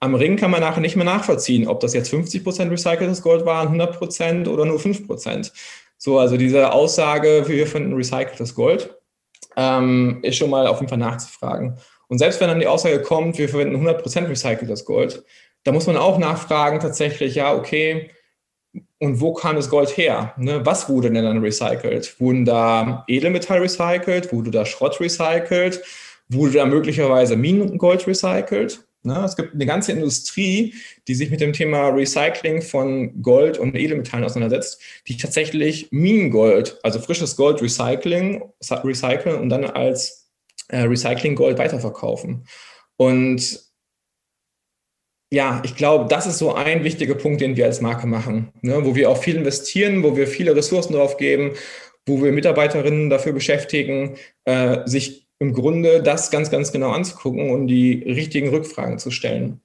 am 0.00 0.16
Ring 0.16 0.36
kann 0.36 0.50
man 0.50 0.60
nachher 0.60 0.80
nicht 0.80 0.96
mehr 0.96 1.04
nachvollziehen, 1.04 1.68
ob 1.68 1.78
das 1.80 1.94
jetzt 1.94 2.12
50% 2.12 2.70
recyceltes 2.70 3.22
Gold 3.22 3.46
waren, 3.46 3.80
100% 3.80 4.48
oder 4.48 4.64
nur 4.64 4.78
5%. 4.78 5.52
So, 5.96 6.18
also 6.18 6.36
diese 6.36 6.72
Aussage, 6.72 7.44
wir 7.46 7.66
finden 7.66 7.94
recyceltes 7.94 8.54
Gold, 8.54 8.98
ähm, 9.56 10.18
ist 10.22 10.36
schon 10.36 10.50
mal 10.50 10.66
auf 10.66 10.80
jeden 10.80 10.88
Fall 10.88 10.98
nachzufragen. 10.98 11.78
Und 12.08 12.18
selbst 12.18 12.40
wenn 12.40 12.48
dann 12.48 12.60
die 12.60 12.66
Aussage 12.66 13.00
kommt, 13.00 13.38
wir 13.38 13.48
verwenden 13.48 13.76
100% 13.76 14.28
recyceltes 14.28 14.84
Gold, 14.84 15.24
da 15.64 15.72
muss 15.72 15.86
man 15.86 15.96
auch 15.96 16.18
nachfragen 16.18 16.80
tatsächlich, 16.80 17.34
ja, 17.34 17.54
okay, 17.54 18.10
und 18.98 19.20
wo 19.20 19.32
kam 19.32 19.56
das 19.56 19.70
Gold 19.70 19.96
her? 19.96 20.34
Ne? 20.36 20.64
Was 20.64 20.88
wurde 20.88 21.10
denn 21.10 21.24
dann 21.24 21.38
recycelt? 21.38 22.18
Wurden 22.20 22.44
da 22.44 23.04
Edelmetall 23.06 23.60
recycelt? 23.60 24.32
Wurde 24.32 24.50
da 24.50 24.64
Schrott 24.64 25.00
recycelt? 25.00 25.82
Wurde 26.28 26.54
da 26.54 26.66
möglicherweise 26.66 27.36
Minengold 27.36 28.06
recycelt? 28.06 28.84
Ne? 29.02 29.22
Es 29.24 29.36
gibt 29.36 29.54
eine 29.54 29.66
ganze 29.66 29.92
Industrie, 29.92 30.74
die 31.06 31.14
sich 31.14 31.30
mit 31.30 31.40
dem 31.40 31.52
Thema 31.52 31.88
Recycling 31.88 32.62
von 32.62 33.22
Gold 33.22 33.58
und 33.58 33.76
Edelmetallen 33.76 34.24
auseinandersetzt, 34.24 34.80
die 35.06 35.16
tatsächlich 35.16 35.88
Minengold, 35.92 36.78
also 36.82 36.98
frisches 36.98 37.36
Gold 37.36 37.62
recycling, 37.62 38.42
recyceln 38.82 39.40
und 39.40 39.50
dann 39.50 39.64
als 39.64 40.30
äh, 40.68 40.80
Recycling-Gold 40.80 41.58
weiterverkaufen. 41.58 42.46
Und 42.96 43.60
ja, 45.34 45.60
ich 45.64 45.74
glaube, 45.74 46.06
das 46.08 46.26
ist 46.26 46.38
so 46.38 46.54
ein 46.54 46.84
wichtiger 46.84 47.16
Punkt, 47.16 47.40
den 47.40 47.56
wir 47.56 47.66
als 47.66 47.80
Marke 47.80 48.06
machen, 48.06 48.52
ne? 48.62 48.84
wo 48.84 48.94
wir 48.94 49.10
auch 49.10 49.20
viel 49.20 49.34
investieren, 49.34 50.04
wo 50.04 50.16
wir 50.16 50.28
viele 50.28 50.54
Ressourcen 50.54 50.92
drauf 50.92 51.16
geben, 51.16 51.54
wo 52.06 52.22
wir 52.22 52.30
Mitarbeiterinnen 52.30 53.10
dafür 53.10 53.32
beschäftigen, 53.32 54.16
äh, 54.44 54.86
sich 54.86 55.26
im 55.40 55.52
Grunde 55.52 56.02
das 56.04 56.30
ganz, 56.30 56.52
ganz 56.52 56.70
genau 56.70 56.92
anzugucken 56.92 57.50
und 57.50 57.66
die 57.66 58.04
richtigen 58.06 58.50
Rückfragen 58.50 59.00
zu 59.00 59.10
stellen. 59.10 59.60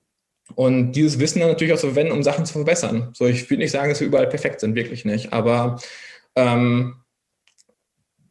Und 0.55 0.93
dieses 0.93 1.19
Wissen 1.19 1.39
dann 1.39 1.49
natürlich 1.49 1.73
auch 1.73 1.79
zu 1.79 1.87
verwenden, 1.87 2.13
um 2.13 2.23
Sachen 2.23 2.47
zu 2.47 2.53
verbessern. 2.53 3.11
So, 3.13 3.27
ich 3.27 3.47
würde 3.51 3.61
nicht 3.61 3.71
sagen, 3.71 3.89
dass 3.89 3.99
wir 3.99 4.07
überall 4.07 4.27
perfekt 4.27 4.61
sind, 4.61 4.73
wirklich 4.73 5.05
nicht. 5.05 5.31
Aber 5.31 5.79
ähm, 6.35 6.95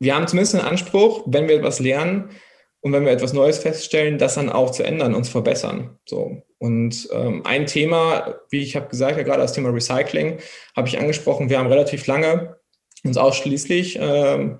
wir 0.00 0.16
haben 0.16 0.26
zumindest 0.26 0.56
einen 0.56 0.66
Anspruch, 0.66 1.22
wenn 1.26 1.46
wir 1.46 1.54
etwas 1.54 1.78
lernen, 1.78 2.30
und 2.80 2.92
wenn 2.92 3.04
wir 3.04 3.12
etwas 3.12 3.32
Neues 3.32 3.58
feststellen, 3.58 4.18
das 4.18 4.34
dann 4.34 4.50
auch 4.50 4.70
zu 4.70 4.84
ändern 4.84 5.14
und 5.14 5.24
zu 5.24 5.32
verbessern. 5.32 5.98
So. 6.04 6.42
Und 6.58 7.08
ähm, 7.12 7.44
ein 7.44 7.66
Thema, 7.66 8.36
wie 8.50 8.62
ich 8.62 8.76
habe 8.76 8.88
gesagt, 8.88 9.16
ja, 9.16 9.22
gerade 9.24 9.42
das 9.42 9.52
Thema 9.52 9.70
Recycling, 9.70 10.38
habe 10.76 10.88
ich 10.88 10.98
angesprochen. 10.98 11.50
Wir 11.50 11.58
haben 11.58 11.68
relativ 11.68 12.06
lange 12.06 12.56
uns 13.04 13.16
ausschließlich 13.16 13.98
ähm, 14.00 14.58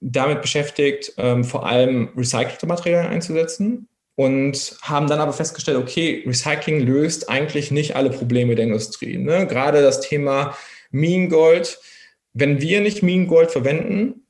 damit 0.00 0.42
beschäftigt, 0.42 1.14
ähm, 1.16 1.44
vor 1.44 1.66
allem 1.66 2.10
recycelte 2.16 2.66
Materialien 2.66 3.10
einzusetzen 3.10 3.88
und 4.14 4.76
haben 4.82 5.06
dann 5.06 5.20
aber 5.20 5.32
festgestellt, 5.32 5.78
okay, 5.78 6.22
Recycling 6.26 6.80
löst 6.80 7.30
eigentlich 7.30 7.70
nicht 7.70 7.96
alle 7.96 8.10
Probleme 8.10 8.54
der 8.54 8.66
Industrie. 8.66 9.16
Ne? 9.16 9.46
Gerade 9.46 9.82
das 9.82 10.00
Thema 10.00 10.56
Minengold. 10.90 11.80
Wenn 12.34 12.60
wir 12.60 12.80
nicht 12.80 13.02
Minengold 13.02 13.50
verwenden, 13.50 14.21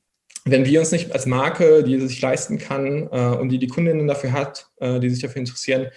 wenn 0.45 0.65
wir 0.65 0.79
uns 0.79 0.91
nicht 0.91 1.11
als 1.13 1.25
Marke, 1.25 1.83
die 1.83 1.99
sich 1.99 2.21
leisten 2.21 2.57
kann 2.57 3.09
äh, 3.11 3.37
und 3.37 3.49
die 3.49 3.59
die 3.59 3.67
Kundinnen 3.67 4.07
dafür 4.07 4.33
hat, 4.33 4.67
äh, 4.79 4.99
die 4.99 5.09
sich 5.09 5.21
dafür 5.21 5.39
interessieren, 5.39 5.87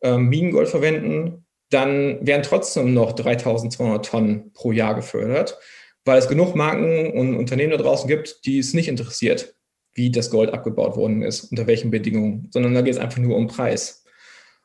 äh, 0.00 0.16
Minengold 0.16 0.68
verwenden, 0.68 1.44
dann 1.70 2.24
werden 2.26 2.42
trotzdem 2.42 2.94
noch 2.94 3.12
3200 3.12 4.04
Tonnen 4.04 4.52
pro 4.52 4.72
Jahr 4.72 4.94
gefördert, 4.94 5.58
weil 6.04 6.18
es 6.18 6.28
genug 6.28 6.54
Marken 6.54 7.12
und 7.12 7.36
Unternehmen 7.36 7.72
da 7.72 7.78
draußen 7.78 8.08
gibt, 8.08 8.44
die 8.44 8.58
es 8.58 8.74
nicht 8.74 8.88
interessiert, 8.88 9.54
wie 9.94 10.10
das 10.10 10.30
Gold 10.30 10.52
abgebaut 10.52 10.96
worden 10.96 11.22
ist, 11.22 11.44
unter 11.50 11.66
welchen 11.66 11.90
Bedingungen, 11.90 12.48
sondern 12.50 12.74
da 12.74 12.80
geht 12.80 12.94
es 12.94 13.00
einfach 13.00 13.18
nur 13.18 13.36
um 13.36 13.46
Preis. 13.46 14.04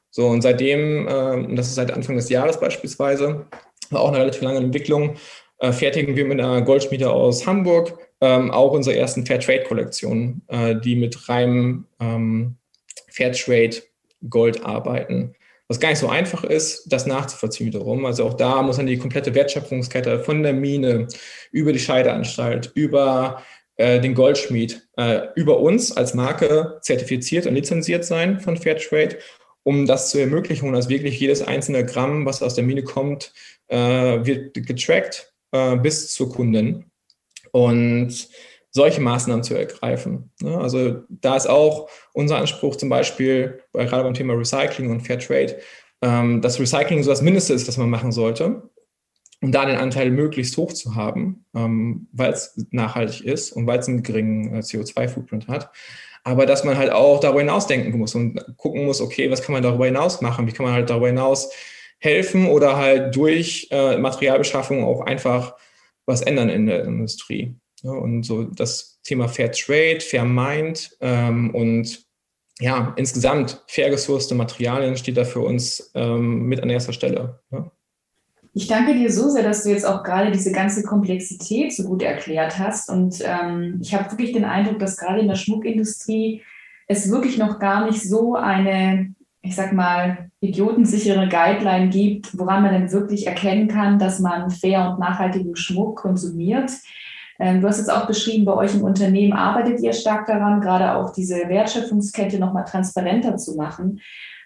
So, 0.09 0.27
und 0.27 0.41
seitdem, 0.41 1.07
äh, 1.07 1.33
und 1.33 1.55
das 1.55 1.67
ist 1.67 1.75
seit 1.75 1.91
Anfang 1.91 2.15
des 2.15 2.29
Jahres 2.29 2.59
beispielsweise, 2.59 3.45
war 3.89 4.01
auch 4.01 4.09
eine 4.09 4.19
relativ 4.19 4.41
lange 4.41 4.59
Entwicklung, 4.59 5.15
äh, 5.59 5.71
fertigen 5.71 6.15
wir 6.15 6.25
mit 6.25 6.39
einer 6.39 6.61
Goldschmiede 6.61 7.09
aus 7.09 7.45
Hamburg 7.45 8.06
ähm, 8.21 8.51
auch 8.51 8.71
unsere 8.71 8.97
ersten 8.97 9.25
Fairtrade-Kollektionen, 9.25 10.41
äh, 10.47 10.75
die 10.75 10.95
mit 10.95 11.29
reinem 11.29 11.85
ähm, 11.99 12.55
Fairtrade-Gold 13.09 14.65
arbeiten. 14.65 15.35
Was 15.67 15.79
gar 15.79 15.89
nicht 15.89 15.99
so 15.99 16.07
einfach 16.07 16.43
ist, 16.45 16.91
das 16.91 17.05
nachzuvollziehen 17.05 17.67
wiederum. 17.67 18.05
Also 18.05 18.25
auch 18.25 18.35
da 18.35 18.61
muss 18.61 18.77
man 18.77 18.87
die 18.87 18.97
komplette 18.97 19.35
Wertschöpfungskette 19.35 20.19
von 20.19 20.41
der 20.41 20.53
Mine 20.53 21.07
über 21.51 21.73
die 21.73 21.79
Scheideanstalt, 21.79 22.71
über 22.73 23.43
äh, 23.75 23.99
den 23.99 24.13
Goldschmied, 24.13 24.87
äh, 24.95 25.27
über 25.35 25.59
uns 25.59 25.91
als 25.95 26.13
Marke 26.13 26.79
zertifiziert 26.81 27.45
und 27.47 27.55
lizenziert 27.55 28.05
sein 28.05 28.39
von 28.39 28.55
Fairtrade, 28.55 29.17
um 29.63 29.85
das 29.85 30.09
zu 30.09 30.19
ermöglichen, 30.19 30.71
dass 30.71 30.87
wirklich 30.87 31.19
jedes 31.19 31.41
einzelne 31.41 31.85
Gramm, 31.85 32.25
was 32.25 32.41
aus 32.41 32.55
der 32.55 32.63
Mine 32.63 32.83
kommt, 32.83 33.33
äh, 33.67 33.77
wird 33.77 34.53
getrackt 34.53 35.33
äh, 35.51 35.75
bis 35.75 36.13
zur 36.13 36.31
Kunden 36.31 36.89
und 37.57 38.29
solche 38.69 39.01
Maßnahmen 39.01 39.43
zu 39.43 39.55
ergreifen. 39.55 40.31
Ne? 40.41 40.55
Also 40.55 41.01
da 41.09 41.35
ist 41.35 41.49
auch 41.49 41.89
unser 42.13 42.37
Anspruch 42.37 42.75
zum 42.75 42.89
Beispiel, 42.89 43.63
gerade 43.73 44.03
beim 44.03 44.13
Thema 44.13 44.35
Recycling 44.35 44.91
und 44.91 45.01
Fairtrade, 45.01 45.57
ähm, 46.03 46.41
dass 46.41 46.59
Recycling 46.59 47.01
so 47.01 47.09
das 47.09 47.23
Mindeste 47.23 47.53
ist, 47.53 47.67
das 47.67 47.77
man 47.77 47.89
machen 47.89 48.11
sollte, 48.11 48.69
um 49.41 49.51
da 49.51 49.65
den 49.65 49.77
Anteil 49.77 50.11
möglichst 50.11 50.55
hoch 50.57 50.71
zu 50.71 50.93
haben, 50.93 51.45
ähm, 51.55 52.07
weil 52.11 52.31
es 52.31 52.63
nachhaltig 52.69 53.25
ist 53.25 53.51
und 53.53 53.65
weil 53.65 53.79
es 53.79 53.87
einen 53.87 54.03
geringen 54.03 54.53
äh, 54.53 54.59
CO2-Footprint 54.59 55.47
hat. 55.47 55.71
Aber 56.23 56.45
dass 56.45 56.63
man 56.63 56.77
halt 56.77 56.91
auch 56.91 57.19
darüber 57.19 57.39
hinaus 57.39 57.65
denken 57.65 57.97
muss 57.97 58.13
und 58.13 58.39
gucken 58.57 58.85
muss, 58.85 59.01
okay, 59.01 59.31
was 59.31 59.41
kann 59.41 59.53
man 59.53 59.63
darüber 59.63 59.85
hinaus 59.85 60.21
machen? 60.21 60.45
Wie 60.45 60.51
kann 60.51 60.65
man 60.65 60.75
halt 60.75 60.91
darüber 60.91 61.07
hinaus 61.07 61.49
helfen 61.97 62.47
oder 62.47 62.77
halt 62.77 63.15
durch 63.15 63.69
äh, 63.71 63.97
Materialbeschaffung 63.97 64.83
auch 64.83 65.01
einfach 65.01 65.55
was 66.07 66.21
ändern 66.21 66.49
in 66.49 66.65
der 66.65 66.85
Industrie. 66.85 67.55
Ja, 67.83 67.91
und 67.91 68.23
so 68.23 68.43
das 68.43 68.99
Thema 69.03 69.27
Fair 69.27 69.51
Trade, 69.51 69.99
Fair 69.99 70.25
Mind 70.25 70.97
ähm, 70.99 71.53
und 71.53 72.05
ja, 72.59 72.93
insgesamt 72.97 73.63
fair 73.67 73.91
gesourcete 73.91 74.33
Materialien 74.33 74.97
steht 74.97 75.17
da 75.17 75.25
für 75.25 75.41
uns 75.41 75.91
ähm, 75.93 76.47
mit 76.47 76.63
an 76.63 76.71
erster 76.71 76.93
Stelle. 76.93 77.39
Ja. 77.51 77.71
Ich 78.55 78.65
danke 78.65 78.95
dir 78.95 79.11
so 79.11 79.29
sehr, 79.29 79.43
dass 79.43 79.61
du 79.61 79.69
jetzt 79.69 79.85
auch 79.85 80.01
gerade 80.01 80.31
diese 80.31 80.51
ganze 80.51 80.81
Komplexität 80.81 81.71
so 81.71 81.83
gut 81.83 82.01
erklärt 82.01 82.57
hast. 82.57 82.89
Und 82.89 83.21
ähm, 83.23 83.77
ich 83.79 83.93
habe 83.93 84.09
wirklich 84.09 84.31
den 84.31 84.45
Eindruck, 84.45 84.79
dass 84.79 84.97
gerade 84.97 85.19
in 85.19 85.27
der 85.27 85.35
Schmuckindustrie 85.35 86.41
es 86.87 87.11
wirklich 87.11 87.37
noch 87.37 87.59
gar 87.59 87.85
nicht 87.85 88.01
so 88.01 88.33
eine 88.33 89.13
ich 89.47 89.55
sag 89.55 89.73
mal, 89.73 90.29
idiotensichere 90.39 91.27
Guideline 91.27 91.89
gibt, 91.89 92.37
woran 92.37 92.61
man 92.63 92.73
denn 92.73 92.91
wirklich 92.91 93.25
erkennen 93.25 93.67
kann, 93.67 93.97
dass 93.97 94.19
man 94.19 94.49
fair 94.49 94.91
und 94.91 94.99
nachhaltigen 94.99 95.55
Schmuck 95.55 95.97
konsumiert. 95.97 96.71
Ähm, 97.39 97.61
du 97.61 97.67
hast 97.67 97.79
jetzt 97.79 97.91
auch 97.91 98.07
beschrieben, 98.07 98.45
bei 98.45 98.53
euch 98.53 98.75
im 98.75 98.83
Unternehmen 98.83 99.33
arbeitet 99.33 99.79
ihr 99.81 99.93
stark 99.93 100.27
daran, 100.27 100.61
gerade 100.61 100.95
auch 100.95 101.11
diese 101.11 101.35
Wertschöpfungskette 101.47 102.39
nochmal 102.39 102.65
transparenter 102.65 103.37
zu 103.37 103.55
machen. 103.55 103.99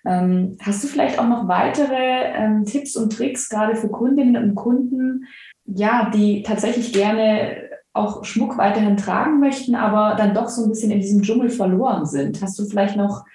Ähm, 0.06 0.58
hast 0.62 0.84
du 0.84 0.88
vielleicht 0.88 1.20
auch 1.20 1.28
noch 1.28 1.48
weitere 1.48 2.34
ähm, 2.36 2.66
Tipps 2.66 2.96
und 2.96 3.14
Tricks, 3.14 3.50
gerade 3.50 3.76
für 3.76 3.90
Kundinnen 3.90 4.42
und 4.42 4.56
Kunden, 4.56 5.26
ja, 5.66 6.10
die 6.10 6.42
tatsächlich 6.44 6.92
gerne 6.92 7.70
auch 7.94 8.24
Schmuck 8.24 8.58
weiterhin 8.58 8.98
tragen 8.98 9.40
möchten, 9.40 9.76
aber 9.76 10.16
dann 10.16 10.34
doch 10.34 10.48
so 10.48 10.64
ein 10.64 10.70
bisschen 10.70 10.92
in 10.92 11.02
diesem 11.02 11.22
Dschungel 11.22 11.50
verloren 11.50 12.06
sind? 12.06 12.42
Hast 12.42 12.58
du 12.58 12.66
vielleicht 12.66 12.96
noch 12.96 13.26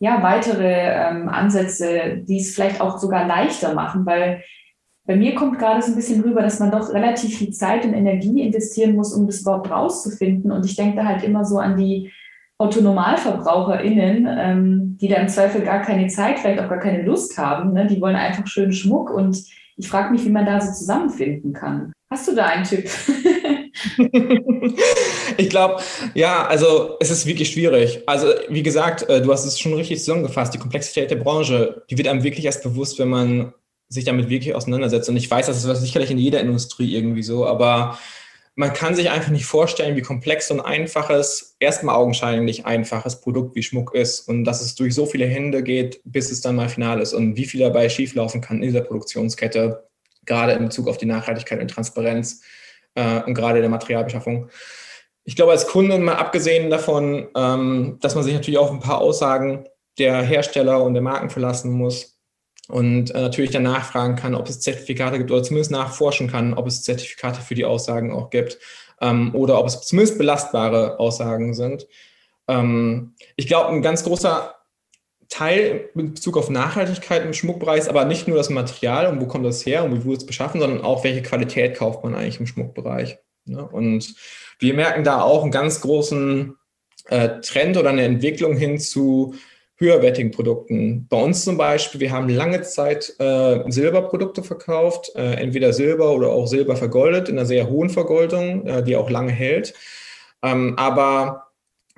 ja, 0.00 0.22
weitere 0.22 0.72
ähm, 0.72 1.28
Ansätze, 1.28 2.18
die 2.18 2.38
es 2.38 2.54
vielleicht 2.54 2.80
auch 2.80 2.98
sogar 2.98 3.26
leichter 3.26 3.74
machen, 3.74 4.06
weil 4.06 4.42
bei 5.06 5.16
mir 5.16 5.34
kommt 5.34 5.58
gerade 5.58 5.80
so 5.80 5.92
ein 5.92 5.96
bisschen 5.96 6.20
rüber, 6.20 6.42
dass 6.42 6.60
man 6.60 6.70
doch 6.70 6.92
relativ 6.92 7.38
viel 7.38 7.50
Zeit 7.50 7.84
und 7.84 7.94
Energie 7.94 8.42
investieren 8.42 8.94
muss, 8.94 9.14
um 9.14 9.26
das 9.26 9.40
überhaupt 9.40 9.70
rauszufinden. 9.70 10.52
Und 10.52 10.66
ich 10.66 10.76
denke 10.76 10.96
da 10.96 11.04
halt 11.06 11.24
immer 11.24 11.46
so 11.46 11.58
an 11.58 11.78
die 11.78 12.12
AutonormalverbraucherInnen, 12.58 14.28
ähm, 14.28 14.98
die 15.00 15.08
da 15.08 15.16
im 15.16 15.28
Zweifel 15.28 15.62
gar 15.62 15.80
keine 15.80 16.08
Zeit, 16.08 16.38
vielleicht 16.38 16.60
auch 16.60 16.68
gar 16.68 16.80
keine 16.80 17.02
Lust 17.04 17.38
haben. 17.38 17.72
Ne? 17.72 17.86
Die 17.86 18.00
wollen 18.00 18.16
einfach 18.16 18.46
schönen 18.46 18.72
Schmuck 18.72 19.10
und 19.10 19.42
ich 19.76 19.88
frage 19.88 20.10
mich, 20.10 20.24
wie 20.26 20.30
man 20.30 20.44
da 20.44 20.60
so 20.60 20.72
zusammenfinden 20.72 21.54
kann. 21.54 21.92
Hast 22.10 22.28
du 22.28 22.34
da 22.34 22.46
einen 22.46 22.64
Tipp? 22.64 22.84
ich 25.36 25.50
glaube, 25.50 25.82
ja, 26.14 26.46
also 26.46 26.96
es 27.00 27.10
ist 27.10 27.26
wirklich 27.26 27.50
schwierig. 27.50 28.02
Also 28.06 28.28
wie 28.48 28.62
gesagt, 28.62 29.08
äh, 29.08 29.20
du 29.20 29.32
hast 29.32 29.44
es 29.44 29.58
schon 29.58 29.74
richtig 29.74 29.98
zusammengefasst. 30.00 30.54
Die 30.54 30.58
Komplexität 30.58 31.10
der 31.10 31.16
Branche, 31.16 31.82
die 31.90 31.98
wird 31.98 32.08
einem 32.08 32.22
wirklich 32.22 32.44
erst 32.44 32.62
bewusst, 32.62 32.98
wenn 32.98 33.08
man 33.08 33.52
sich 33.88 34.04
damit 34.04 34.28
wirklich 34.28 34.54
auseinandersetzt. 34.54 35.08
Und 35.08 35.16
ich 35.16 35.30
weiß, 35.30 35.46
das 35.46 35.64
ist 35.64 35.80
sicherlich 35.80 36.10
in 36.10 36.18
jeder 36.18 36.40
Industrie 36.40 36.94
irgendwie 36.94 37.22
so, 37.22 37.46
aber 37.46 37.98
man 38.58 38.72
kann 38.72 38.96
sich 38.96 39.08
einfach 39.08 39.30
nicht 39.30 39.46
vorstellen, 39.46 39.96
wie 39.96 40.02
komplex 40.02 40.50
und 40.50 40.60
einfaches, 40.60 41.54
erstmal 41.60 41.94
augenscheinlich 41.94 42.66
einfaches 42.66 43.20
Produkt 43.20 43.54
wie 43.54 43.62
Schmuck 43.62 43.94
ist 43.94 44.28
und 44.28 44.44
dass 44.44 44.60
es 44.60 44.74
durch 44.74 44.96
so 44.96 45.06
viele 45.06 45.26
Hände 45.26 45.62
geht, 45.62 46.00
bis 46.04 46.32
es 46.32 46.40
dann 46.40 46.56
mal 46.56 46.68
final 46.68 47.00
ist 47.00 47.12
und 47.12 47.36
wie 47.36 47.44
viel 47.44 47.60
dabei 47.60 47.88
schieflaufen 47.88 48.40
kann 48.40 48.56
in 48.56 48.64
dieser 48.64 48.80
Produktionskette, 48.80 49.88
gerade 50.26 50.54
in 50.54 50.64
Bezug 50.64 50.88
auf 50.88 50.98
die 50.98 51.06
Nachhaltigkeit 51.06 51.60
und 51.60 51.68
Transparenz 51.68 52.42
äh, 52.94 53.22
und 53.22 53.34
gerade 53.34 53.60
der 53.60 53.70
Materialbeschaffung. 53.70 54.48
Ich 55.24 55.36
glaube, 55.36 55.52
als 55.52 55.66
Kunde 55.66 55.98
mal 55.98 56.14
abgesehen 56.14 56.70
davon, 56.70 57.28
ähm, 57.36 57.98
dass 58.00 58.14
man 58.14 58.24
sich 58.24 58.34
natürlich 58.34 58.58
auf 58.58 58.70
ein 58.70 58.80
paar 58.80 58.98
Aussagen 58.98 59.68
der 59.98 60.22
Hersteller 60.22 60.82
und 60.82 60.94
der 60.94 61.02
Marken 61.02 61.28
verlassen 61.28 61.72
muss 61.72 62.18
und 62.68 63.10
äh, 63.14 63.20
natürlich 63.20 63.50
dann 63.50 63.64
nachfragen 63.64 64.16
kann, 64.16 64.34
ob 64.34 64.48
es 64.48 64.60
Zertifikate 64.60 65.18
gibt 65.18 65.30
oder 65.30 65.42
zumindest 65.42 65.70
nachforschen 65.70 66.30
kann, 66.30 66.54
ob 66.54 66.66
es 66.66 66.82
Zertifikate 66.82 67.40
für 67.40 67.54
die 67.54 67.64
Aussagen 67.64 68.12
auch 68.12 68.30
gibt 68.30 68.58
ähm, 69.00 69.34
oder 69.34 69.58
ob 69.58 69.66
es 69.66 69.80
zumindest 69.82 70.18
belastbare 70.18 70.98
Aussagen 70.98 71.54
sind. 71.54 71.86
Ähm, 72.46 73.14
ich 73.36 73.46
glaube, 73.46 73.70
ein 73.70 73.82
ganz 73.82 74.04
großer 74.04 74.54
Teil 75.28 75.90
in 75.94 76.14
Bezug 76.14 76.36
auf 76.36 76.48
Nachhaltigkeit 76.48 77.24
im 77.24 77.34
Schmuckbereich 77.34 77.88
aber 77.88 78.04
nicht 78.04 78.28
nur 78.28 78.36
das 78.36 78.50
Material 78.50 79.06
und 79.06 79.20
wo 79.20 79.26
kommt 79.26 79.44
das 79.44 79.64
her 79.66 79.84
und 79.84 79.94
wie 79.94 80.04
wurde 80.04 80.18
es 80.18 80.26
beschaffen, 80.26 80.60
sondern 80.60 80.82
auch, 80.82 81.04
welche 81.04 81.22
Qualität 81.22 81.76
kauft 81.76 82.02
man 82.02 82.14
eigentlich 82.14 82.40
im 82.40 82.46
Schmuckbereich. 82.46 83.18
Ne? 83.44 83.66
Und 83.66 84.14
wir 84.58 84.74
merken 84.74 85.04
da 85.04 85.22
auch 85.22 85.42
einen 85.42 85.52
ganz 85.52 85.80
großen 85.80 86.56
äh, 87.08 87.40
Trend 87.40 87.76
oder 87.76 87.90
eine 87.90 88.02
Entwicklung 88.02 88.56
hin 88.56 88.78
zu 88.78 89.34
höherwertigen 89.76 90.32
Produkten. 90.32 91.06
Bei 91.08 91.22
uns 91.22 91.44
zum 91.44 91.56
Beispiel, 91.56 92.00
wir 92.00 92.10
haben 92.10 92.28
lange 92.28 92.62
Zeit 92.62 93.14
äh, 93.18 93.62
Silberprodukte 93.70 94.42
verkauft, 94.42 95.12
äh, 95.14 95.34
entweder 95.34 95.72
Silber 95.72 96.12
oder 96.12 96.30
auch 96.30 96.46
Silber 96.46 96.76
vergoldet, 96.76 97.28
in 97.28 97.38
einer 97.38 97.46
sehr 97.46 97.68
hohen 97.68 97.88
Vergoldung, 97.90 98.66
äh, 98.66 98.82
die 98.82 98.96
auch 98.96 99.08
lange 99.08 99.30
hält. 99.30 99.74
Ähm, 100.42 100.74
aber 100.76 101.47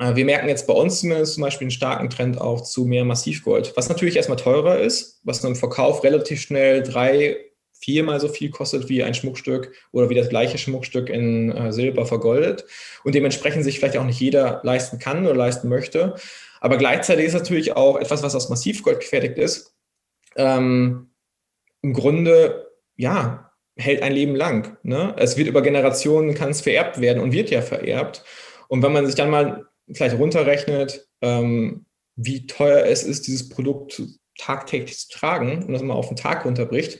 wir 0.00 0.24
merken 0.24 0.48
jetzt 0.48 0.66
bei 0.66 0.72
uns 0.72 1.00
zumindest 1.00 1.34
zum 1.34 1.42
Beispiel 1.42 1.66
einen 1.66 1.72
starken 1.72 2.08
Trend 2.08 2.40
auch 2.40 2.62
zu 2.62 2.86
mehr 2.86 3.04
Massivgold, 3.04 3.74
was 3.76 3.88
natürlich 3.88 4.16
erstmal 4.16 4.38
teurer 4.38 4.78
ist, 4.78 5.20
was 5.24 5.44
im 5.44 5.56
Verkauf 5.56 6.02
relativ 6.04 6.40
schnell 6.40 6.82
drei, 6.82 7.36
viermal 7.72 8.18
so 8.18 8.28
viel 8.28 8.50
kostet 8.50 8.88
wie 8.88 9.02
ein 9.02 9.14
Schmuckstück 9.14 9.74
oder 9.92 10.08
wie 10.08 10.14
das 10.14 10.30
gleiche 10.30 10.58
Schmuckstück 10.58 11.10
in 11.10 11.52
äh, 11.52 11.72
Silber 11.72 12.06
vergoldet 12.06 12.64
und 13.04 13.14
dementsprechend 13.14 13.64
sich 13.64 13.78
vielleicht 13.78 13.98
auch 13.98 14.04
nicht 14.04 14.20
jeder 14.20 14.60
leisten 14.62 14.98
kann 14.98 15.26
oder 15.26 15.34
leisten 15.34 15.68
möchte. 15.68 16.14
Aber 16.60 16.78
gleichzeitig 16.78 17.26
ist 17.26 17.34
natürlich 17.34 17.76
auch 17.76 17.98
etwas, 17.98 18.22
was 18.22 18.34
aus 18.34 18.48
Massivgold 18.48 19.00
gefertigt 19.00 19.38
ist, 19.38 19.74
ähm, 20.36 21.10
im 21.82 21.92
Grunde, 21.92 22.70
ja, 22.96 23.50
hält 23.76 24.02
ein 24.02 24.12
Leben 24.12 24.36
lang. 24.36 24.76
Ne? 24.82 25.14
Es 25.18 25.36
wird 25.36 25.48
über 25.48 25.62
Generationen, 25.62 26.34
kann 26.34 26.50
es 26.50 26.60
vererbt 26.60 27.00
werden 27.00 27.22
und 27.22 27.32
wird 27.32 27.50
ja 27.50 27.62
vererbt. 27.62 28.24
Und 28.68 28.82
wenn 28.82 28.92
man 28.92 29.06
sich 29.06 29.14
dann 29.14 29.30
mal 29.30 29.66
vielleicht 29.92 30.18
runterrechnet, 30.18 31.06
ähm, 31.22 31.86
wie 32.16 32.46
teuer 32.46 32.84
es 32.86 33.02
ist, 33.02 33.26
dieses 33.26 33.48
Produkt 33.48 34.02
tagtäglich 34.38 34.98
zu 34.98 35.08
tragen 35.08 35.64
und 35.64 35.72
das 35.72 35.82
mal 35.82 35.94
auf 35.94 36.08
den 36.08 36.16
Tag 36.16 36.44
runterbricht, 36.44 36.98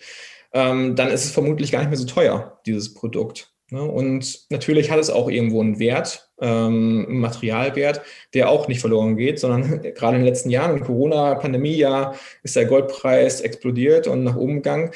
ähm, 0.53 0.97
dann 0.97 1.09
ist 1.09 1.25
es 1.25 1.31
vermutlich 1.31 1.73
gar 1.73 1.81
nicht 1.81 1.89
mehr 1.89 1.99
so 1.99 2.07
teuer, 2.07 2.61
dieses 2.67 2.95
Produkt. 2.95 3.53
Ne? 3.71 3.83
Und 3.83 4.51
natürlich 4.51 4.91
hat 4.91 4.99
es 4.99 5.11
auch 5.11 5.29
irgendwo 5.29 5.61
einen 5.61 5.79
Wert, 5.79 6.31
ähm, 6.41 7.07
einen 7.09 7.21
Materialwert, 7.21 8.03
der 8.35 8.51
auch 8.51 8.69
nicht 8.69 8.81
verloren 8.81 9.17
geht, 9.17 9.39
sondern 9.39 9.83
gerade 9.95 10.17
in 10.17 10.23
den 10.23 10.29
letzten 10.29 10.51
Jahren, 10.51 10.77
im 10.77 10.85
Corona-Pandemie-Jahr, 10.85 12.17
ist 12.43 12.57
der 12.57 12.67
Goldpreis 12.67 13.41
explodiert 13.41 14.07
und 14.07 14.25
nach 14.25 14.37
oben 14.37 14.57
gegangen. 14.57 14.91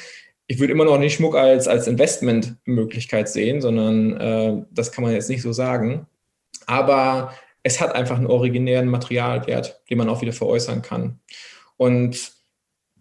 Ich 0.47 0.59
würde 0.59 0.73
immer 0.73 0.85
noch 0.85 0.99
nicht 0.99 1.15
Schmuck 1.15 1.35
als, 1.35 1.67
als 1.67 1.87
Investmentmöglichkeit 1.87 3.29
sehen, 3.29 3.61
sondern 3.61 4.17
äh, 4.17 4.63
das 4.71 4.91
kann 4.91 5.03
man 5.03 5.13
jetzt 5.13 5.29
nicht 5.29 5.41
so 5.41 5.53
sagen. 5.53 6.05
Aber 6.67 7.33
es 7.65 7.81
hat 7.81 7.95
einfach 7.95 8.17
einen 8.17 8.27
originären 8.27 8.87
Materialwert, 8.87 9.81
den 9.89 9.97
man 9.97 10.07
auch 10.07 10.21
wieder 10.21 10.33
veräußern 10.33 10.83
kann. 10.83 11.19
Und 11.77 12.31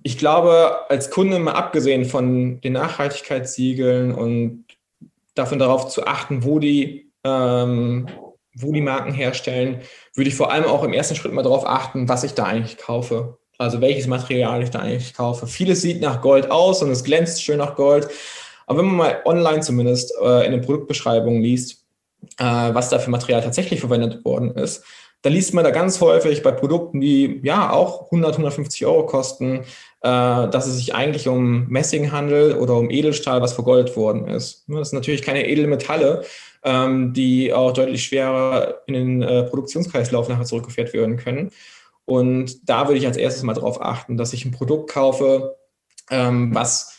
ich 0.02 0.16
glaube, 0.16 0.88
als 0.88 1.10
Kunde 1.10 1.38
mal 1.38 1.52
abgesehen 1.52 2.06
von 2.06 2.62
den 2.62 2.72
Nachhaltigkeitssiegeln 2.72 4.14
und 4.14 4.64
davon 5.34 5.58
darauf 5.58 5.88
zu 5.88 6.06
achten, 6.06 6.44
wo 6.44 6.58
die, 6.60 7.12
ähm, 7.24 8.06
wo 8.54 8.72
die 8.72 8.80
Marken 8.80 9.12
herstellen, 9.12 9.82
würde 10.14 10.30
ich 10.30 10.34
vor 10.34 10.50
allem 10.50 10.64
auch 10.64 10.82
im 10.82 10.94
ersten 10.94 11.14
Schritt 11.14 11.34
mal 11.34 11.42
darauf 11.42 11.66
achten, 11.66 12.08
was 12.08 12.24
ich 12.24 12.32
da 12.32 12.44
eigentlich 12.44 12.78
kaufe. 12.78 13.36
Also 13.58 13.82
welches 13.82 14.06
Material 14.06 14.62
ich 14.62 14.70
da 14.70 14.78
eigentlich 14.78 15.12
kaufe. 15.12 15.46
Vieles 15.46 15.82
sieht 15.82 16.00
nach 16.00 16.22
Gold 16.22 16.50
aus 16.50 16.82
und 16.82 16.90
es 16.90 17.04
glänzt 17.04 17.42
schön 17.42 17.58
nach 17.58 17.76
Gold. 17.76 18.08
Aber 18.66 18.78
wenn 18.78 18.86
man 18.86 18.96
mal 18.96 19.22
online 19.26 19.60
zumindest 19.60 20.14
äh, 20.22 20.46
in 20.46 20.52
den 20.52 20.62
Produktbeschreibungen 20.62 21.42
liest, 21.42 21.83
äh, 22.38 22.74
was 22.74 22.88
da 22.88 22.98
für 22.98 23.10
Material 23.10 23.42
tatsächlich 23.42 23.80
verwendet 23.80 24.24
worden 24.24 24.52
ist, 24.52 24.84
da 25.24 25.30
liest 25.30 25.54
man 25.54 25.64
da 25.64 25.70
ganz 25.70 26.02
häufig 26.02 26.42
bei 26.42 26.52
Produkten, 26.52 27.00
die 27.00 27.40
ja 27.42 27.72
auch 27.72 28.04
100, 28.04 28.32
150 28.32 28.84
Euro 28.84 29.06
kosten, 29.06 29.60
äh, 29.60 29.62
dass 30.02 30.66
es 30.66 30.76
sich 30.76 30.94
eigentlich 30.94 31.28
um 31.28 31.66
Messing 31.68 32.12
handelt 32.12 32.58
oder 32.58 32.74
um 32.74 32.90
Edelstahl, 32.90 33.40
was 33.40 33.54
vergoldet 33.54 33.96
worden 33.96 34.28
ist. 34.28 34.64
Das 34.68 34.90
sind 34.90 34.98
natürlich 34.98 35.22
keine 35.22 35.48
Edelmetalle, 35.48 36.24
ähm, 36.62 37.14
die 37.14 37.54
auch 37.54 37.72
deutlich 37.72 38.04
schwerer 38.04 38.82
in 38.86 38.92
den 38.92 39.22
äh, 39.22 39.44
Produktionskreislauf 39.44 40.28
nachher 40.28 40.44
zurückgeführt 40.44 40.92
werden 40.92 41.16
können. 41.16 41.50
Und 42.04 42.68
da 42.68 42.86
würde 42.86 42.98
ich 42.98 43.06
als 43.06 43.16
erstes 43.16 43.44
mal 43.44 43.54
darauf 43.54 43.80
achten, 43.80 44.18
dass 44.18 44.34
ich 44.34 44.44
ein 44.44 44.52
Produkt 44.52 44.90
kaufe, 44.90 45.56
ähm, 46.10 46.54
was 46.54 46.98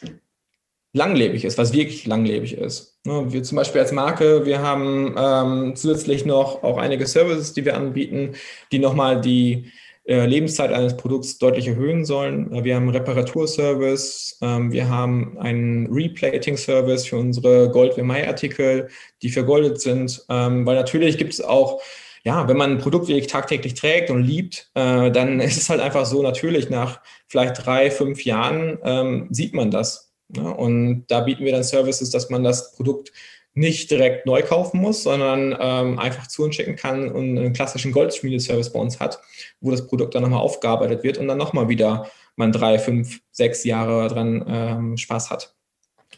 langlebig 0.96 1.44
ist, 1.44 1.58
was 1.58 1.74
wirklich 1.74 2.08
langlebig 2.08 2.58
ist. 2.58 2.98
Ne, 3.06 3.26
wir 3.28 3.44
zum 3.44 3.58
Beispiel 3.58 3.82
als 3.82 3.92
Marke, 3.92 4.46
wir 4.46 4.62
haben 4.62 5.14
ähm, 5.18 5.76
zusätzlich 5.76 6.26
noch 6.26 6.64
auch 6.64 6.78
einige 6.78 7.06
Services, 7.06 7.54
die 7.54 7.66
wir 7.66 7.76
anbieten, 7.76 8.36
die 8.72 8.80
nochmal 8.80 9.20
die 9.20 9.72
äh, 10.08 10.26
Lebenszeit 10.26 10.72
eines 10.72 10.96
Produkts 10.96 11.38
deutlich 11.38 11.68
erhöhen 11.68 12.06
sollen. 12.06 12.54
Äh, 12.54 12.64
wir 12.64 12.76
haben 12.76 12.84
einen 12.84 12.96
Reparaturservice, 12.96 14.38
ähm, 14.42 14.72
wir 14.72 14.88
haben 14.88 15.38
einen 15.38 15.88
Replating-Service 15.88 17.08
für 17.08 17.18
unsere 17.18 17.70
Gold 17.70 18.00
artikel 18.00 18.88
die 19.22 19.30
vergoldet 19.30 19.82
sind, 19.82 20.24
ähm, 20.30 20.66
weil 20.66 20.76
natürlich 20.76 21.18
gibt 21.18 21.34
es 21.34 21.42
auch 21.42 21.82
ja, 22.24 22.48
wenn 22.48 22.58
man 22.58 22.72
ein 22.72 22.78
Produkt 22.80 23.08
wirklich 23.08 23.28
tagtäglich 23.28 23.76
trägt 23.76 24.10
und 24.10 24.24
liebt, 24.24 24.72
äh, 24.74 25.12
dann 25.12 25.40
ist 25.42 25.58
es 25.58 25.70
halt 25.70 25.82
einfach 25.82 26.06
so 26.06 26.24
natürlich 26.24 26.70
nach 26.70 27.02
vielleicht 27.28 27.66
drei, 27.66 27.92
fünf 27.92 28.24
Jahren 28.24 28.80
ähm, 28.84 29.28
sieht 29.30 29.54
man 29.54 29.70
das. 29.72 30.15
Ne? 30.30 30.54
und 30.54 31.06
da 31.08 31.22
bieten 31.22 31.46
wir 31.46 31.52
dann 31.52 31.64
Services, 31.64 32.10
dass 32.10 32.30
man 32.30 32.44
das 32.44 32.74
Produkt 32.74 33.12
nicht 33.56 33.90
direkt 33.90 34.26
neu 34.26 34.42
kaufen 34.42 34.82
muss, 34.82 35.04
sondern 35.04 35.56
ähm, 35.60 35.98
einfach 35.98 36.28
zu 36.28 36.44
uns 36.44 36.56
schicken 36.56 36.76
kann 36.76 37.10
und 37.10 37.38
einen 37.38 37.54
klassischen 37.54 37.94
Goldschmiedeservice 37.94 38.72
bei 38.72 38.80
uns 38.80 39.00
hat, 39.00 39.20
wo 39.62 39.72
das 39.72 39.88
Produkt 39.88 40.14
dann 40.14 40.24
nochmal 40.24 40.42
aufgearbeitet 40.42 41.04
wird 41.04 41.18
und 41.18 41.28
dann 41.28 41.38
nochmal 41.38 41.70
wieder 41.70 42.12
man 42.36 42.52
drei, 42.52 42.78
fünf, 42.80 43.22
sechs 43.32 43.64
Jahre 43.64 44.10
dran 44.10 44.44
ähm, 44.48 44.98
Spaß 44.98 45.30
hat. 45.30 45.56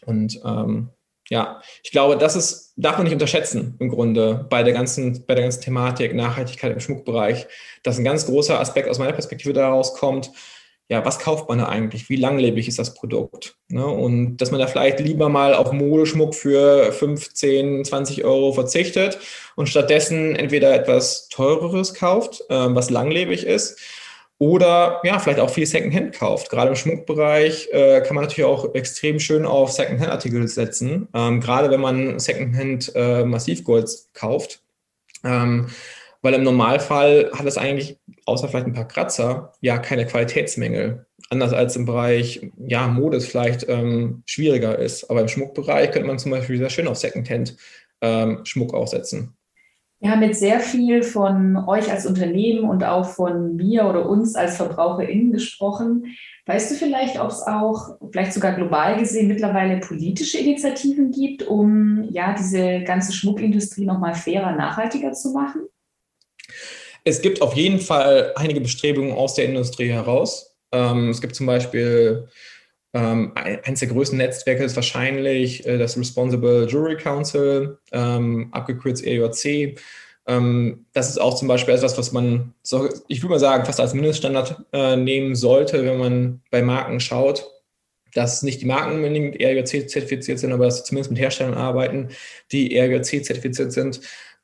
Und 0.04 0.40
ähm, 0.44 0.90
ja, 1.30 1.60
ich 1.84 1.92
glaube, 1.92 2.16
das 2.16 2.34
ist, 2.34 2.72
darf 2.76 2.96
man 2.96 3.04
nicht 3.04 3.12
unterschätzen 3.12 3.76
im 3.78 3.88
Grunde 3.88 4.46
bei 4.48 4.62
der 4.62 4.72
ganzen, 4.72 5.24
bei 5.26 5.34
der 5.34 5.44
ganzen 5.44 5.60
Thematik 5.60 6.14
Nachhaltigkeit 6.14 6.72
im 6.72 6.80
Schmuckbereich, 6.80 7.46
dass 7.82 7.98
ein 7.98 8.04
ganz 8.04 8.26
großer 8.26 8.58
Aspekt 8.58 8.88
aus 8.88 8.98
meiner 8.98 9.12
Perspektive 9.12 9.52
daraus 9.52 9.94
kommt, 9.94 10.32
ja, 10.88 11.04
was 11.04 11.18
kauft 11.18 11.48
man 11.48 11.58
da 11.58 11.68
eigentlich? 11.68 12.08
Wie 12.08 12.16
langlebig 12.16 12.66
ist 12.66 12.78
das 12.78 12.94
Produkt? 12.94 13.56
Ne? 13.68 13.86
Und 13.86 14.38
dass 14.38 14.50
man 14.50 14.58
da 14.58 14.66
vielleicht 14.66 15.00
lieber 15.00 15.28
mal 15.28 15.54
auf 15.54 15.72
Modeschmuck 15.72 16.34
für 16.34 16.92
15, 16.92 17.84
20 17.84 18.24
Euro 18.24 18.52
verzichtet 18.52 19.18
und 19.54 19.68
stattdessen 19.68 20.34
entweder 20.34 20.74
etwas 20.74 21.28
teureres 21.28 21.92
kauft, 21.92 22.40
äh, 22.48 22.74
was 22.74 22.88
langlebig 22.88 23.44
ist, 23.44 23.78
oder 24.38 25.00
ja, 25.02 25.18
vielleicht 25.18 25.40
auch 25.40 25.50
viel 25.50 25.66
Secondhand 25.66 26.14
kauft. 26.14 26.48
Gerade 26.48 26.70
im 26.70 26.76
Schmuckbereich 26.76 27.68
äh, 27.72 28.00
kann 28.00 28.14
man 28.14 28.24
natürlich 28.24 28.48
auch 28.48 28.72
extrem 28.74 29.18
schön 29.18 29.44
auf 29.44 29.72
Secondhand-Artikel 29.72 30.46
setzen, 30.46 31.08
ähm, 31.12 31.40
gerade 31.40 31.70
wenn 31.70 31.80
man 31.80 32.20
Secondhand 32.20 32.92
äh, 32.94 33.24
Massivgold 33.24 33.90
kauft. 34.14 34.62
Ähm, 35.24 35.66
weil 36.22 36.34
im 36.34 36.42
Normalfall 36.42 37.30
hat 37.34 37.46
es 37.46 37.58
eigentlich, 37.58 37.98
außer 38.26 38.48
vielleicht 38.48 38.66
ein 38.66 38.72
paar 38.72 38.88
Kratzer, 38.88 39.52
ja 39.60 39.78
keine 39.78 40.06
Qualitätsmängel. 40.06 41.06
Anders 41.30 41.52
als 41.52 41.76
im 41.76 41.84
Bereich, 41.84 42.50
ja, 42.56 42.88
Mode 42.88 43.20
vielleicht 43.20 43.68
ähm, 43.68 44.22
schwieriger 44.26 44.78
ist. 44.78 45.10
Aber 45.10 45.20
im 45.20 45.28
Schmuckbereich 45.28 45.90
könnte 45.90 46.08
man 46.08 46.18
zum 46.18 46.30
Beispiel 46.30 46.58
sehr 46.58 46.70
schön 46.70 46.88
auf 46.88 46.96
Secondhand 46.96 47.56
ähm, 48.00 48.40
Schmuck 48.44 48.74
aufsetzen. 48.74 49.34
Wir 50.00 50.12
haben 50.12 50.22
jetzt 50.22 50.38
sehr 50.38 50.60
viel 50.60 51.02
von 51.02 51.56
euch 51.56 51.90
als 51.90 52.06
Unternehmen 52.06 52.68
und 52.68 52.84
auch 52.84 53.04
von 53.04 53.56
mir 53.56 53.84
oder 53.86 54.08
uns 54.08 54.36
als 54.36 54.56
VerbraucherInnen 54.56 55.32
gesprochen. 55.32 56.16
Weißt 56.46 56.70
du 56.70 56.76
vielleicht, 56.76 57.20
ob 57.20 57.30
es 57.30 57.42
auch, 57.42 57.98
vielleicht 58.12 58.32
sogar 58.32 58.52
global 58.52 58.96
gesehen, 58.96 59.26
mittlerweile 59.26 59.80
politische 59.80 60.38
Initiativen 60.38 61.10
gibt, 61.10 61.42
um 61.42 62.08
ja 62.10 62.32
diese 62.32 62.84
ganze 62.84 63.12
Schmuckindustrie 63.12 63.86
nochmal 63.86 64.14
fairer, 64.14 64.52
nachhaltiger 64.52 65.12
zu 65.12 65.32
machen? 65.32 65.62
Es 67.08 67.22
gibt 67.22 67.40
auf 67.40 67.54
jeden 67.54 67.80
Fall 67.80 68.32
einige 68.36 68.60
Bestrebungen 68.60 69.12
aus 69.12 69.32
der 69.32 69.46
Industrie 69.46 69.88
heraus. 69.88 70.54
Ähm, 70.72 71.08
es 71.08 71.22
gibt 71.22 71.34
zum 71.34 71.46
Beispiel 71.46 72.28
ähm, 72.92 73.32
eines 73.34 73.80
der 73.80 73.88
größten 73.88 74.18
Netzwerke 74.18 74.62
ist 74.62 74.76
wahrscheinlich 74.76 75.66
äh, 75.66 75.78
das 75.78 75.96
Responsible 75.96 76.66
Jury 76.66 76.98
Council, 76.98 77.78
ähm, 77.92 78.48
abgekürzt 78.52 79.06
EJC. 79.06 79.78
Ähm, 80.26 80.84
das 80.92 81.08
ist 81.08 81.18
auch 81.18 81.34
zum 81.34 81.48
Beispiel 81.48 81.74
etwas, 81.74 81.96
was 81.96 82.12
man, 82.12 82.52
so, 82.62 82.90
ich 83.08 83.22
würde 83.22 83.30
mal 83.30 83.38
sagen, 83.38 83.64
fast 83.64 83.80
als 83.80 83.94
Mindeststandard 83.94 84.66
äh, 84.74 84.96
nehmen 84.96 85.34
sollte, 85.34 85.86
wenn 85.86 85.98
man 85.98 86.42
bei 86.50 86.60
Marken 86.60 87.00
schaut, 87.00 87.50
dass 88.12 88.42
nicht 88.42 88.60
die 88.60 88.66
Marken 88.66 88.96
unbedingt 88.96 89.40
ERGC 89.40 89.88
zertifiziert 89.88 90.40
sind, 90.40 90.52
aber 90.52 90.66
dass 90.66 90.78
sie 90.78 90.84
zumindest 90.84 91.10
mit 91.10 91.20
Herstellern 91.20 91.54
arbeiten, 91.54 92.08
die 92.52 92.76
ERGC 92.76 93.24
zertifiziert 93.24 93.72
sind. 93.72 94.00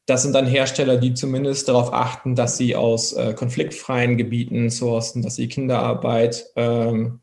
Das 0.06 0.22
sind 0.22 0.34
dann 0.34 0.46
Hersteller, 0.46 0.98
die 0.98 1.14
zumindest 1.14 1.68
darauf 1.68 1.92
achten, 1.92 2.34
dass 2.34 2.58
sie 2.58 2.76
aus 2.76 3.14
äh, 3.14 3.32
konfliktfreien 3.34 4.16
Gebieten 4.16 4.68
sourcen, 4.68 5.22
dass 5.22 5.36
sie 5.36 5.48
Kinderarbeit 5.48 6.46
ähm, 6.56 7.20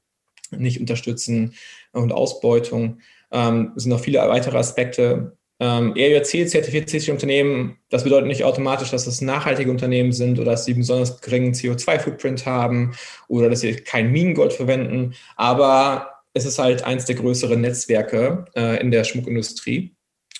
nicht 0.50 0.80
unterstützen 0.80 1.54
und 1.94 2.12
Ausbeutung. 2.12 3.00
Ähm, 3.32 3.74
es 3.76 3.84
sind 3.84 3.92
noch 3.92 4.00
viele 4.00 4.20
weitere 4.20 4.58
Aspekte. 4.58 5.38
Ähm, 5.60 5.96
ERC-zertifizierte 5.96 7.12
Unternehmen, 7.12 7.78
das 7.90 8.04
bedeutet 8.04 8.28
nicht 8.28 8.44
automatisch, 8.44 8.90
dass 8.90 9.06
es 9.06 9.22
nachhaltige 9.22 9.70
Unternehmen 9.70 10.12
sind 10.12 10.40
oder 10.40 10.52
dass 10.52 10.66
sie 10.66 10.74
besonders 10.74 11.22
geringen 11.22 11.54
CO2-Footprint 11.54 12.48
haben 12.48 12.96
oder 13.28 13.48
dass 13.48 13.60
sie 13.62 13.76
kein 13.76 14.12
Minengold 14.12 14.54
verwenden. 14.54 15.14
Aber 15.36 16.24
es 16.34 16.46
ist 16.46 16.58
halt 16.58 16.84
eins 16.84 17.06
der 17.06 17.16
größeren 17.16 17.62
Netzwerke 17.62 18.46
äh, 18.56 18.82
in 18.82 18.90
der 18.90 19.04
Schmuckindustrie 19.04 19.96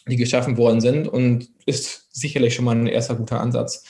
die 0.08 0.16
geschaffen 0.16 0.58
worden 0.58 0.82
sind 0.82 1.08
und 1.08 1.50
ist 1.66 2.01
sicherlich 2.12 2.56
schon 2.56 2.66
mal 2.66 2.76
ein 2.76 2.88
erster 2.88 3.16
guter 3.16 3.40
Ansatz. 3.40 3.84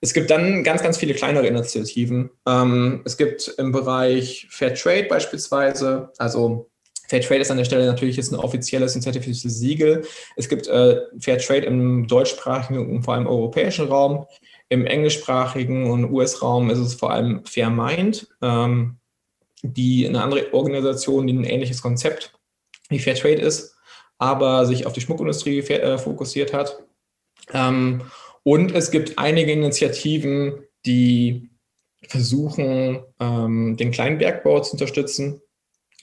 Es 0.00 0.14
gibt 0.14 0.30
dann 0.30 0.62
ganz, 0.62 0.82
ganz 0.82 0.96
viele 0.96 1.14
kleinere 1.14 1.46
Initiativen. 1.46 2.30
Ähm, 2.46 3.02
es 3.04 3.16
gibt 3.16 3.48
im 3.58 3.72
Bereich 3.72 4.46
Fair 4.50 4.74
Trade 4.74 5.04
beispielsweise, 5.04 6.12
also 6.18 6.70
Fair 7.08 7.20
Trade 7.20 7.40
ist 7.40 7.50
an 7.50 7.56
der 7.56 7.64
Stelle 7.64 7.86
natürlich 7.86 8.16
jetzt 8.16 8.32
ein 8.32 8.38
offizielles 8.38 8.94
und 8.94 9.02
zertifiziertes 9.02 9.58
Siegel. 9.58 10.04
Es 10.36 10.48
gibt 10.48 10.68
äh, 10.68 11.00
Fair 11.18 11.38
Trade 11.38 11.66
im 11.66 12.06
deutschsprachigen 12.06 12.96
und 12.96 13.02
vor 13.02 13.14
allem 13.14 13.26
europäischen 13.26 13.88
Raum. 13.88 14.26
Im 14.68 14.84
englischsprachigen 14.84 15.90
und 15.90 16.12
US-Raum 16.12 16.68
ist 16.68 16.78
es 16.78 16.94
vor 16.94 17.10
allem 17.10 17.44
Fair 17.46 17.70
Mind, 17.70 18.28
ähm, 18.42 18.98
die 19.62 20.06
eine 20.06 20.22
andere 20.22 20.52
Organisation, 20.52 21.26
die 21.26 21.32
ein 21.32 21.44
ähnliches 21.44 21.82
Konzept 21.82 22.34
wie 22.90 22.98
Fair 22.98 23.14
Trade 23.14 23.40
ist 23.40 23.74
aber 24.18 24.66
sich 24.66 24.84
auf 24.86 24.92
die 24.92 25.00
Schmuckindustrie 25.00 25.60
äh, 25.60 25.98
fokussiert 25.98 26.52
hat. 26.52 26.82
Ähm, 27.52 28.02
und 28.42 28.74
es 28.74 28.90
gibt 28.90 29.18
einige 29.18 29.52
Initiativen, 29.52 30.64
die 30.86 31.50
versuchen, 32.06 33.00
ähm, 33.20 33.76
den 33.76 33.90
kleinen 33.90 34.18
Bergbau 34.18 34.60
zu 34.60 34.72
unterstützen 34.72 35.42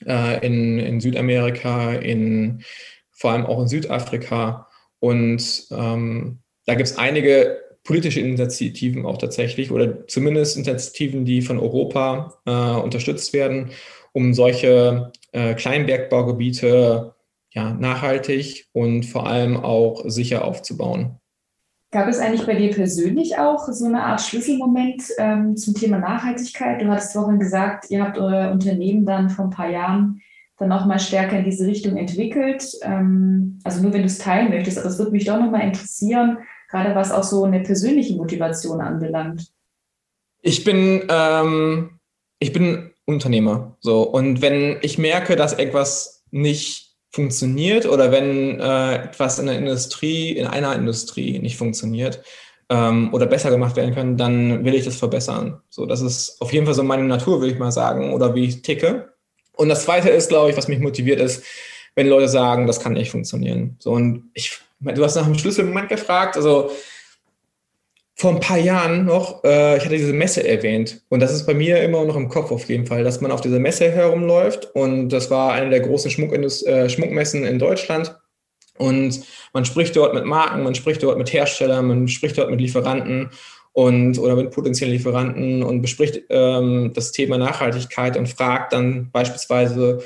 äh, 0.06 0.46
in, 0.46 0.78
in 0.78 1.00
Südamerika, 1.00 1.94
in, 1.94 2.62
vor 3.10 3.32
allem 3.32 3.46
auch 3.46 3.60
in 3.62 3.68
Südafrika. 3.68 4.68
Und 5.00 5.66
ähm, 5.70 6.38
da 6.66 6.74
gibt 6.74 6.88
es 6.88 6.98
einige 6.98 7.60
politische 7.84 8.20
Initiativen 8.20 9.06
auch 9.06 9.18
tatsächlich 9.18 9.70
oder 9.70 10.06
zumindest 10.06 10.56
Initiativen, 10.56 11.24
die 11.24 11.40
von 11.40 11.58
Europa 11.58 12.34
äh, 12.44 12.50
unterstützt 12.50 13.32
werden, 13.32 13.70
um 14.12 14.34
solche 14.34 15.12
äh, 15.32 15.54
Kleinbergbaugebiete 15.54 17.14
ja, 17.52 17.72
nachhaltig 17.72 18.66
und 18.72 19.04
vor 19.04 19.26
allem 19.26 19.56
auch 19.56 20.02
sicher 20.06 20.44
aufzubauen. 20.44 21.20
Gab 21.96 22.08
es 22.08 22.18
eigentlich 22.18 22.44
bei 22.44 22.54
dir 22.54 22.68
persönlich 22.72 23.38
auch 23.38 23.68
so 23.68 23.86
eine 23.86 24.02
Art 24.02 24.20
Schlüsselmoment 24.20 25.02
ähm, 25.16 25.56
zum 25.56 25.72
Thema 25.72 25.98
Nachhaltigkeit? 25.98 26.82
Du 26.82 26.88
hattest 26.88 27.14
vorhin 27.14 27.38
gesagt, 27.38 27.90
ihr 27.90 28.02
habt 28.02 28.18
euer 28.18 28.50
Unternehmen 28.50 29.06
dann 29.06 29.30
vor 29.30 29.46
ein 29.46 29.50
paar 29.50 29.70
Jahren 29.70 30.20
dann 30.58 30.72
auch 30.72 30.84
mal 30.84 30.98
stärker 30.98 31.38
in 31.38 31.46
diese 31.46 31.66
Richtung 31.66 31.96
entwickelt. 31.96 32.70
Ähm, 32.82 33.60
also 33.64 33.80
nur 33.80 33.94
wenn 33.94 34.02
du 34.02 34.08
es 34.08 34.18
teilen 34.18 34.50
möchtest, 34.50 34.76
aber 34.76 34.88
es 34.88 34.98
würde 34.98 35.12
mich 35.12 35.24
doch 35.24 35.40
nochmal 35.40 35.62
interessieren, 35.62 36.36
gerade 36.68 36.94
was 36.94 37.12
auch 37.12 37.22
so 37.22 37.44
eine 37.44 37.60
persönliche 37.60 38.14
Motivation 38.14 38.82
anbelangt. 38.82 39.50
Ich 40.42 40.64
bin, 40.64 41.02
ähm, 41.08 41.98
ich 42.40 42.52
bin 42.52 42.90
Unternehmer. 43.06 43.74
So. 43.80 44.02
Und 44.02 44.42
wenn 44.42 44.76
ich 44.82 44.98
merke, 44.98 45.34
dass 45.34 45.54
etwas 45.54 46.24
nicht 46.30 46.85
funktioniert 47.16 47.86
oder 47.86 48.12
wenn 48.12 48.60
äh, 48.60 49.04
etwas 49.06 49.38
in 49.38 49.46
der 49.46 49.58
Industrie, 49.58 50.32
in 50.32 50.46
einer 50.46 50.74
Industrie 50.76 51.38
nicht 51.38 51.56
funktioniert 51.56 52.22
ähm, 52.68 53.12
oder 53.12 53.26
besser 53.26 53.50
gemacht 53.50 53.74
werden 53.74 53.94
kann, 53.94 54.16
dann 54.18 54.64
will 54.64 54.74
ich 54.74 54.84
das 54.84 54.96
verbessern. 54.96 55.60
So, 55.70 55.86
das 55.86 56.02
ist 56.02 56.36
auf 56.40 56.52
jeden 56.52 56.66
Fall 56.66 56.74
so 56.74 56.82
meine 56.82 57.04
Natur, 57.04 57.40
würde 57.40 57.54
ich 57.54 57.58
mal 57.58 57.72
sagen, 57.72 58.12
oder 58.12 58.34
wie 58.34 58.44
ich 58.44 58.62
ticke. 58.62 59.14
Und 59.54 59.70
das 59.70 59.84
zweite 59.84 60.10
ist, 60.10 60.28
glaube 60.28 60.50
ich, 60.50 60.56
was 60.56 60.68
mich 60.68 60.78
motiviert 60.78 61.18
ist, 61.18 61.42
wenn 61.94 62.06
Leute 62.08 62.28
sagen, 62.28 62.66
das 62.66 62.80
kann 62.80 62.92
nicht 62.92 63.10
funktionieren. 63.10 63.76
So, 63.78 63.92
und 63.92 64.30
ich, 64.34 64.58
du 64.80 65.02
hast 65.02 65.16
nach 65.16 65.24
einem 65.24 65.38
Schlüsselmoment 65.38 65.88
gefragt, 65.88 66.36
also 66.36 66.70
vor 68.18 68.30
ein 68.30 68.40
paar 68.40 68.58
Jahren 68.58 69.04
noch, 69.04 69.44
äh, 69.44 69.76
ich 69.76 69.84
hatte 69.84 69.96
diese 69.96 70.14
Messe 70.14 70.46
erwähnt. 70.46 71.02
Und 71.10 71.20
das 71.20 71.34
ist 71.34 71.44
bei 71.46 71.52
mir 71.52 71.82
immer 71.82 72.02
noch 72.06 72.16
im 72.16 72.30
Kopf 72.30 72.50
auf 72.50 72.66
jeden 72.68 72.86
Fall, 72.86 73.04
dass 73.04 73.20
man 73.20 73.30
auf 73.30 73.42
dieser 73.42 73.58
Messe 73.58 73.90
herumläuft. 73.90 74.70
Und 74.74 75.10
das 75.10 75.30
war 75.30 75.52
eine 75.52 75.68
der 75.68 75.80
großen 75.80 76.10
Schmuckindust 76.10 76.66
äh, 76.66 76.88
Schmuckmessen 76.88 77.44
in 77.44 77.58
Deutschland. 77.58 78.18
Und 78.78 79.20
man 79.52 79.66
spricht 79.66 79.96
dort 79.96 80.14
mit 80.14 80.24
Marken, 80.24 80.62
man 80.62 80.74
spricht 80.74 81.02
dort 81.02 81.18
mit 81.18 81.32
Herstellern, 81.32 81.86
man 81.86 82.08
spricht 82.08 82.38
dort 82.38 82.50
mit 82.50 82.60
Lieferanten 82.60 83.30
und 83.72 84.18
oder 84.18 84.34
mit 84.34 84.50
potenziellen 84.50 84.94
Lieferanten 84.94 85.62
und 85.62 85.82
bespricht 85.82 86.22
ähm, 86.30 86.92
das 86.94 87.12
Thema 87.12 87.36
Nachhaltigkeit 87.36 88.16
und 88.16 88.30
fragt 88.30 88.72
dann 88.72 89.10
beispielsweise, 89.10 90.02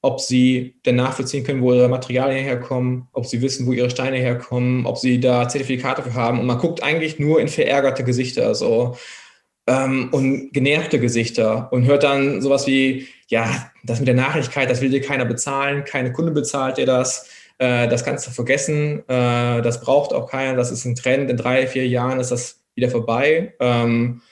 ob 0.00 0.20
sie 0.20 0.76
denn 0.86 0.96
nachvollziehen 0.96 1.44
können, 1.44 1.62
wo 1.62 1.72
ihre 1.72 1.88
Materialien 1.88 2.44
herkommen, 2.44 3.08
ob 3.12 3.26
sie 3.26 3.42
wissen, 3.42 3.66
wo 3.66 3.72
ihre 3.72 3.90
Steine 3.90 4.18
herkommen, 4.18 4.86
ob 4.86 4.98
sie 4.98 5.18
da 5.18 5.48
Zertifikate 5.48 6.02
für 6.02 6.14
haben. 6.14 6.38
Und 6.38 6.46
man 6.46 6.58
guckt 6.58 6.82
eigentlich 6.82 7.18
nur 7.18 7.40
in 7.40 7.48
verärgerte 7.48 8.04
Gesichter 8.04 8.54
so 8.54 8.96
ähm, 9.66 10.08
und 10.12 10.52
genervte 10.52 11.00
Gesichter 11.00 11.72
und 11.72 11.84
hört 11.84 12.04
dann 12.04 12.40
sowas 12.40 12.66
wie, 12.66 13.08
ja, 13.26 13.70
das 13.84 13.98
mit 13.98 14.08
der 14.08 14.14
Nachhaltigkeit, 14.14 14.70
das 14.70 14.80
will 14.80 14.90
dir 14.90 15.00
keiner 15.00 15.24
bezahlen, 15.24 15.84
keine 15.84 16.12
Kunde 16.12 16.30
bezahlt 16.30 16.78
dir 16.78 16.86
das, 16.86 17.28
äh, 17.58 17.88
das 17.88 18.04
kannst 18.04 18.26
du 18.26 18.30
vergessen, 18.30 19.00
äh, 19.08 19.62
das 19.62 19.80
braucht 19.80 20.12
auch 20.12 20.30
keiner, 20.30 20.56
das 20.56 20.70
ist 20.70 20.84
ein 20.84 20.94
Trend, 20.94 21.28
in 21.28 21.36
drei, 21.36 21.66
vier 21.66 21.86
Jahren 21.88 22.20
ist 22.20 22.30
das 22.30 22.60
wieder 22.76 22.88
vorbei. 22.88 23.54
Ähm, 23.58 24.22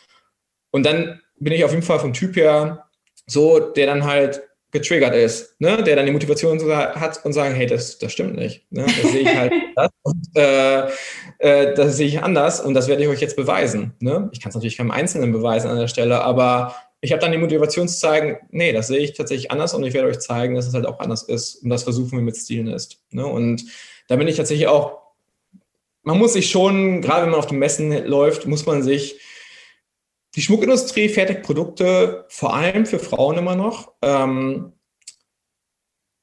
und 0.70 0.86
dann 0.86 1.20
bin 1.38 1.52
ich 1.52 1.64
auf 1.64 1.72
jeden 1.72 1.82
Fall 1.82 1.98
vom 1.98 2.12
Typ 2.12 2.36
her 2.36 2.86
so, 3.26 3.58
der 3.58 3.86
dann 3.86 4.04
halt 4.04 4.42
getriggert 4.76 5.14
ist, 5.14 5.60
ne? 5.60 5.82
der 5.82 5.96
dann 5.96 6.06
die 6.06 6.12
Motivation 6.12 6.60
hat 6.70 7.24
und 7.24 7.32
sagen, 7.32 7.54
hey, 7.54 7.66
das, 7.66 7.98
das 7.98 8.12
stimmt 8.12 8.36
nicht. 8.36 8.64
Ne? 8.70 8.84
Das 8.84 9.12
sehe 9.12 9.20
ich 9.20 9.36
halt 9.36 9.52
das 9.76 9.90
und, 10.02 10.28
äh, 10.36 10.88
äh, 11.38 11.74
das 11.74 11.96
sehe 11.96 12.06
ich 12.06 12.22
anders 12.22 12.60
und 12.60 12.74
das 12.74 12.88
werde 12.88 13.02
ich 13.02 13.08
euch 13.08 13.20
jetzt 13.20 13.36
beweisen. 13.36 13.94
Ne? 14.00 14.28
Ich 14.32 14.40
kann 14.40 14.50
es 14.50 14.54
natürlich 14.54 14.76
keinem 14.76 14.90
Einzelnen 14.90 15.32
beweisen 15.32 15.70
an 15.70 15.78
der 15.78 15.88
Stelle, 15.88 16.22
aber 16.22 16.74
ich 17.00 17.12
habe 17.12 17.20
dann 17.20 17.32
die 17.32 17.38
Motivation 17.38 17.88
zu 17.88 17.98
zeigen, 17.98 18.38
nee, 18.50 18.72
das 18.72 18.88
sehe 18.88 18.98
ich 18.98 19.12
tatsächlich 19.12 19.50
anders 19.50 19.74
und 19.74 19.84
ich 19.84 19.94
werde 19.94 20.08
euch 20.08 20.18
zeigen, 20.18 20.54
dass 20.54 20.66
es 20.66 20.74
halt 20.74 20.86
auch 20.86 20.98
anders 20.98 21.22
ist 21.22 21.62
und 21.62 21.70
das 21.70 21.84
versuchen 21.84 22.12
wir 22.12 22.22
mit 22.22 22.36
Stilen 22.36 22.68
ist. 22.68 23.00
Ne? 23.10 23.26
Und 23.26 23.64
da 24.08 24.16
bin 24.16 24.28
ich 24.28 24.36
tatsächlich 24.36 24.68
auch, 24.68 24.98
man 26.02 26.18
muss 26.18 26.34
sich 26.34 26.50
schon, 26.50 27.02
gerade 27.02 27.22
wenn 27.22 27.30
man 27.30 27.38
auf 27.38 27.46
den 27.46 27.58
Messen 27.58 28.06
läuft, 28.06 28.46
muss 28.46 28.66
man 28.66 28.82
sich 28.82 29.20
die 30.36 30.42
Schmuckindustrie 30.42 31.08
fertigt 31.08 31.42
Produkte 31.42 32.26
vor 32.28 32.54
allem 32.54 32.86
für 32.86 32.98
Frauen 32.98 33.38
immer 33.38 33.56
noch. 33.56 33.94
Ähm, 34.02 34.72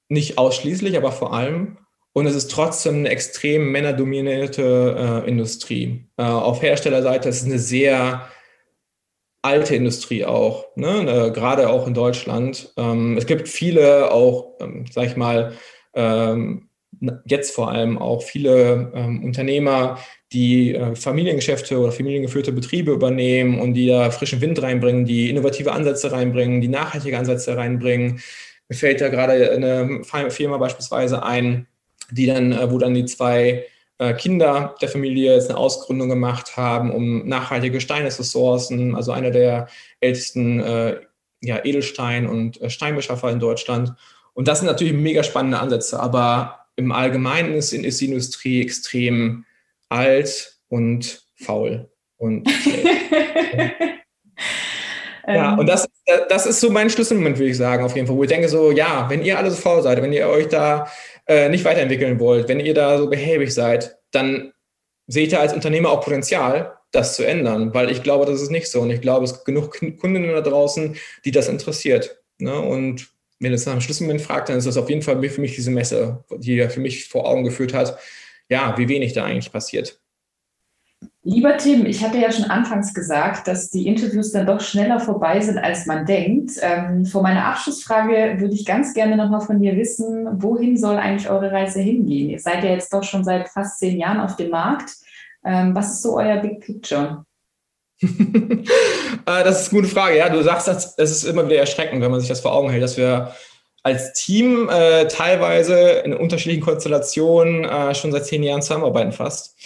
nicht 0.08 0.38
ausschließlich, 0.38 0.96
aber 0.96 1.12
vor 1.12 1.34
allem. 1.34 1.80
Und 2.14 2.28
es 2.28 2.36
ist 2.36 2.52
trotzdem 2.52 2.98
eine 2.98 3.10
extrem 3.10 3.72
männerdominierte 3.72 5.24
äh, 5.26 5.28
Industrie. 5.28 6.06
Äh, 6.18 6.24
auf 6.24 6.62
Herstellerseite 6.62 7.30
ist 7.30 7.42
es 7.42 7.46
eine 7.46 7.58
sehr 7.58 8.30
alte 9.42 9.76
Industrie 9.76 10.24
auch, 10.24 10.68
ne? 10.76 11.28
äh, 11.28 11.32
gerade 11.32 11.70
auch 11.70 11.88
in 11.88 11.96
Deutschland. 11.96 12.72
Ähm, 12.78 13.18
es 13.18 13.26
gibt 13.26 13.50
viele 13.50 14.12
auch, 14.12 14.54
ähm, 14.62 14.86
sag 14.92 15.08
ich 15.08 15.18
mal, 15.18 15.54
ähm, 15.96 16.70
jetzt 17.26 17.54
vor 17.54 17.72
allem 17.72 17.98
auch 17.98 18.22
viele 18.22 18.92
ähm, 18.94 19.24
Unternehmer, 19.24 19.98
die 20.34 20.74
äh, 20.74 20.96
Familiengeschäfte 20.96 21.78
oder 21.78 21.92
familiengeführte 21.92 22.52
Betriebe 22.52 22.92
übernehmen 22.92 23.60
und 23.60 23.76
die 23.76 23.88
da 23.88 24.10
frischen 24.12 24.42
Wind 24.42 24.62
reinbringen, 24.62 25.06
die 25.06 25.30
innovative 25.30 25.72
Ansätze 25.72 26.12
reinbringen, 26.12 26.60
die 26.60 26.68
nachhaltige 26.68 27.18
Ansätze 27.18 27.56
reinbringen. 27.56 28.22
Mir 28.68 28.76
fällt 28.76 29.02
da 29.02 29.10
gerade 29.10 29.52
eine 29.52 30.02
Firma 30.32 30.58
beispielsweise 30.58 31.24
ein, 31.24 31.68
die 32.12 32.26
dann, 32.26 32.52
äh, 32.52 32.72
wo 32.72 32.80
dann 32.80 32.96
die 32.96 33.06
zwei 33.06 33.66
äh, 34.00 34.14
Kinder 34.16 34.76
der 34.82 34.90
Familie 34.90 35.36
jetzt 35.36 35.50
eine 35.50 35.60
Ausgründung 35.60 36.10
gemacht 36.10 36.58
haben, 36.58 36.92
um 36.92 37.28
nachhaltige 37.28 37.80
Steine 37.80 38.10
zu 38.10 38.24
sourcen. 38.24 38.96
Also 38.96 39.12
einer 39.12 39.32
der 39.32 39.68
ältesten 40.00 40.60
ja, 41.42 41.64
Edelstein- 41.64 42.28
und 42.28 42.60
Steinbeschaffer 42.68 43.30
in 43.30 43.40
Deutschland. 43.40 43.94
Und 44.34 44.48
das 44.48 44.60
sind 44.60 44.68
natürlich 44.68 44.94
mega 44.94 45.24
spannende 45.24 45.60
Ansätze, 45.60 46.00
aber 46.00 46.66
im 46.76 46.92
Allgemeinen 46.92 47.54
ist, 47.54 47.74
ist 47.74 48.02
die 48.02 48.06
Industrie 48.08 48.62
extrem 48.62 49.46
alt 49.94 50.58
und 50.68 51.24
faul 51.36 51.90
und 52.18 52.48
Ja, 55.26 55.56
und 55.56 55.68
das, 55.68 55.88
das 56.28 56.46
ist 56.46 56.60
so 56.60 56.70
mein 56.70 56.90
Schlüsselmoment, 56.90 57.38
würde 57.38 57.50
ich 57.50 57.58
sagen, 57.58 57.86
auf 57.86 57.96
jeden 57.96 58.08
Fall, 58.08 58.16
wo 58.18 58.24
ich 58.24 58.30
denke 58.30 58.50
so, 58.50 58.72
ja, 58.72 59.10
wenn 59.10 59.24
ihr 59.24 59.38
alle 59.38 59.52
so 59.52 59.56
faul 59.56 59.82
seid, 59.82 60.02
wenn 60.02 60.12
ihr 60.12 60.28
euch 60.28 60.50
da 60.50 60.88
äh, 61.26 61.48
nicht 61.48 61.64
weiterentwickeln 61.64 62.20
wollt, 62.20 62.50
wenn 62.50 62.60
ihr 62.60 62.74
da 62.74 62.98
so 62.98 63.10
behäbig 63.10 63.54
seid, 63.54 63.98
dann 64.12 64.52
sehe 65.08 65.24
ich 65.24 65.30
da 65.30 65.40
als 65.40 65.54
Unternehmer 65.54 65.92
auch 65.92 66.02
Potenzial, 66.02 66.78
das 66.92 67.16
zu 67.16 67.26
ändern, 67.26 67.74
weil 67.74 67.90
ich 67.90 68.04
glaube, 68.04 68.26
das 68.26 68.42
ist 68.42 68.52
nicht 68.52 68.68
so. 68.68 68.82
Und 68.82 68.92
ich 68.92 69.02
glaube, 69.02 69.26
es 69.26 69.34
gibt 69.34 69.46
genug 69.46 70.00
Kunden 70.00 70.28
da 70.28 70.42
draußen, 70.42 70.98
die 71.24 71.32
das 71.32 71.48
interessiert. 71.48 72.22
Ne? 72.38 72.60
Und 72.60 73.10
wenn 73.40 73.54
es 73.54 73.66
nach 73.66 73.74
einem 73.74 73.82
Schlüsselmoment 73.82 74.22
fragt, 74.22 74.50
dann 74.50 74.58
ist 74.58 74.68
das 74.68 74.78
auf 74.78 74.90
jeden 74.90 75.02
Fall 75.02 75.22
für 75.30 75.42
mich 75.42 75.56
diese 75.56 75.72
Messe, 75.72 76.24
die 76.38 76.56
ja 76.56 76.70
für 76.70 76.82
mich 76.82 77.08
vor 77.08 77.28
Augen 77.28 77.44
geführt 77.44 77.74
hat, 77.74 77.98
ja, 78.50 78.78
wie 78.78 78.88
wenig 78.88 79.14
da 79.14 79.26
eigentlich 79.26 79.52
passiert. 79.52 80.00
Lieber 81.26 81.56
Tim, 81.58 81.86
ich 81.86 82.04
hatte 82.04 82.18
ja 82.18 82.32
schon 82.34 82.46
anfangs 82.46 82.94
gesagt, 82.94 83.48
dass 83.48 83.70
die 83.70 83.88
Interviews 83.88 84.34
dann 84.34 84.46
doch 84.46 84.60
schneller 84.60 85.00
vorbei 85.00 85.40
sind, 85.40 85.58
als 85.58 85.86
man 85.86 86.06
denkt. 86.06 86.52
Ähm, 86.62 87.06
vor 87.06 87.22
meiner 87.22 87.46
Abschlussfrage 87.46 88.36
würde 88.40 88.54
ich 88.54 88.66
ganz 88.66 88.94
gerne 88.94 89.16
nochmal 89.16 89.40
von 89.40 89.62
dir 89.62 89.78
wissen, 89.78 90.28
wohin 90.42 90.76
soll 90.76 90.98
eigentlich 90.98 91.30
eure 91.30 91.50
Reise 91.50 91.80
hingehen? 91.80 92.30
Ihr 92.30 92.40
seid 92.40 92.64
ja 92.64 92.72
jetzt 92.72 92.94
doch 92.94 93.04
schon 93.04 93.24
seit 93.24 93.48
fast 93.48 93.80
zehn 93.80 93.98
Jahren 93.98 94.20
auf 94.20 94.36
dem 94.36 94.50
Markt. 94.50 94.96
Ähm, 95.46 95.74
was 95.74 95.92
ist 95.92 96.02
so 96.02 96.18
euer 96.18 96.38
Big 96.38 96.60
Picture? 96.60 97.26
Äh, 99.26 99.46
das 99.46 99.62
ist 99.62 99.72
eine 99.72 99.80
gute 99.80 99.94
Frage. 99.94 100.18
Ja, 100.18 100.28
du 100.28 100.42
sagst, 100.44 100.68
es 100.68 100.96
ist 100.98 101.24
immer 101.24 101.46
wieder 101.46 101.60
erschreckend, 101.60 102.02
wenn 102.02 102.12
man 102.12 102.20
sich 102.20 102.28
das 102.28 102.42
vor 102.42 102.54
Augen 102.54 102.70
hält, 102.70 102.84
dass 102.84 102.98
wir 102.98 103.32
als 103.84 104.14
Team 104.14 104.70
äh, 104.70 105.08
teilweise 105.08 105.78
in 106.06 106.14
unterschiedlichen 106.14 106.64
Konstellationen 106.64 107.66
äh, 107.66 107.94
schon 107.94 108.12
seit 108.12 108.26
zehn 108.26 108.42
Jahren 108.42 108.62
zusammenarbeiten 108.62 109.12
fast. 109.12 109.58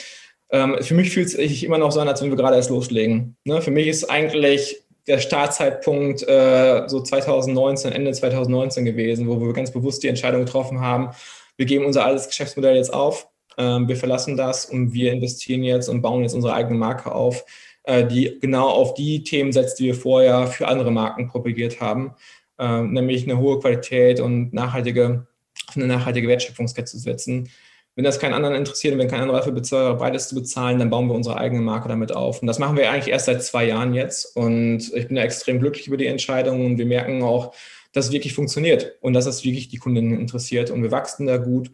Ähm, 0.49 0.77
für 0.81 0.95
mich 0.95 1.11
fühlt 1.11 1.27
es 1.27 1.33
sich 1.33 1.63
immer 1.63 1.77
noch 1.77 1.91
so 1.91 1.99
an, 1.99 2.07
als 2.07 2.21
wenn 2.21 2.29
wir 2.29 2.37
gerade 2.37 2.55
erst 2.55 2.71
loslegen. 2.71 3.37
Ne? 3.43 3.61
Für 3.61 3.71
mich 3.71 3.87
ist 3.87 4.09
eigentlich 4.09 4.83
der 5.05 5.19
Startzeitpunkt 5.19 6.27
äh, 6.27 6.83
so 6.87 7.01
2019, 7.01 7.91
Ende 7.91 8.11
2019 8.11 8.85
gewesen, 8.85 9.27
wo 9.27 9.39
wir 9.39 9.53
ganz 9.53 9.71
bewusst 9.71 10.03
die 10.03 10.07
Entscheidung 10.07 10.45
getroffen 10.45 10.81
haben, 10.81 11.11
wir 11.55 11.65
geben 11.65 11.85
unser 11.85 12.05
altes 12.05 12.27
Geschäftsmodell 12.27 12.75
jetzt 12.75 12.93
auf, 12.93 13.27
ähm, 13.57 13.87
wir 13.87 13.95
verlassen 13.95 14.35
das 14.35 14.65
und 14.65 14.93
wir 14.93 15.11
investieren 15.11 15.63
jetzt 15.63 15.89
und 15.89 16.01
bauen 16.01 16.23
jetzt 16.23 16.33
unsere 16.33 16.53
eigene 16.53 16.77
Marke 16.77 17.11
auf, 17.11 17.45
äh, 17.83 18.05
die 18.05 18.37
genau 18.41 18.67
auf 18.67 18.93
die 18.93 19.23
Themen 19.23 19.51
setzt, 19.51 19.79
die 19.79 19.85
wir 19.85 19.95
vorher 19.95 20.47
für 20.47 20.67
andere 20.67 20.91
Marken 20.91 21.29
propagiert 21.29 21.79
haben, 21.79 22.13
äh, 22.59 22.81
nämlich 22.81 23.23
eine 23.23 23.37
hohe 23.37 23.59
Qualität 23.59 24.19
und 24.19 24.53
nachhaltige, 24.53 25.27
eine 25.75 25.87
nachhaltige 25.87 26.27
Wertschöpfungskette 26.27 26.91
zu 26.91 26.99
setzen. 26.99 27.49
Wenn 27.95 28.03
das 28.03 28.19
keinen 28.19 28.35
anderen 28.35 28.55
interessiert 28.55 28.93
und 28.93 28.99
wenn 28.99 29.07
kein 29.07 29.21
anderer 29.21 29.39
dafür 29.39 29.53
bezahlt, 29.53 29.97
beides 29.97 30.29
zu 30.29 30.35
bezahlen, 30.35 30.77
dann 30.77 30.91
bauen 30.91 31.07
wir 31.07 31.15
unsere 31.15 31.37
eigene 31.37 31.61
Marke 31.61 31.89
damit 31.89 32.11
auf. 32.11 32.41
Und 32.41 32.47
das 32.47 32.59
machen 32.59 32.77
wir 32.77 32.91
eigentlich 32.91 33.11
erst 33.11 33.25
seit 33.25 33.41
zwei 33.41 33.65
Jahren 33.65 33.95
jetzt. 33.95 34.35
Und 34.35 34.93
ich 34.93 35.07
bin 35.07 35.15
da 35.15 35.23
extrem 35.23 35.59
glücklich 35.59 35.87
über 35.87 35.97
die 35.97 36.05
Entscheidung 36.05 36.63
und 36.63 36.77
wir 36.77 36.85
merken 36.85 37.23
auch, 37.23 37.55
dass 37.93 38.05
es 38.05 38.11
wirklich 38.11 38.35
funktioniert 38.35 38.97
und 39.01 39.13
dass 39.13 39.25
es 39.25 39.43
wirklich 39.43 39.69
die 39.69 39.79
Kundinnen 39.79 40.19
interessiert. 40.19 40.69
Und 40.69 40.83
wir 40.83 40.91
wachsen 40.91 41.25
da 41.25 41.37
gut 41.37 41.71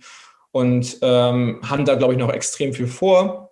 und 0.51 0.97
ähm, 1.01 1.59
haben 1.67 1.83
da, 1.83 1.95
glaube 1.95 2.13
ich, 2.13 2.19
noch 2.19 2.31
extrem 2.31 2.73
viel 2.73 2.87
vor. 2.87 3.51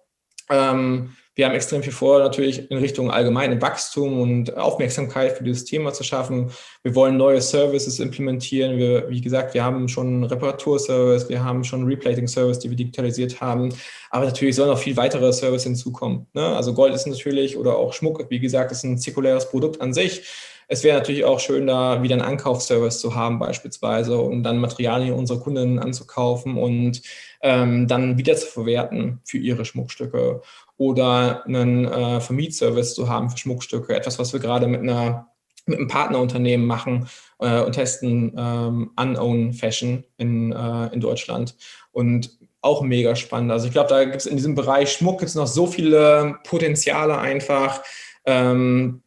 Ähm, 0.49 1.11
Wir 1.33 1.45
haben 1.45 1.55
extrem 1.55 1.81
viel 1.81 1.93
vor, 1.93 2.19
natürlich 2.19 2.69
in 2.69 2.77
Richtung 2.77 3.09
allgemeine 3.09 3.61
Wachstum 3.61 4.19
und 4.19 4.57
Aufmerksamkeit 4.57 5.37
für 5.37 5.45
dieses 5.45 5.63
Thema 5.63 5.93
zu 5.93 6.03
schaffen. 6.03 6.51
Wir 6.83 6.93
wollen 6.93 7.15
neue 7.15 7.41
Services 7.41 7.99
implementieren. 7.99 8.77
Wir, 8.77 9.09
wie 9.09 9.21
gesagt, 9.21 9.53
wir 9.53 9.63
haben 9.63 9.87
schon 9.87 10.25
Reparaturservice, 10.25 11.29
wir 11.29 11.41
haben 11.41 11.63
schon 11.63 11.85
Replating-Service, 11.85 12.59
die 12.59 12.69
wir 12.69 12.75
digitalisiert 12.75 13.39
haben. 13.39 13.73
Aber 14.09 14.25
natürlich 14.25 14.57
sollen 14.57 14.69
noch 14.69 14.77
viel 14.77 14.97
weitere 14.97 15.31
Services 15.31 15.63
hinzukommen. 15.63 16.27
Ne? 16.33 16.45
Also 16.45 16.73
Gold 16.73 16.93
ist 16.93 17.07
natürlich 17.07 17.55
oder 17.55 17.77
auch 17.77 17.93
Schmuck, 17.93 18.25
wie 18.29 18.39
gesagt, 18.39 18.73
ist 18.73 18.83
ein 18.83 18.97
zirkuläres 18.97 19.49
Produkt 19.49 19.79
an 19.79 19.93
sich. 19.93 20.23
Es 20.71 20.85
wäre 20.85 20.97
natürlich 20.97 21.25
auch 21.25 21.41
schön, 21.41 21.67
da 21.67 22.01
wieder 22.01 22.15
einen 22.15 22.21
Ankaufsservice 22.21 23.01
zu 23.01 23.13
haben 23.13 23.39
beispielsweise 23.39 24.17
und 24.17 24.43
dann 24.43 24.57
Materialien 24.57 25.15
unserer 25.15 25.41
Kunden 25.41 25.79
anzukaufen 25.79 26.55
und 26.55 27.01
ähm, 27.41 27.89
dann 27.89 28.17
wieder 28.17 28.37
zu 28.37 28.47
verwerten 28.47 29.19
für 29.25 29.37
ihre 29.37 29.65
Schmuckstücke 29.65 30.41
oder 30.77 31.45
einen 31.45 31.83
äh, 31.83 32.21
Vermietservice 32.21 32.95
zu 32.95 33.09
haben 33.09 33.29
für 33.29 33.37
Schmuckstücke. 33.37 33.93
Etwas, 33.93 34.17
was 34.17 34.31
wir 34.31 34.39
gerade 34.39 34.67
mit 34.67 34.79
einer 34.79 35.27
mit 35.65 35.77
einem 35.77 35.89
Partnerunternehmen 35.89 36.65
machen 36.65 37.09
äh, 37.39 37.59
und 37.59 37.73
testen 37.73 38.33
ähm, 38.37 38.91
Unown 38.95 39.51
Fashion 39.51 40.05
in, 40.15 40.53
äh, 40.53 40.87
in 40.93 41.01
Deutschland. 41.01 41.57
Und 41.91 42.39
auch 42.61 42.81
mega 42.81 43.17
spannend. 43.17 43.51
Also 43.51 43.67
ich 43.67 43.73
glaube, 43.73 43.89
da 43.89 44.05
gibt 44.05 44.15
es 44.15 44.25
in 44.25 44.37
diesem 44.37 44.55
Bereich 44.55 44.93
Schmuck 44.93 45.19
gibt's 45.19 45.35
noch 45.35 45.47
so 45.47 45.67
viele 45.67 46.39
Potenziale 46.45 47.17
einfach. 47.17 47.83
Ähm, 48.25 49.03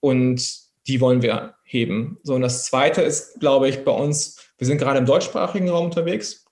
und 0.00 0.65
die 0.86 1.00
wollen 1.00 1.22
wir 1.22 1.54
heben. 1.64 2.18
So, 2.22 2.34
und 2.34 2.42
das 2.42 2.64
zweite 2.64 3.02
ist, 3.02 3.40
glaube 3.40 3.68
ich, 3.68 3.84
bei 3.84 3.92
uns, 3.92 4.38
wir 4.58 4.66
sind 4.66 4.78
gerade 4.78 4.98
im 4.98 5.06
deutschsprachigen 5.06 5.68
Raum 5.68 5.86
unterwegs. 5.86 6.44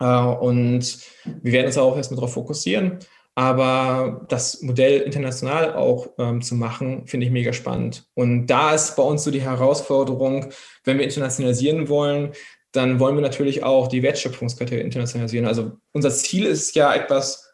Äh, 0.00 0.04
und 0.04 0.98
wir 1.42 1.52
werden 1.52 1.66
uns 1.66 1.78
auch 1.78 1.96
erstmal 1.96 2.16
darauf 2.16 2.34
fokussieren. 2.34 2.98
Aber 3.36 4.24
das 4.28 4.62
Modell 4.62 5.00
international 5.00 5.74
auch 5.74 6.08
ähm, 6.18 6.40
zu 6.40 6.54
machen, 6.54 7.06
finde 7.06 7.26
ich 7.26 7.32
mega 7.32 7.52
spannend. 7.52 8.06
Und 8.14 8.46
da 8.46 8.74
ist 8.74 8.94
bei 8.94 9.02
uns 9.02 9.24
so 9.24 9.32
die 9.32 9.42
Herausforderung, 9.42 10.52
wenn 10.84 10.98
wir 10.98 11.04
internationalisieren 11.04 11.88
wollen, 11.88 12.32
dann 12.70 13.00
wollen 13.00 13.16
wir 13.16 13.22
natürlich 13.22 13.64
auch 13.64 13.88
die 13.88 14.02
Wertschöpfungskette 14.02 14.76
internationalisieren. 14.76 15.46
Also 15.46 15.72
unser 15.92 16.10
Ziel 16.10 16.44
ist 16.46 16.76
ja 16.76 16.94
etwas, 16.94 17.52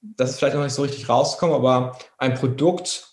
das 0.00 0.30
ist 0.30 0.38
vielleicht 0.38 0.54
noch 0.54 0.62
nicht 0.62 0.74
so 0.74 0.82
richtig 0.82 1.08
rausgekommen, 1.08 1.56
aber 1.56 1.98
ein 2.18 2.34
Produkt 2.34 3.07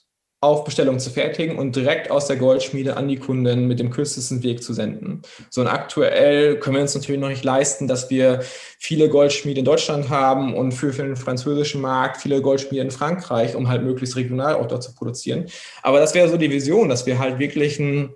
auf 0.45 0.63
Bestellung 0.63 0.99
zu 0.99 1.09
fertigen 1.09 1.57
und 1.57 1.75
direkt 1.75 2.11
aus 2.11 2.27
der 2.27 2.35
Goldschmiede 2.35 2.95
an 2.95 3.07
die 3.07 3.17
Kunden 3.17 3.67
mit 3.67 3.79
dem 3.79 3.89
kürzesten 3.89 4.43
Weg 4.43 4.63
zu 4.63 4.73
senden. 4.73 5.23
So 5.49 5.61
und 5.61 5.67
aktuell 5.67 6.59
können 6.59 6.75
wir 6.75 6.81
uns 6.83 6.95
natürlich 6.95 7.19
noch 7.19 7.29
nicht 7.29 7.43
leisten, 7.43 7.87
dass 7.87 8.09
wir 8.09 8.41
viele 8.77 9.09
Goldschmiede 9.09 9.59
in 9.59 9.65
Deutschland 9.65 10.09
haben 10.09 10.55
und 10.55 10.71
für, 10.71 10.93
für 10.93 11.03
den 11.03 11.15
französischen 11.15 11.81
Markt 11.81 12.21
viele 12.21 12.41
Goldschmiede 12.41 12.83
in 12.83 12.91
Frankreich, 12.91 13.55
um 13.55 13.67
halt 13.67 13.83
möglichst 13.83 14.15
regional 14.15 14.55
auch 14.55 14.67
dort 14.67 14.83
zu 14.83 14.93
produzieren. 14.93 15.45
Aber 15.81 15.99
das 15.99 16.13
wäre 16.13 16.29
so 16.29 16.37
die 16.37 16.51
Vision, 16.51 16.89
dass 16.89 17.05
wir 17.05 17.17
halt 17.17 17.39
wirklich 17.39 17.79
ein 17.79 18.13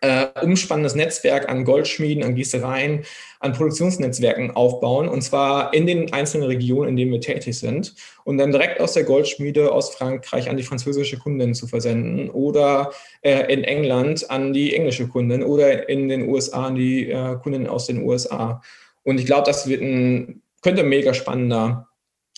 äh, 0.00 0.26
umspannendes 0.42 0.94
Netzwerk 0.94 1.48
an 1.48 1.64
Goldschmieden, 1.64 2.24
an 2.24 2.34
Gießereien, 2.34 3.04
an 3.40 3.52
Produktionsnetzwerken 3.52 4.50
aufbauen 4.50 5.08
und 5.08 5.22
zwar 5.22 5.72
in 5.74 5.86
den 5.86 6.12
einzelnen 6.12 6.46
Regionen, 6.46 6.90
in 6.90 6.96
denen 6.96 7.12
wir 7.12 7.20
tätig 7.20 7.58
sind 7.58 7.94
und 8.24 8.38
dann 8.38 8.52
direkt 8.52 8.80
aus 8.80 8.94
der 8.94 9.04
Goldschmiede 9.04 9.72
aus 9.72 9.94
Frankreich 9.94 10.50
an 10.50 10.56
die 10.56 10.62
französische 10.62 11.18
Kundin 11.18 11.54
zu 11.54 11.66
versenden 11.66 12.30
oder 12.30 12.92
äh, 13.22 13.52
in 13.52 13.64
England 13.64 14.30
an 14.30 14.52
die 14.52 14.74
englische 14.74 15.08
Kundin 15.08 15.42
oder 15.42 15.88
in 15.88 16.08
den 16.08 16.28
USA 16.28 16.66
an 16.66 16.74
die 16.74 17.10
äh, 17.10 17.36
Kundin 17.42 17.66
aus 17.66 17.86
den 17.86 18.02
USA. 18.02 18.60
Und 19.04 19.18
ich 19.18 19.26
glaube, 19.26 19.46
das 19.46 19.68
wird 19.68 19.82
ein, 19.82 20.42
könnte 20.62 20.82
ein 20.82 20.88
mega 20.88 21.14
spannender 21.14 21.88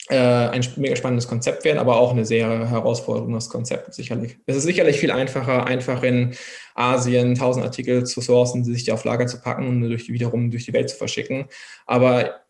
äh, 0.09 0.17
ein 0.17 0.67
mega 0.77 0.97
spannendes 0.97 1.29
Konzept 1.29 1.65
werden, 1.65 1.79
aber 1.79 1.97
auch 1.97 2.13
eine 2.13 2.25
sehr 2.25 2.69
herausforderndes 2.69 3.49
Konzept, 3.49 3.95
sicherlich. 3.95 4.39
Es 4.47 4.57
ist 4.57 4.65
sicherlich 4.65 4.99
viel 4.99 5.11
einfacher, 5.11 5.67
einfach 5.67 6.03
in 6.03 6.35
Asien 6.75 7.31
1000 7.31 7.65
Artikel 7.65 8.05
zu 8.05 8.21
sourcen, 8.21 8.65
sich 8.65 8.85
die 8.85 8.93
auf 8.93 9.05
Lager 9.05 9.27
zu 9.27 9.41
packen 9.41 9.67
und 9.67 9.81
durch, 9.83 10.09
wiederum 10.09 10.51
durch 10.51 10.67
die 10.67 10.73
Welt 10.73 10.91
zu 10.91 10.97
verschicken. 10.97 11.47
Aber 11.87 12.41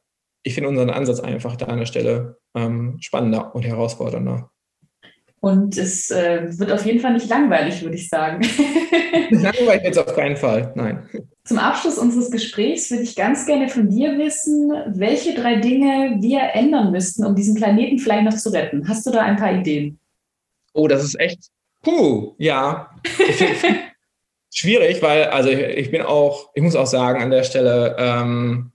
ich 0.42 0.54
finde 0.54 0.68
unseren 0.68 0.90
Ansatz 0.90 1.20
einfach 1.20 1.56
da 1.56 1.66
an 1.66 1.78
der 1.78 1.86
Stelle 1.86 2.38
ähm, 2.54 2.98
spannender 3.00 3.54
und 3.54 3.62
herausfordernder. 3.62 4.50
Und 5.44 5.76
es 5.76 6.10
äh, 6.10 6.58
wird 6.58 6.72
auf 6.72 6.86
jeden 6.86 7.00
Fall 7.00 7.12
nicht 7.12 7.28
langweilig, 7.28 7.82
würde 7.82 7.96
ich 7.96 8.08
sagen. 8.08 8.40
langweilig 9.28 9.82
jetzt 9.84 9.98
auf 9.98 10.16
keinen 10.16 10.38
Fall, 10.38 10.72
nein. 10.74 11.06
Zum 11.44 11.58
Abschluss 11.58 11.98
unseres 11.98 12.30
Gesprächs 12.30 12.90
würde 12.90 13.02
ich 13.02 13.14
ganz 13.14 13.44
gerne 13.44 13.68
von 13.68 13.90
dir 13.90 14.16
wissen, 14.16 14.72
welche 14.86 15.34
drei 15.34 15.56
Dinge 15.56 16.16
wir 16.20 16.40
ändern 16.54 16.92
müssten, 16.92 17.26
um 17.26 17.34
diesen 17.34 17.56
Planeten 17.56 17.98
vielleicht 17.98 18.24
noch 18.24 18.34
zu 18.34 18.48
retten. 18.54 18.88
Hast 18.88 19.04
du 19.04 19.10
da 19.10 19.20
ein 19.20 19.36
paar 19.36 19.52
Ideen? 19.52 19.98
Oh, 20.72 20.88
das 20.88 21.04
ist 21.04 21.20
echt, 21.20 21.50
puh, 21.82 22.34
ja. 22.38 22.88
Schwierig, 24.50 25.02
weil, 25.02 25.24
also 25.24 25.50
ich, 25.50 25.58
ich, 25.60 25.90
bin 25.90 26.00
auch, 26.00 26.52
ich 26.54 26.62
muss 26.62 26.74
auch 26.74 26.86
sagen 26.86 27.22
an 27.22 27.30
der 27.30 27.42
Stelle, 27.42 27.96
ähm, 27.98 28.72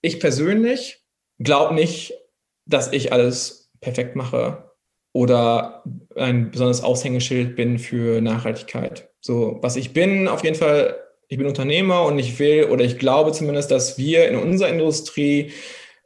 ich 0.00 0.18
persönlich 0.18 1.04
glaube 1.38 1.76
nicht, 1.76 2.14
dass 2.66 2.92
ich 2.92 3.12
alles 3.12 3.70
perfekt 3.80 4.16
mache 4.16 4.67
oder 5.18 5.82
ein 6.14 6.52
besonderes 6.52 6.84
Aushängeschild 6.84 7.56
bin 7.56 7.80
für 7.80 8.20
Nachhaltigkeit. 8.20 9.10
So, 9.20 9.58
was 9.62 9.74
ich 9.74 9.92
bin, 9.92 10.28
auf 10.28 10.44
jeden 10.44 10.54
Fall, 10.54 10.96
ich 11.26 11.36
bin 11.36 11.48
Unternehmer 11.48 12.04
und 12.04 12.20
ich 12.20 12.38
will 12.38 12.66
oder 12.66 12.84
ich 12.84 13.00
glaube 13.00 13.32
zumindest, 13.32 13.72
dass 13.72 13.98
wir 13.98 14.28
in 14.28 14.36
unserer 14.36 14.68
Industrie, 14.68 15.50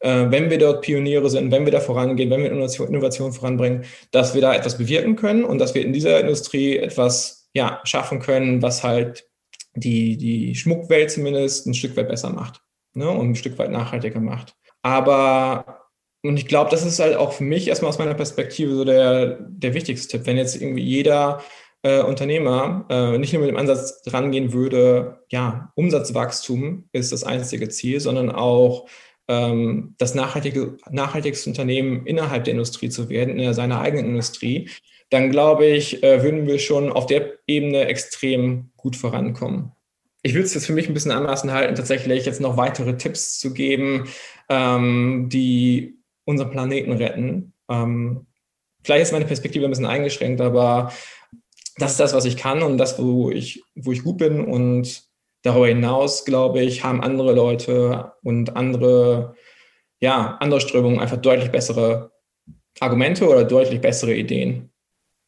äh, 0.00 0.30
wenn 0.30 0.48
wir 0.48 0.56
dort 0.56 0.80
Pioniere 0.80 1.28
sind, 1.28 1.52
wenn 1.52 1.66
wir 1.66 1.72
da 1.72 1.80
vorangehen, 1.80 2.30
wenn 2.30 2.40
wir 2.40 2.50
Innovation, 2.50 2.88
Innovation 2.88 3.34
voranbringen, 3.34 3.84
dass 4.12 4.32
wir 4.32 4.40
da 4.40 4.54
etwas 4.54 4.78
bewirken 4.78 5.14
können 5.14 5.44
und 5.44 5.58
dass 5.58 5.74
wir 5.74 5.84
in 5.84 5.92
dieser 5.92 6.18
Industrie 6.18 6.78
etwas 6.78 7.50
ja, 7.52 7.82
schaffen 7.84 8.18
können, 8.18 8.62
was 8.62 8.82
halt 8.82 9.28
die, 9.74 10.16
die 10.16 10.54
Schmuckwelt 10.54 11.10
zumindest 11.10 11.66
ein 11.66 11.74
Stück 11.74 11.98
weit 11.98 12.08
besser 12.08 12.30
macht 12.30 12.62
ne, 12.94 13.10
und 13.10 13.32
ein 13.32 13.36
Stück 13.36 13.58
weit 13.58 13.70
nachhaltiger 13.70 14.20
macht. 14.20 14.56
Aber 14.80 15.81
und 16.22 16.36
ich 16.36 16.46
glaube, 16.46 16.70
das 16.70 16.84
ist 16.84 17.00
halt 17.00 17.16
auch 17.16 17.32
für 17.32 17.44
mich 17.44 17.68
erstmal 17.68 17.88
aus 17.88 17.98
meiner 17.98 18.14
Perspektive 18.14 18.74
so 18.74 18.84
der, 18.84 19.38
der 19.40 19.74
wichtigste 19.74 20.08
Tipp. 20.08 20.26
Wenn 20.26 20.36
jetzt 20.36 20.60
irgendwie 20.60 20.82
jeder 20.82 21.42
äh, 21.82 22.02
Unternehmer 22.02 22.86
äh, 22.88 23.18
nicht 23.18 23.32
nur 23.32 23.42
mit 23.42 23.50
dem 23.50 23.56
Ansatz 23.56 24.02
rangehen 24.06 24.52
würde, 24.52 25.24
ja, 25.30 25.72
Umsatzwachstum 25.74 26.88
ist 26.92 27.10
das 27.10 27.24
einzige 27.24 27.68
Ziel, 27.68 27.98
sondern 27.98 28.30
auch 28.30 28.88
ähm, 29.26 29.94
das 29.98 30.14
nachhaltige, 30.14 30.76
nachhaltigste 30.90 31.50
Unternehmen 31.50 32.06
innerhalb 32.06 32.44
der 32.44 32.52
Industrie 32.52 32.88
zu 32.88 33.08
werden, 33.08 33.38
in 33.38 33.52
seiner 33.52 33.80
eigenen 33.80 34.06
Industrie, 34.06 34.70
dann 35.10 35.30
glaube 35.30 35.66
ich, 35.66 36.02
äh, 36.04 36.22
würden 36.22 36.46
wir 36.46 36.58
schon 36.58 36.90
auf 36.90 37.06
der 37.06 37.32
Ebene 37.48 37.86
extrem 37.86 38.70
gut 38.76 38.94
vorankommen. 38.94 39.72
Ich 40.22 40.34
würde 40.34 40.46
es 40.46 40.54
jetzt 40.54 40.66
für 40.66 40.72
mich 40.72 40.88
ein 40.88 40.94
bisschen 40.94 41.10
anmaßen 41.10 41.50
halten, 41.52 41.74
tatsächlich 41.74 42.24
jetzt 42.26 42.40
noch 42.40 42.56
weitere 42.56 42.96
Tipps 42.96 43.40
zu 43.40 43.52
geben, 43.52 44.08
ähm, 44.48 45.28
die 45.28 46.01
unseren 46.24 46.50
Planeten 46.50 46.92
retten. 46.92 47.52
Ähm, 47.68 48.26
vielleicht 48.82 49.02
ist 49.02 49.12
meine 49.12 49.24
Perspektive 49.24 49.64
ein 49.64 49.70
bisschen 49.70 49.86
eingeschränkt, 49.86 50.40
aber 50.40 50.92
das 51.78 51.92
ist 51.92 52.00
das, 52.00 52.14
was 52.14 52.24
ich 52.24 52.36
kann 52.36 52.62
und 52.62 52.78
das, 52.78 53.02
wo 53.02 53.30
ich, 53.30 53.62
wo 53.74 53.92
ich 53.92 54.02
gut 54.02 54.18
bin. 54.18 54.44
Und 54.44 55.04
darüber 55.42 55.68
hinaus, 55.68 56.24
glaube 56.24 56.62
ich, 56.62 56.84
haben 56.84 57.02
andere 57.02 57.32
Leute 57.32 58.12
und 58.22 58.56
andere, 58.56 59.34
ja, 60.00 60.36
andere 60.40 60.60
Strömungen 60.60 61.00
einfach 61.00 61.16
deutlich 61.16 61.50
bessere 61.50 62.12
Argumente 62.80 63.28
oder 63.28 63.44
deutlich 63.44 63.80
bessere 63.80 64.14
Ideen. 64.14 64.70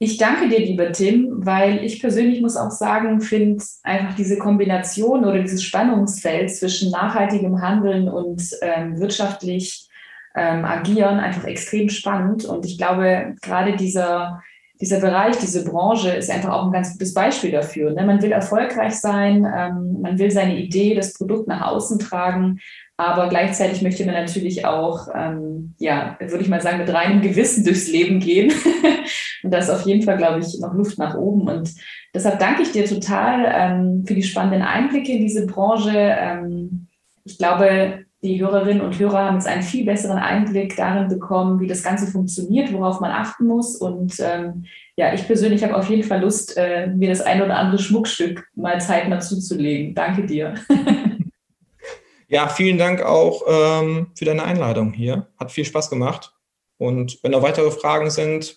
Ich 0.00 0.18
danke 0.18 0.48
dir, 0.48 0.58
lieber 0.58 0.92
Tim, 0.92 1.46
weil 1.46 1.84
ich 1.84 2.00
persönlich 2.00 2.40
muss 2.40 2.56
auch 2.56 2.70
sagen, 2.70 3.20
finde 3.20 3.64
einfach 3.84 4.14
diese 4.14 4.38
Kombination 4.38 5.24
oder 5.24 5.40
dieses 5.40 5.62
Spannungsfeld 5.62 6.54
zwischen 6.54 6.90
nachhaltigem 6.90 7.62
Handeln 7.62 8.08
und 8.08 8.42
ähm, 8.60 8.98
wirtschaftlich 9.00 9.88
ähm, 10.36 10.64
agieren, 10.64 11.20
einfach 11.20 11.44
extrem 11.44 11.88
spannend. 11.88 12.44
Und 12.44 12.66
ich 12.66 12.78
glaube, 12.78 13.34
gerade 13.42 13.76
dieser, 13.76 14.42
dieser 14.80 15.00
Bereich, 15.00 15.38
diese 15.38 15.64
Branche 15.64 16.10
ist 16.10 16.30
einfach 16.30 16.50
auch 16.50 16.66
ein 16.66 16.72
ganz 16.72 16.92
gutes 16.92 17.14
Beispiel 17.14 17.52
dafür. 17.52 17.92
Ne? 17.92 18.04
Man 18.04 18.20
will 18.20 18.32
erfolgreich 18.32 18.94
sein, 18.94 19.46
ähm, 19.46 20.00
man 20.00 20.18
will 20.18 20.30
seine 20.30 20.58
Idee, 20.58 20.94
das 20.94 21.14
Produkt 21.14 21.46
nach 21.46 21.62
außen 21.62 21.98
tragen, 21.98 22.58
aber 22.96 23.28
gleichzeitig 23.28 23.82
möchte 23.82 24.04
man 24.04 24.14
natürlich 24.14 24.66
auch, 24.66 25.08
ähm, 25.14 25.74
ja, 25.78 26.16
würde 26.20 26.42
ich 26.42 26.48
mal 26.48 26.60
sagen, 26.60 26.78
mit 26.78 26.92
reinem 26.92 27.22
Gewissen 27.22 27.64
durchs 27.64 27.88
Leben 27.88 28.20
gehen. 28.20 28.52
und 29.42 29.50
da 29.52 29.58
ist 29.58 29.70
auf 29.70 29.84
jeden 29.84 30.02
Fall, 30.02 30.16
glaube 30.16 30.40
ich, 30.40 30.60
noch 30.60 30.74
Luft 30.74 30.98
nach 30.98 31.16
oben. 31.16 31.48
Und 31.48 31.74
deshalb 32.14 32.38
danke 32.38 32.62
ich 32.62 32.70
dir 32.70 32.84
total 32.86 33.52
ähm, 33.52 34.04
für 34.06 34.14
die 34.14 34.22
spannenden 34.22 34.62
Einblicke 34.62 35.12
in 35.12 35.22
diese 35.22 35.46
Branche. 35.46 35.92
Ähm, 35.92 36.86
ich 37.24 37.36
glaube, 37.36 38.03
die 38.24 38.40
Hörerinnen 38.40 38.80
und 38.80 38.98
Hörer 38.98 39.26
haben 39.26 39.34
jetzt 39.34 39.46
einen 39.46 39.62
viel 39.62 39.84
besseren 39.84 40.16
Einblick 40.16 40.74
darin 40.76 41.08
bekommen, 41.08 41.60
wie 41.60 41.66
das 41.66 41.82
Ganze 41.82 42.10
funktioniert, 42.10 42.72
worauf 42.72 42.98
man 43.00 43.10
achten 43.10 43.46
muss. 43.46 43.76
Und 43.76 44.16
ähm, 44.18 44.64
ja, 44.96 45.12
ich 45.12 45.26
persönlich 45.26 45.62
habe 45.62 45.76
auf 45.76 45.90
jeden 45.90 46.02
Fall 46.02 46.22
Lust, 46.22 46.56
äh, 46.56 46.86
mir 46.86 47.10
das 47.10 47.20
ein 47.20 47.42
oder 47.42 47.58
andere 47.58 47.80
Schmuckstück 47.80 48.48
mal 48.54 48.80
zeitnah 48.80 49.20
zuzulegen. 49.20 49.94
Danke 49.94 50.24
dir. 50.24 50.54
ja, 52.28 52.48
vielen 52.48 52.78
Dank 52.78 53.02
auch 53.02 53.42
ähm, 53.46 54.06
für 54.16 54.24
deine 54.24 54.44
Einladung 54.44 54.94
hier. 54.94 55.28
Hat 55.38 55.52
viel 55.52 55.66
Spaß 55.66 55.90
gemacht. 55.90 56.32
Und 56.78 57.18
wenn 57.22 57.32
noch 57.32 57.42
weitere 57.42 57.70
Fragen 57.70 58.08
sind, 58.08 58.56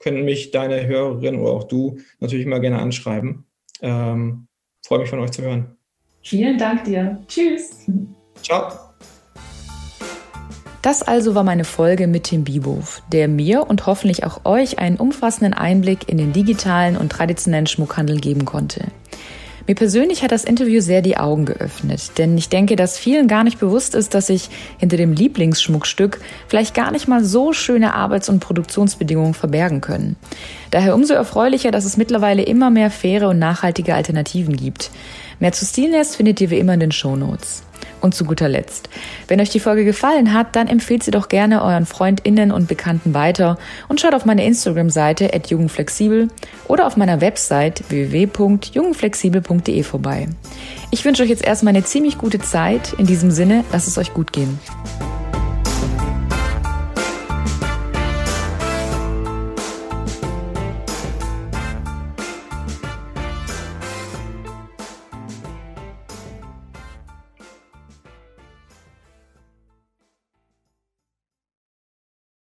können 0.00 0.24
mich 0.24 0.50
deine 0.50 0.84
Hörerin 0.86 1.36
oder 1.36 1.52
auch 1.52 1.64
du 1.64 1.98
natürlich 2.18 2.44
immer 2.44 2.58
gerne 2.58 2.80
anschreiben. 2.80 3.46
Ähm, 3.80 4.48
freue 4.84 4.98
mich 4.98 5.10
von 5.10 5.20
euch 5.20 5.30
zu 5.30 5.42
hören. 5.42 5.76
Vielen 6.22 6.58
Dank 6.58 6.84
dir. 6.84 7.22
Tschüss. 7.28 7.86
Ciao. 8.44 8.68
Das 10.82 11.02
also 11.02 11.34
war 11.34 11.44
meine 11.44 11.64
Folge 11.64 12.06
mit 12.06 12.24
Tim 12.24 12.44
Bibow, 12.44 12.82
der 13.10 13.26
mir 13.26 13.66
und 13.66 13.86
hoffentlich 13.86 14.24
auch 14.24 14.44
euch 14.44 14.78
einen 14.78 14.96
umfassenden 14.96 15.54
Einblick 15.54 16.10
in 16.10 16.18
den 16.18 16.34
digitalen 16.34 16.98
und 16.98 17.10
traditionellen 17.10 17.66
Schmuckhandel 17.66 18.20
geben 18.20 18.44
konnte. 18.44 18.84
Mir 19.66 19.74
persönlich 19.74 20.22
hat 20.22 20.30
das 20.30 20.44
Interview 20.44 20.82
sehr 20.82 21.00
die 21.00 21.16
Augen 21.16 21.46
geöffnet, 21.46 22.18
denn 22.18 22.36
ich 22.36 22.50
denke, 22.50 22.76
dass 22.76 22.98
vielen 22.98 23.28
gar 23.28 23.44
nicht 23.44 23.58
bewusst 23.58 23.94
ist, 23.94 24.12
dass 24.12 24.26
sich 24.26 24.50
hinter 24.76 24.98
dem 24.98 25.14
Lieblingsschmuckstück 25.14 26.20
vielleicht 26.48 26.74
gar 26.74 26.90
nicht 26.90 27.08
mal 27.08 27.24
so 27.24 27.54
schöne 27.54 27.94
Arbeits- 27.94 28.28
und 28.28 28.40
Produktionsbedingungen 28.40 29.32
verbergen 29.32 29.80
können. 29.80 30.16
Daher 30.70 30.94
umso 30.94 31.14
erfreulicher, 31.14 31.70
dass 31.70 31.86
es 31.86 31.96
mittlerweile 31.96 32.42
immer 32.42 32.68
mehr 32.68 32.90
faire 32.90 33.30
und 33.30 33.38
nachhaltige 33.38 33.94
Alternativen 33.94 34.54
gibt. 34.54 34.90
Mehr 35.40 35.52
zu 35.52 35.64
Stilnest 35.64 36.16
findet 36.16 36.42
ihr 36.42 36.50
wie 36.50 36.58
immer 36.58 36.74
in 36.74 36.80
den 36.80 36.92
Shownotes. 36.92 37.62
Und 38.04 38.14
zu 38.14 38.26
guter 38.26 38.50
Letzt, 38.50 38.90
wenn 39.28 39.40
euch 39.40 39.48
die 39.48 39.60
Folge 39.60 39.86
gefallen 39.86 40.34
hat, 40.34 40.56
dann 40.56 40.68
empfehlt 40.68 41.02
sie 41.02 41.10
doch 41.10 41.28
gerne 41.28 41.62
euren 41.62 41.86
FreundInnen 41.86 42.52
und 42.52 42.68
Bekannten 42.68 43.14
weiter 43.14 43.56
und 43.88 43.98
schaut 43.98 44.12
auf 44.12 44.26
meine 44.26 44.44
Instagram-Seite 44.44 45.32
at 45.32 45.46
jugendflexibel 45.46 46.28
oder 46.68 46.86
auf 46.86 46.98
meiner 46.98 47.22
Website 47.22 47.82
www.jugendflexibel.de 47.88 49.82
vorbei. 49.84 50.28
Ich 50.90 51.02
wünsche 51.06 51.22
euch 51.22 51.30
jetzt 51.30 51.46
erstmal 51.46 51.74
eine 51.74 51.84
ziemlich 51.84 52.18
gute 52.18 52.40
Zeit. 52.40 52.92
In 52.98 53.06
diesem 53.06 53.30
Sinne, 53.30 53.64
lasst 53.72 53.88
es 53.88 53.96
euch 53.96 54.12
gut 54.12 54.34
gehen. 54.34 54.58